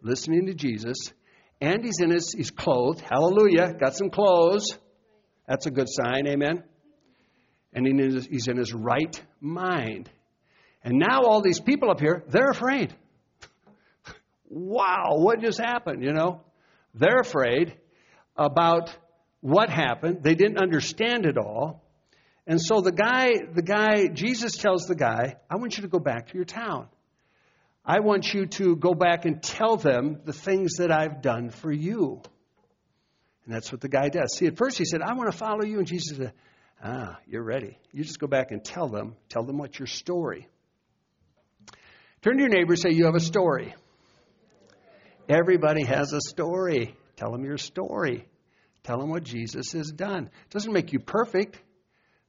listening 0.00 0.46
to 0.46 0.54
Jesus, 0.54 0.96
and 1.60 1.84
he's 1.84 2.00
in 2.00 2.10
his 2.10 2.32
he's 2.36 2.50
clothed. 2.50 3.00
Hallelujah. 3.00 3.74
Got 3.74 3.96
some 3.96 4.10
clothes. 4.10 4.78
That's 5.46 5.66
a 5.66 5.70
good 5.70 5.88
sign, 5.88 6.26
amen. 6.26 6.64
And 7.72 7.86
he's 7.86 8.48
in 8.48 8.56
his 8.56 8.72
right 8.72 9.20
mind. 9.40 10.10
And 10.82 10.98
now 10.98 11.22
all 11.22 11.42
these 11.42 11.60
people 11.60 11.90
up 11.90 12.00
here, 12.00 12.24
they're 12.28 12.50
afraid. 12.50 12.94
wow, 14.48 15.16
what 15.16 15.40
just 15.40 15.58
happened, 15.58 16.02
you 16.02 16.12
know? 16.12 16.42
They're 16.94 17.20
afraid 17.20 17.76
about 18.36 18.96
what 19.40 19.68
happened. 19.68 20.22
They 20.22 20.34
didn't 20.34 20.58
understand 20.58 21.26
it 21.26 21.36
all. 21.36 21.82
And 22.46 22.60
so 22.60 22.80
the 22.80 22.92
guy, 22.92 23.32
the 23.52 23.62
guy, 23.62 24.06
Jesus 24.08 24.56
tells 24.56 24.86
the 24.86 24.94
guy, 24.94 25.36
I 25.50 25.56
want 25.56 25.76
you 25.76 25.82
to 25.82 25.88
go 25.88 25.98
back 25.98 26.28
to 26.28 26.34
your 26.34 26.44
town. 26.44 26.88
I 27.86 28.00
want 28.00 28.34
you 28.34 28.46
to 28.46 28.74
go 28.74 28.94
back 28.94 29.26
and 29.26 29.40
tell 29.40 29.76
them 29.76 30.20
the 30.24 30.32
things 30.32 30.78
that 30.78 30.90
I've 30.90 31.22
done 31.22 31.50
for 31.50 31.70
you. 31.70 32.20
And 33.44 33.54
that's 33.54 33.70
what 33.70 33.80
the 33.80 33.88
guy 33.88 34.08
does. 34.08 34.36
See, 34.36 34.46
at 34.46 34.56
first 34.56 34.76
he 34.76 34.84
said, 34.84 35.02
I 35.02 35.14
want 35.14 35.30
to 35.30 35.38
follow 35.38 35.62
you. 35.62 35.78
And 35.78 35.86
Jesus 35.86 36.16
said, 36.16 36.32
Ah, 36.82 37.18
you're 37.28 37.44
ready. 37.44 37.78
You 37.92 38.02
just 38.02 38.18
go 38.18 38.26
back 38.26 38.50
and 38.50 38.62
tell 38.64 38.88
them, 38.88 39.14
tell 39.28 39.44
them 39.44 39.58
what's 39.58 39.78
your 39.78 39.86
story. 39.86 40.48
Turn 42.22 42.36
to 42.36 42.40
your 42.40 42.48
neighbor 42.48 42.74
say, 42.74 42.90
You 42.90 43.04
have 43.04 43.14
a 43.14 43.20
story. 43.20 43.72
Everybody 45.28 45.84
has 45.84 46.12
a 46.12 46.20
story. 46.20 46.96
Tell 47.16 47.30
them 47.30 47.44
your 47.44 47.56
story. 47.56 48.26
Tell 48.82 48.98
them 48.98 49.10
what 49.10 49.22
Jesus 49.22 49.72
has 49.72 49.90
done. 49.90 50.24
It 50.24 50.50
doesn't 50.50 50.72
make 50.72 50.92
you 50.92 50.98
perfect. 50.98 51.60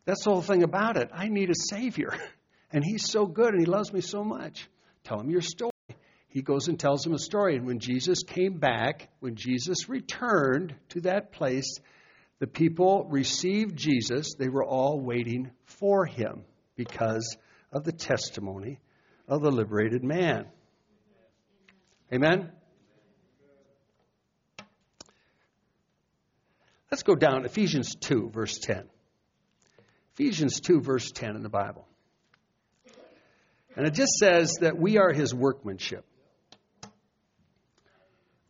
That's 0.05 0.23
the 0.23 0.31
whole 0.31 0.41
thing 0.41 0.63
about 0.63 0.97
it. 0.97 1.09
I 1.13 1.27
need 1.29 1.49
a 1.49 1.55
Savior. 1.71 2.13
And 2.69 2.83
He's 2.83 3.09
so 3.09 3.25
good 3.25 3.53
and 3.53 3.61
He 3.61 3.65
loves 3.65 3.93
me 3.93 4.01
so 4.01 4.25
much. 4.25 4.67
Tell 5.07 5.21
him 5.21 5.29
your 5.29 5.41
story. 5.41 5.71
He 6.27 6.41
goes 6.41 6.67
and 6.67 6.77
tells 6.77 7.05
him 7.05 7.13
a 7.13 7.19
story. 7.19 7.55
And 7.55 7.65
when 7.65 7.79
Jesus 7.79 8.23
came 8.23 8.59
back, 8.59 9.07
when 9.21 9.35
Jesus 9.35 9.87
returned 9.87 10.75
to 10.89 11.01
that 11.01 11.31
place, 11.31 11.79
the 12.39 12.47
people 12.47 13.07
received 13.09 13.77
Jesus. 13.77 14.35
They 14.37 14.49
were 14.49 14.65
all 14.65 14.99
waiting 14.99 15.51
for 15.63 16.05
him 16.05 16.43
because 16.75 17.37
of 17.71 17.85
the 17.85 17.93
testimony 17.93 18.81
of 19.29 19.41
the 19.41 19.49
liberated 19.49 20.03
man. 20.03 20.47
Amen? 22.13 22.51
Let's 26.91 27.03
go 27.03 27.15
down 27.15 27.45
Ephesians 27.45 27.95
2, 27.95 28.31
verse 28.33 28.57
10. 28.57 28.83
Ephesians 30.15 30.59
2, 30.59 30.81
verse 30.81 31.11
10 31.11 31.37
in 31.37 31.43
the 31.43 31.49
Bible. 31.49 31.87
And 33.77 33.85
it 33.85 33.93
just 33.93 34.13
says 34.13 34.55
that 34.61 34.75
we 34.77 34.97
are 34.97 35.13
his 35.13 35.35
workmanship. 35.35 36.03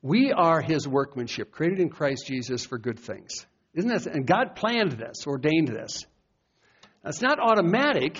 We 0.02 0.32
are 0.32 0.62
his 0.62 0.88
workmanship, 0.88 1.52
created 1.52 1.82
in 1.82 1.90
Christ 1.90 2.26
Jesus 2.28 2.66
for 2.66 2.78
good 2.78 2.98
things. 2.98 3.46
Isn't 3.74 3.90
that? 3.90 4.08
And 4.08 4.26
God 4.26 4.56
planned 4.56 4.94
this, 4.94 5.28
ordained 5.28 5.68
this. 5.68 6.06
Now, 7.04 7.10
it's 7.10 7.22
not 7.22 7.40
automatic. 7.40 8.18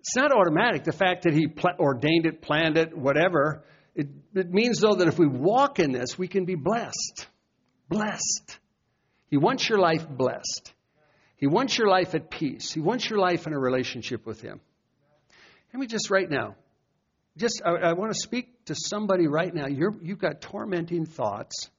It's 0.00 0.14
not 0.14 0.30
automatic, 0.30 0.84
the 0.84 0.92
fact 0.92 1.24
that 1.24 1.32
He 1.32 1.48
pl- 1.48 1.76
ordained 1.78 2.26
it, 2.26 2.42
planned 2.42 2.76
it, 2.76 2.96
whatever. 2.96 3.64
It, 3.94 4.08
it 4.34 4.50
means, 4.50 4.78
though, 4.78 4.96
that 4.96 5.08
if 5.08 5.18
we 5.18 5.26
walk 5.26 5.78
in 5.78 5.90
this, 5.90 6.18
we 6.18 6.28
can 6.28 6.44
be 6.44 6.54
blessed. 6.54 7.26
Blessed. 7.88 8.58
He 9.28 9.38
wants 9.38 9.66
your 9.68 9.78
life 9.78 10.06
blessed. 10.06 10.72
He 11.36 11.46
wants 11.46 11.78
your 11.78 11.88
life 11.88 12.14
at 12.14 12.30
peace. 12.30 12.72
He 12.72 12.80
wants 12.80 13.08
your 13.08 13.18
life 13.18 13.46
in 13.46 13.54
a 13.54 13.58
relationship 13.58 14.26
with 14.26 14.42
Him. 14.42 14.60
Let 15.72 15.80
me 15.80 15.86
just 15.86 16.10
right 16.10 16.28
now, 16.28 16.56
just 17.36 17.62
I, 17.64 17.70
I 17.70 17.92
want 17.92 18.12
to 18.12 18.18
speak 18.18 18.64
to 18.66 18.74
somebody 18.74 19.28
right 19.28 19.54
now. 19.54 19.66
You're, 19.66 19.94
you've 20.02 20.18
got 20.18 20.40
tormenting 20.40 21.06
thoughts, 21.06 21.70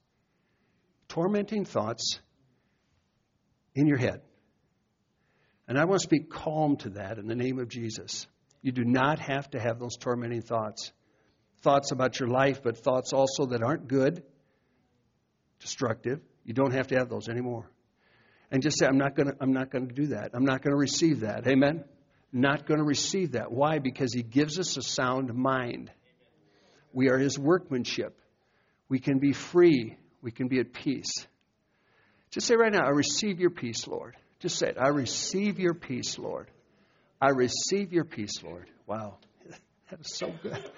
tormenting 1.10 1.66
thoughts 1.66 2.20
in 3.76 3.88
your 3.88 3.98
head. 3.98 4.22
And 5.68 5.78
I 5.78 5.86
want 5.86 6.02
to 6.02 6.04
speak 6.04 6.30
calm 6.30 6.78
to 6.78 6.90
that 6.92 7.18
in 7.18 7.28
the 7.28 7.36
name 7.36 7.60
of 7.60 7.70
Jesus. 7.70 8.28
You 8.62 8.72
do 8.72 8.84
not 8.84 9.20
have 9.20 9.50
to 9.52 9.60
have 9.60 9.80
those 9.80 9.96
tormenting 9.98 10.42
thoughts. 10.42 10.92
Thoughts 11.62 11.92
about 11.92 12.20
your 12.20 12.30
life, 12.30 12.62
but 12.64 12.78
thoughts 12.78 13.14
also 13.14 13.46
that 13.48 13.62
aren't 13.62 13.88
good, 13.88 14.24
destructive. 15.60 16.20
You 16.44 16.54
don't 16.54 16.74
have 16.74 16.88
to 16.88 16.96
have 16.96 17.10
those 17.10 17.30
anymore. 17.30 17.70
And 18.52 18.62
just 18.62 18.80
say, 18.80 18.86
I'm 18.86 18.98
not 18.98 19.16
to, 19.30 19.36
I'm 19.40 19.54
not 19.54 19.72
to 19.88 19.94
do 19.94 20.08
that. 20.08 20.32
I'm 20.34 20.44
not 20.44 20.62
going 20.62 20.72
to 20.72 20.78
receive 20.78 21.22
that. 21.22 21.48
Amen? 21.48 21.86
Not 22.34 22.66
going 22.66 22.80
to 22.80 22.86
receive 22.86 23.34
that. 23.34 23.52
Why? 23.52 23.80
Because 23.80 24.14
He 24.14 24.24
gives 24.24 24.60
us 24.60 24.78
a 24.78 24.82
sound 24.82 25.34
mind. 25.34 25.92
We 26.94 27.10
are 27.10 27.18
His 27.18 27.38
workmanship. 27.38 28.18
We 28.90 29.00
can 29.00 29.20
be 29.20 29.34
free. 29.34 29.98
We 30.22 30.32
can 30.32 30.48
be 30.48 30.60
at 30.60 30.74
peace. 30.74 31.12
Just 32.32 32.48
say 32.48 32.56
right 32.56 32.72
now, 32.72 32.86
I 32.86 32.90
receive 32.90 33.40
your 33.40 33.50
peace, 33.50 33.88
Lord. 33.88 34.16
Just 34.40 34.58
say 34.58 34.70
it. 34.70 34.78
I 34.80 34.88
receive 34.88 35.60
your 35.60 35.74
peace, 35.74 36.18
Lord. 36.18 36.50
I 37.22 37.30
receive 37.30 37.94
your 37.94 38.06
peace, 38.06 38.42
Lord. 38.44 38.70
Wow. 38.88 39.18
That 39.92 40.00
is 40.00 40.16
so 40.16 40.34
good. 40.42 40.72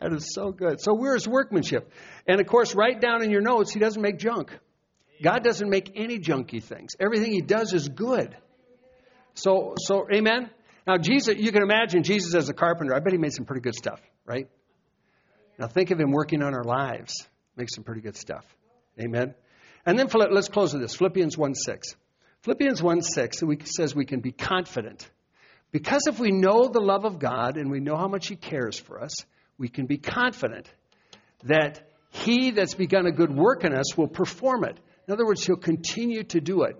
That 0.00 0.12
is 0.14 0.32
so 0.34 0.50
good. 0.50 0.80
So 0.80 0.94
we're 0.94 1.12
his 1.12 1.28
workmanship. 1.28 1.92
And 2.26 2.40
of 2.40 2.46
course, 2.46 2.74
write 2.74 2.98
down 2.98 3.22
in 3.22 3.30
your 3.30 3.42
notes, 3.42 3.74
he 3.74 3.78
doesn't 3.78 4.00
make 4.00 4.18
junk. 4.18 4.58
God 5.22 5.44
doesn't 5.44 5.68
make 5.68 5.92
any 5.96 6.18
junky 6.18 6.62
things. 6.62 6.92
Everything 6.98 7.30
he 7.30 7.42
does 7.42 7.74
is 7.74 7.90
good. 7.90 8.34
So, 9.34 9.74
so 9.78 10.06
amen. 10.10 10.48
Now, 10.86 10.98
Jesus, 10.98 11.36
you 11.38 11.50
can 11.50 11.62
imagine 11.62 12.02
Jesus 12.02 12.34
as 12.34 12.48
a 12.48 12.54
carpenter. 12.54 12.94
I 12.94 13.00
bet 13.00 13.12
he 13.12 13.18
made 13.18 13.32
some 13.32 13.46
pretty 13.46 13.62
good 13.62 13.74
stuff, 13.74 14.00
right? 14.26 14.48
Now, 15.58 15.66
think 15.66 15.90
of 15.90 15.98
him 15.98 16.10
working 16.10 16.42
on 16.42 16.54
our 16.54 16.64
lives. 16.64 17.26
Makes 17.56 17.74
some 17.74 17.84
pretty 17.84 18.00
good 18.00 18.16
stuff. 18.16 18.44
Amen. 19.00 19.34
And 19.86 19.98
then 19.98 20.08
let's 20.30 20.48
close 20.48 20.72
with 20.72 20.82
this 20.82 20.94
Philippians 20.94 21.38
1 21.38 21.54
6. 21.54 21.96
Philippians 22.42 22.82
1 22.82 23.02
6 23.02 23.42
says 23.76 23.94
we 23.94 24.04
can 24.04 24.20
be 24.20 24.32
confident. 24.32 25.08
Because 25.72 26.02
if 26.06 26.18
we 26.20 26.30
know 26.30 26.68
the 26.68 26.80
love 26.80 27.04
of 27.04 27.18
God 27.18 27.56
and 27.56 27.70
we 27.70 27.80
know 27.80 27.96
how 27.96 28.08
much 28.08 28.28
He 28.28 28.36
cares 28.36 28.78
for 28.78 29.02
us, 29.02 29.12
we 29.58 29.68
can 29.68 29.86
be 29.86 29.98
confident 29.98 30.70
that 31.44 31.90
He 32.10 32.50
that's 32.50 32.74
begun 32.74 33.06
a 33.06 33.12
good 33.12 33.34
work 33.34 33.64
in 33.64 33.74
us 33.74 33.96
will 33.96 34.08
perform 34.08 34.64
it. 34.64 34.78
In 35.06 35.14
other 35.14 35.26
words, 35.26 35.44
He'll 35.44 35.56
continue 35.56 36.22
to 36.24 36.40
do 36.40 36.62
it. 36.62 36.76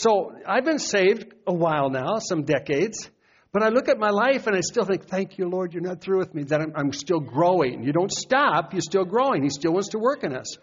So 0.00 0.32
I've 0.46 0.64
been 0.64 0.78
saved 0.78 1.34
a 1.46 1.52
while 1.52 1.90
now, 1.90 2.20
some 2.20 2.44
decades, 2.44 3.10
but 3.52 3.62
I 3.62 3.68
look 3.68 3.90
at 3.90 3.98
my 3.98 4.08
life 4.08 4.46
and 4.46 4.56
I 4.56 4.62
still 4.62 4.86
think, 4.86 5.08
thank 5.08 5.36
you, 5.36 5.46
Lord, 5.46 5.74
you're 5.74 5.82
not 5.82 6.00
through 6.00 6.20
with 6.20 6.34
me, 6.34 6.44
that 6.44 6.58
I'm, 6.62 6.72
I'm 6.74 6.92
still 6.94 7.20
growing. 7.20 7.82
You 7.82 7.92
don't 7.92 8.10
stop, 8.10 8.72
you're 8.72 8.80
still 8.80 9.04
growing. 9.04 9.42
He 9.42 9.50
still 9.50 9.74
wants 9.74 9.90
to 9.90 9.98
work 9.98 10.24
in 10.24 10.34
us. 10.34 10.56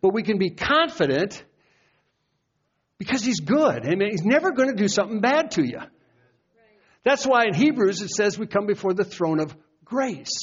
But 0.00 0.12
we 0.12 0.24
can 0.24 0.38
be 0.38 0.50
confident 0.50 1.44
because 2.98 3.22
he's 3.22 3.38
good. 3.38 3.86
Amen. 3.86 4.08
He's 4.10 4.24
never 4.24 4.50
going 4.50 4.70
to 4.70 4.74
do 4.74 4.88
something 4.88 5.20
bad 5.20 5.52
to 5.52 5.62
you. 5.62 5.78
That's 7.04 7.24
why 7.24 7.44
in 7.44 7.54
Hebrews 7.54 8.02
it 8.02 8.10
says 8.10 8.40
we 8.40 8.48
come 8.48 8.66
before 8.66 8.92
the 8.92 9.04
throne 9.04 9.38
of 9.38 9.54
grace. 9.84 10.36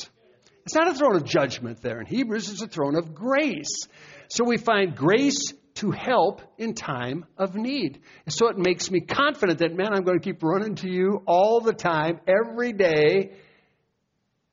It's 0.63 0.73
not 0.73 0.87
a 0.87 0.93
throne 0.93 1.17
of 1.17 1.25
judgment 1.25 1.81
there. 1.81 1.99
In 1.99 2.05
Hebrews, 2.05 2.49
it's 2.49 2.61
a 2.61 2.67
throne 2.67 2.95
of 2.95 3.13
grace. 3.13 3.87
So 4.29 4.45
we 4.45 4.55
find 4.57 4.95
grace 4.95 5.53
to 5.77 5.91
help 5.91 6.41
in 6.57 6.73
time 6.73 7.25
of 7.37 7.55
need. 7.55 8.01
So 8.27 8.47
it 8.47 8.57
makes 8.57 8.91
me 8.91 9.01
confident 9.01 9.59
that, 9.59 9.75
man, 9.75 9.93
I'm 9.93 10.03
going 10.03 10.19
to 10.19 10.23
keep 10.23 10.43
running 10.43 10.75
to 10.75 10.89
you 10.89 11.23
all 11.25 11.61
the 11.61 11.73
time, 11.73 12.19
every 12.27 12.73
day, 12.73 13.31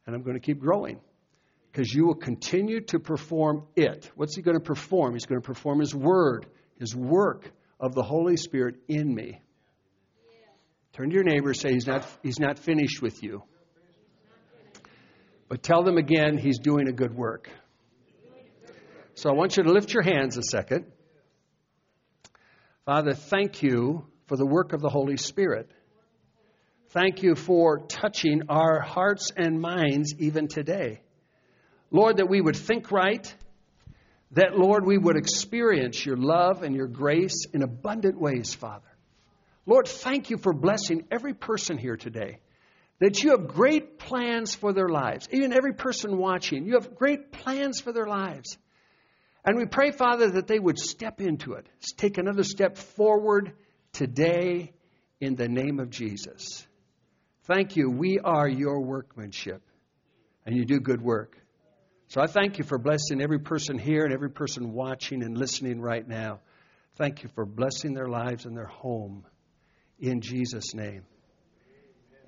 and 0.06 0.14
I'm 0.14 0.22
going 0.22 0.38
to 0.38 0.44
keep 0.44 0.60
growing. 0.60 1.00
Because 1.70 1.92
you 1.92 2.06
will 2.06 2.14
continue 2.14 2.80
to 2.82 3.00
perform 3.00 3.66
it. 3.74 4.10
What's 4.14 4.36
he 4.36 4.42
going 4.42 4.56
to 4.56 4.62
perform? 4.62 5.14
He's 5.14 5.26
going 5.26 5.40
to 5.40 5.46
perform 5.46 5.80
his 5.80 5.94
word, 5.94 6.46
his 6.78 6.94
work 6.94 7.50
of 7.80 7.94
the 7.94 8.02
Holy 8.02 8.36
Spirit 8.36 8.76
in 8.86 9.12
me. 9.12 9.40
Turn 10.92 11.10
to 11.10 11.14
your 11.14 11.24
neighbor 11.24 11.48
and 11.48 11.56
say, 11.56 11.72
he's 11.72 11.86
not, 11.86 12.06
he's 12.22 12.38
not 12.38 12.60
finished 12.60 13.02
with 13.02 13.22
you. 13.22 13.42
But 15.48 15.62
tell 15.62 15.82
them 15.82 15.98
again, 15.98 16.38
He's 16.38 16.58
doing 16.58 16.88
a 16.88 16.92
good 16.92 17.14
work. 17.14 17.48
So 19.14 19.30
I 19.30 19.34
want 19.34 19.56
you 19.56 19.62
to 19.62 19.70
lift 19.70 19.92
your 19.92 20.02
hands 20.02 20.36
a 20.36 20.42
second. 20.42 20.86
Father, 22.86 23.14
thank 23.14 23.62
you 23.62 24.04
for 24.26 24.36
the 24.36 24.44
work 24.44 24.74
of 24.74 24.82
the 24.82 24.90
Holy 24.90 25.16
Spirit. 25.16 25.70
Thank 26.90 27.22
you 27.22 27.34
for 27.34 27.78
touching 27.78 28.42
our 28.50 28.78
hearts 28.80 29.32
and 29.34 29.58
minds 29.58 30.14
even 30.18 30.48
today. 30.48 31.00
Lord, 31.90 32.18
that 32.18 32.28
we 32.28 32.42
would 32.42 32.56
think 32.56 32.92
right, 32.92 33.34
that, 34.32 34.58
Lord, 34.58 34.84
we 34.84 34.98
would 34.98 35.16
experience 35.16 36.04
your 36.04 36.18
love 36.18 36.62
and 36.62 36.76
your 36.76 36.86
grace 36.86 37.46
in 37.54 37.62
abundant 37.62 38.20
ways, 38.20 38.54
Father. 38.54 38.84
Lord, 39.64 39.88
thank 39.88 40.28
you 40.28 40.36
for 40.36 40.52
blessing 40.52 41.06
every 41.10 41.32
person 41.32 41.78
here 41.78 41.96
today 41.96 42.40
that 43.00 43.22
you 43.22 43.30
have 43.30 43.48
great 43.48 43.98
plans 43.98 44.54
for 44.54 44.74
their 44.74 44.90
lives. 44.90 45.26
Even 45.32 45.54
every 45.54 45.72
person 45.72 46.18
watching, 46.18 46.66
you 46.66 46.74
have 46.74 46.94
great 46.94 47.32
plans 47.32 47.80
for 47.80 47.92
their 47.92 48.06
lives. 48.06 48.58
And 49.44 49.58
we 49.58 49.66
pray, 49.66 49.90
Father, 49.90 50.30
that 50.30 50.46
they 50.46 50.58
would 50.58 50.78
step 50.78 51.20
into 51.20 51.52
it, 51.52 51.66
take 51.96 52.16
another 52.18 52.44
step 52.44 52.78
forward 52.78 53.52
today 53.92 54.72
in 55.20 55.34
the 55.36 55.48
name 55.48 55.80
of 55.80 55.90
Jesus. 55.90 56.66
Thank 57.44 57.76
you. 57.76 57.90
We 57.90 58.18
are 58.24 58.48
your 58.48 58.80
workmanship, 58.80 59.62
and 60.46 60.56
you 60.56 60.64
do 60.64 60.80
good 60.80 61.02
work. 61.02 61.36
So 62.08 62.22
I 62.22 62.26
thank 62.26 62.58
you 62.58 62.64
for 62.64 62.78
blessing 62.78 63.20
every 63.20 63.38
person 63.38 63.78
here 63.78 64.04
and 64.04 64.14
every 64.14 64.30
person 64.30 64.72
watching 64.72 65.22
and 65.22 65.36
listening 65.36 65.80
right 65.80 66.06
now. 66.06 66.40
Thank 66.96 67.22
you 67.22 67.28
for 67.34 67.44
blessing 67.44 67.92
their 67.92 68.08
lives 68.08 68.46
and 68.46 68.56
their 68.56 68.66
home. 68.66 69.26
In 69.98 70.20
Jesus' 70.20 70.74
name. 70.74 71.02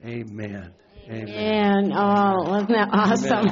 Amen. 0.05 0.75
Amen. 1.09 1.29
And 1.29 1.93
oh, 1.93 2.51
wasn't 2.51 2.71
that 2.71 2.89
awesome? 2.93 3.49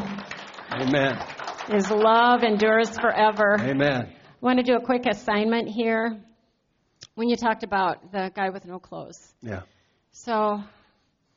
Amen. 0.70 1.43
His 1.68 1.90
love 1.90 2.42
endures 2.42 2.90
forever. 2.98 3.56
Amen. 3.58 4.12
I 4.12 4.46
want 4.46 4.58
to 4.58 4.62
do 4.62 4.74
a 4.76 4.80
quick 4.84 5.06
assignment 5.06 5.68
here. 5.68 6.20
When 7.14 7.28
you 7.28 7.36
talked 7.36 7.62
about 7.62 8.12
the 8.12 8.30
guy 8.34 8.50
with 8.50 8.66
no 8.66 8.78
clothes. 8.78 9.32
Yeah. 9.40 9.62
So 10.12 10.62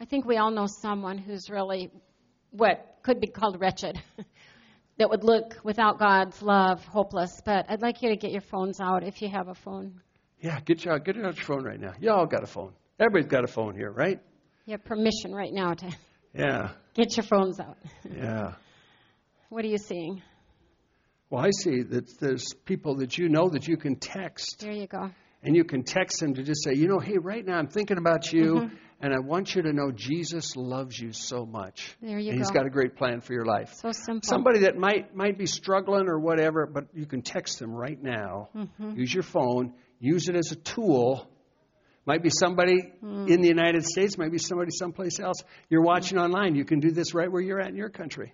I 0.01 0.05
think 0.05 0.25
we 0.25 0.37
all 0.37 0.51
know 0.51 0.67
someone 0.67 1.17
who's 1.17 1.49
really 1.49 1.91
what 2.51 2.97
could 3.03 3.19
be 3.21 3.27
called 3.27 3.59
wretched. 3.61 4.01
that 4.97 5.09
would 5.09 5.23
look 5.23 5.55
without 5.63 5.99
God's 5.99 6.41
love 6.41 6.83
hopeless. 6.85 7.41
But 7.45 7.65
I'd 7.69 7.81
like 7.81 8.01
you 8.01 8.09
to 8.09 8.17
get 8.17 8.31
your 8.31 8.41
phones 8.41 8.79
out 8.81 9.03
if 9.03 9.21
you 9.21 9.29
have 9.29 9.47
a 9.47 9.55
phone. 9.55 10.01
Yeah, 10.41 10.59
get 10.59 10.83
your 10.83 10.99
get 10.99 11.15
out 11.17 11.35
your 11.37 11.45
phone 11.45 11.63
right 11.63 11.79
now. 11.79 11.93
You 11.99 12.11
all 12.11 12.25
got 12.25 12.43
a 12.43 12.47
phone. 12.47 12.73
Everybody's 12.99 13.29
got 13.31 13.43
a 13.43 13.47
phone 13.47 13.75
here, 13.75 13.91
right? 13.91 14.19
You 14.65 14.71
have 14.71 14.83
permission 14.83 15.33
right 15.33 15.53
now 15.53 15.73
to 15.73 15.95
Yeah. 16.33 16.71
get 16.95 17.15
your 17.15 17.23
phones 17.23 17.59
out. 17.59 17.77
Yeah. 18.13 18.55
What 19.49 19.63
are 19.63 19.67
you 19.69 19.77
seeing? 19.77 20.21
Well, 21.29 21.43
I 21.43 21.49
see 21.51 21.81
that 21.83 22.19
there's 22.19 22.53
people 22.65 22.95
that 22.97 23.17
you 23.17 23.29
know 23.29 23.49
that 23.49 23.67
you 23.67 23.77
can 23.77 23.95
text, 23.97 24.59
There 24.61 24.71
you 24.71 24.87
go. 24.87 25.09
and 25.43 25.55
you 25.55 25.63
can 25.65 25.83
text 25.83 26.19
them 26.19 26.33
to 26.35 26.43
just 26.43 26.63
say, 26.63 26.73
you 26.73 26.87
know, 26.87 26.99
hey, 26.99 27.17
right 27.17 27.45
now 27.45 27.57
I'm 27.57 27.67
thinking 27.67 27.97
about 27.97 28.31
you, 28.31 28.55
Mm-hmm. 28.55 28.75
and 29.01 29.13
I 29.13 29.19
want 29.19 29.53
you 29.53 29.61
to 29.63 29.73
know 29.73 29.91
Jesus 29.91 30.55
loves 30.55 30.97
you 30.97 31.11
so 31.11 31.45
much. 31.45 31.95
There 32.01 32.17
you 32.17 32.29
and 32.31 32.39
He's 32.39 32.49
go. 32.49 32.59
got 32.59 32.65
a 32.65 32.69
great 32.69 32.95
plan 32.95 33.19
for 33.21 33.33
your 33.33 33.45
life. 33.45 33.73
So 33.75 33.91
simple. 33.91 34.21
Somebody 34.27 34.59
that 34.61 34.77
might 34.77 35.15
might 35.15 35.37
be 35.37 35.45
struggling 35.45 36.07
or 36.07 36.17
whatever, 36.19 36.65
but 36.65 36.85
you 36.93 37.05
can 37.05 37.21
text 37.21 37.59
them 37.59 37.71
right 37.71 38.01
now. 38.01 38.49
Mm-hmm. 38.55 38.97
Use 38.97 39.13
your 39.13 39.23
phone. 39.23 39.73
Use 39.99 40.29
it 40.29 40.35
as 40.35 40.51
a 40.51 40.55
tool. 40.55 41.29
Might 42.05 42.23
be 42.23 42.29
somebody 42.29 42.93
Mm. 43.03 43.29
in 43.29 43.41
the 43.41 43.49
United 43.49 43.83
States. 43.85 44.17
Might 44.17 44.31
be 44.31 44.37
somebody 44.37 44.71
someplace 44.71 45.19
else. 45.19 45.37
You're 45.69 45.83
watching 45.83 46.17
online. 46.17 46.55
You 46.55 46.63
can 46.65 46.79
do 46.79 46.91
this 46.91 47.13
right 47.13 47.29
where 47.31 47.41
you're 47.41 47.59
at 47.59 47.67
in 47.69 47.75
your 47.75 47.89
country. 47.89 48.33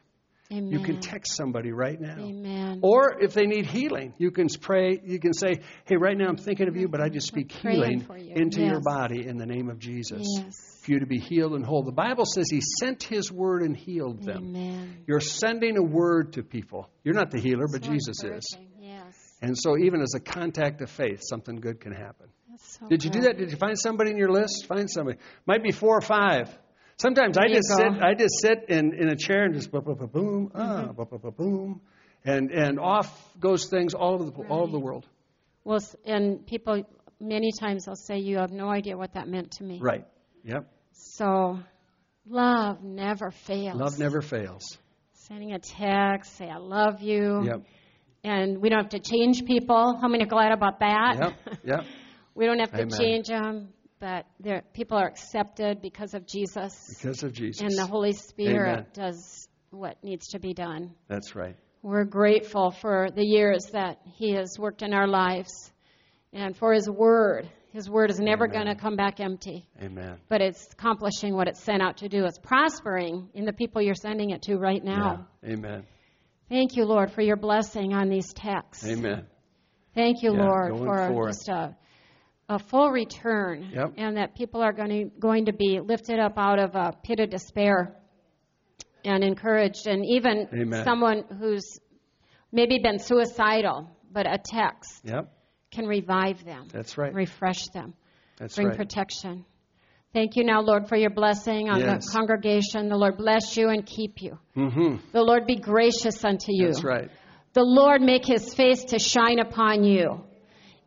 Amen. 0.53 0.71
You 0.71 0.79
can 0.79 0.99
text 0.99 1.35
somebody 1.35 1.71
right 1.71 1.99
now. 1.99 2.17
Amen. 2.19 2.79
Or 2.83 3.21
if 3.21 3.33
they 3.33 3.45
need 3.45 3.65
healing, 3.65 4.13
you 4.17 4.31
can 4.31 4.47
pray. 4.61 5.01
You 5.03 5.19
can 5.19 5.33
say, 5.33 5.61
"Hey, 5.85 5.95
right 5.97 6.17
now 6.17 6.27
I'm 6.27 6.37
thinking 6.37 6.67
of 6.67 6.75
you, 6.75 6.87
but 6.87 7.01
I 7.01 7.09
just 7.09 7.27
speak 7.27 7.51
healing 7.51 8.05
you." 8.17 8.33
into 8.35 8.61
your 8.61 8.81
body 8.81 9.25
in 9.27 9.37
the 9.37 9.45
name 9.45 9.69
of 9.69 9.79
Jesus, 9.79 10.27
Yes. 10.37 10.81
for 10.83 10.91
you 10.91 10.99
to 10.99 11.07
be 11.07 11.19
healed 11.19 11.53
and 11.53 11.65
whole." 11.65 11.83
The 11.83 11.91
Bible 11.91 12.25
says 12.25 12.45
He 12.51 12.61
sent 12.79 13.03
His 13.03 13.31
word 13.31 13.63
and 13.63 13.75
healed 13.75 14.23
them. 14.23 14.49
Amen. 14.49 15.03
You're 15.07 15.19
sending 15.19 15.77
a 15.77 15.83
word 15.83 16.33
to 16.33 16.43
people. 16.43 16.89
You're 17.03 17.15
not 17.15 17.31
the 17.31 17.39
healer, 17.39 17.65
but 17.71 17.83
So 17.83 17.91
Jesus 17.91 18.23
is. 18.23 18.57
Yes. 18.79 19.37
And 19.41 19.57
so, 19.57 19.77
even 19.77 20.01
as 20.01 20.13
a 20.15 20.19
contact 20.19 20.81
of 20.81 20.89
faith, 20.89 21.21
something 21.21 21.57
good 21.57 21.81
can 21.81 21.91
happen. 21.91 22.27
So 22.57 22.87
Did 22.87 23.03
you 23.03 23.09
do 23.09 23.21
that? 23.21 23.37
Did 23.37 23.51
you 23.51 23.57
find 23.57 23.77
somebody 23.77 24.11
in 24.11 24.17
your 24.17 24.31
list? 24.31 24.67
Find 24.67 24.89
somebody. 24.89 25.17
Might 25.45 25.63
be 25.63 25.71
four 25.71 25.97
or 25.97 26.01
five. 26.01 26.55
Sometimes 26.97 27.37
I 27.37 27.47
just 27.47 27.69
go. 27.69 27.75
sit. 27.77 28.03
I 28.03 28.13
just 28.13 28.35
sit 28.41 28.65
in, 28.69 28.93
in 28.93 29.09
a 29.09 29.15
chair 29.15 29.43
and 29.43 29.53
just 29.53 29.71
ba 29.71 29.81
boom, 29.81 30.51
ah, 30.55 30.87
Mm-hmm. 30.91 31.17
ba 31.21 31.31
boom, 31.31 31.81
and 32.23 32.51
and 32.51 32.79
off 32.79 33.09
goes 33.39 33.67
things 33.67 33.93
all 33.93 34.13
over 34.15 34.25
the 34.25 34.31
all 34.47 34.63
over 34.63 34.71
the 34.71 34.79
world. 34.79 35.05
Well, 35.63 35.79
and 36.05 36.45
people 36.45 36.83
many 37.19 37.51
times 37.59 37.85
they'll 37.85 37.95
say, 37.95 38.19
"You 38.19 38.37
have 38.37 38.51
no 38.51 38.69
idea 38.69 38.97
what 38.97 39.13
that 39.13 39.27
meant 39.27 39.51
to 39.53 39.63
me." 39.63 39.79
Right. 39.81 40.05
Yep. 40.43 40.67
So, 40.91 41.59
love 42.27 42.83
never 42.83 43.31
fails. 43.31 43.75
Love 43.79 43.97
never 43.99 44.21
fails. 44.21 44.77
Sending 45.13 45.53
a 45.53 45.59
text, 45.59 46.35
say, 46.35 46.49
"I 46.49 46.57
love 46.57 47.01
you," 47.01 47.43
Yep. 47.45 47.61
and 48.23 48.61
we 48.61 48.69
don't 48.69 48.79
have 48.81 48.89
to 48.89 48.99
change 48.99 49.45
people. 49.45 49.97
How 49.99 50.07
many 50.07 50.23
are 50.25 50.27
glad 50.27 50.51
about 50.51 50.79
that? 50.79 51.15
Yep. 51.19 51.59
Yep. 51.65 51.85
we 52.35 52.45
don't 52.45 52.59
have 52.59 52.71
to 52.71 52.81
Amen. 52.81 52.99
change 52.99 53.27
them, 53.27 53.69
but 54.03 54.25
people 54.73 54.97
are 54.97 55.07
accepted 55.07 55.81
because 55.81 56.13
of 56.13 56.27
Jesus, 56.27 56.73
Because 56.89 57.23
of 57.23 57.31
Jesus. 57.31 57.61
and 57.61 57.71
the 57.77 57.85
Holy 57.85 58.11
Spirit 58.11 58.71
Amen. 58.79 58.85
does 58.93 59.47
what 59.69 60.03
needs 60.03 60.27
to 60.31 60.39
be 60.39 60.53
done. 60.53 60.91
That's 61.07 61.35
right. 61.37 61.55
We're 61.81 62.03
grateful 62.03 62.71
for 62.71 63.07
the 63.15 63.23
years 63.23 63.67
that 63.71 63.99
He 64.15 64.33
has 64.33 64.59
worked 64.59 64.81
in 64.81 64.93
our 64.93 65.07
lives 65.07 65.71
and 66.33 66.53
for 66.57 66.73
His 66.73 66.89
Word. 66.89 67.49
His 67.71 67.89
Word 67.89 68.11
is 68.11 68.19
never 68.19 68.45
going 68.47 68.65
to 68.65 68.75
come 68.75 68.97
back 68.97 69.21
empty, 69.21 69.69
Amen. 69.81 70.17
but 70.27 70.41
it's 70.41 70.67
accomplishing 70.73 71.33
what 71.33 71.47
it's 71.47 71.63
sent 71.63 71.81
out 71.81 71.95
to 71.99 72.09
do. 72.09 72.25
It's 72.25 72.37
prospering 72.39 73.29
in 73.33 73.45
the 73.45 73.53
people 73.53 73.81
you're 73.81 73.95
sending 73.95 74.31
it 74.31 74.41
to 74.43 74.57
right 74.57 74.83
now. 74.83 75.27
Yeah. 75.43 75.53
Amen. 75.53 75.85
Thank 76.49 76.75
you, 76.75 76.83
Lord, 76.83 77.09
for 77.13 77.21
your 77.21 77.37
blessing 77.37 77.93
on 77.93 78.09
these 78.09 78.33
texts. 78.33 78.85
Amen. 78.85 79.25
Thank 79.95 80.23
you, 80.23 80.33
Yeah, 80.35 80.45
Lord, 80.45 80.77
for 80.77 81.07
forward. 81.07 81.29
just 81.29 81.47
a, 81.47 81.73
a 82.49 82.59
full 82.59 82.91
return 82.91 83.69
Yep. 83.73 83.93
and 83.97 84.17
that 84.17 84.35
people 84.35 84.61
are 84.61 84.73
going 84.73 84.89
to, 84.89 85.05
going 85.19 85.45
to 85.45 85.53
be 85.53 85.79
lifted 85.79 86.19
up 86.19 86.33
out 86.37 86.59
of 86.59 86.75
a 86.75 86.93
pit 87.03 87.19
of 87.19 87.29
despair 87.29 87.95
and 89.05 89.23
encouraged. 89.23 89.87
And 89.87 90.05
even 90.05 90.47
Amen. 90.53 90.83
someone 90.83 91.23
who's 91.39 91.79
maybe 92.51 92.79
been 92.83 92.99
suicidal, 92.99 93.89
but 94.11 94.25
a 94.27 94.37
text 94.43 95.01
Yep. 95.05 95.31
can 95.71 95.87
revive 95.87 96.43
them, 96.45 96.67
That's 96.71 96.97
right. 96.97 97.13
refresh 97.13 97.67
them, 97.73 97.93
That's 98.37 98.55
bring 98.55 98.67
right. 98.67 98.77
protection. 98.77 99.45
Thank 100.13 100.35
you 100.35 100.43
now, 100.43 100.61
Lord, 100.61 100.87
for 100.87 100.95
your 100.95 101.09
blessing 101.09 101.69
on 101.69 101.79
Yes. 101.79 102.05
the 102.05 102.11
congregation. 102.11 102.87
The 102.87 102.95
Lord 102.97 103.17
bless 103.17 103.57
you 103.57 103.69
and 103.69 103.83
keep 103.83 104.21
you. 104.21 104.37
Mm-hmm. 104.55 104.97
The 105.11 105.23
Lord 105.23 105.47
be 105.47 105.55
gracious 105.55 106.23
unto 106.23 106.49
you. 106.51 106.67
That's 106.67 106.83
right. 106.83 107.09
The 107.53 107.63
Lord 107.63 108.01
make 108.01 108.25
his 108.25 108.53
face 108.53 108.83
to 108.85 108.99
shine 108.99 109.39
upon 109.39 109.83
you. 109.83 110.23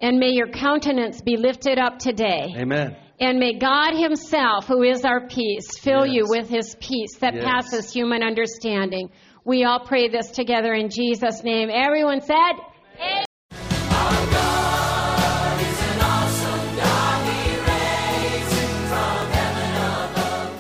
And 0.01 0.19
may 0.19 0.31
your 0.31 0.49
countenance 0.49 1.23
be 1.23 1.37
lifted 1.37 1.79
up 1.79 1.99
today. 1.99 2.55
Amen. 2.57 2.97
And 3.19 3.39
may 3.39 3.59
God 3.59 3.95
himself, 3.95 4.67
who 4.67 4.83
is 4.83 5.05
our 5.05 5.27
peace, 5.27 5.79
fill 5.79 6.07
you 6.07 6.27
with 6.29 6.51
his 6.51 6.77
peace 6.81 7.17
that 7.21 7.35
Yes. 7.35 7.45
passes 7.45 7.91
human 7.93 8.23
understanding. 8.23 9.11
We 9.45 9.65
all 9.65 9.81
pray 9.81 10.09
this 10.09 10.31
together 10.33 10.75
in 10.75 10.91
Jesus' 10.91 11.43
name. 11.43 11.71
Everyone 11.73 12.21
said, 12.21 12.53
Amen. 13.01 13.25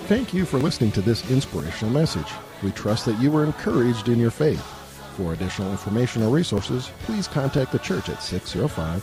Thank 0.06 0.32
you 0.32 0.44
for 0.44 0.58
listening 0.58 0.92
to 0.92 1.00
this 1.02 1.28
inspirational 1.32 1.92
message. 1.92 2.28
We 2.62 2.70
trust 2.70 3.06
that 3.06 3.20
you 3.20 3.32
were 3.32 3.44
encouraged 3.44 4.08
in 4.08 4.20
your 4.20 4.30
faith. 4.30 4.62
For 5.16 5.32
additional 5.32 5.72
information 5.72 6.22
or 6.22 6.30
resources, 6.30 6.90
please 7.00 7.26
contact 7.26 7.72
the 7.72 7.80
church 7.80 8.08
at 8.08 8.22
605 8.22 9.02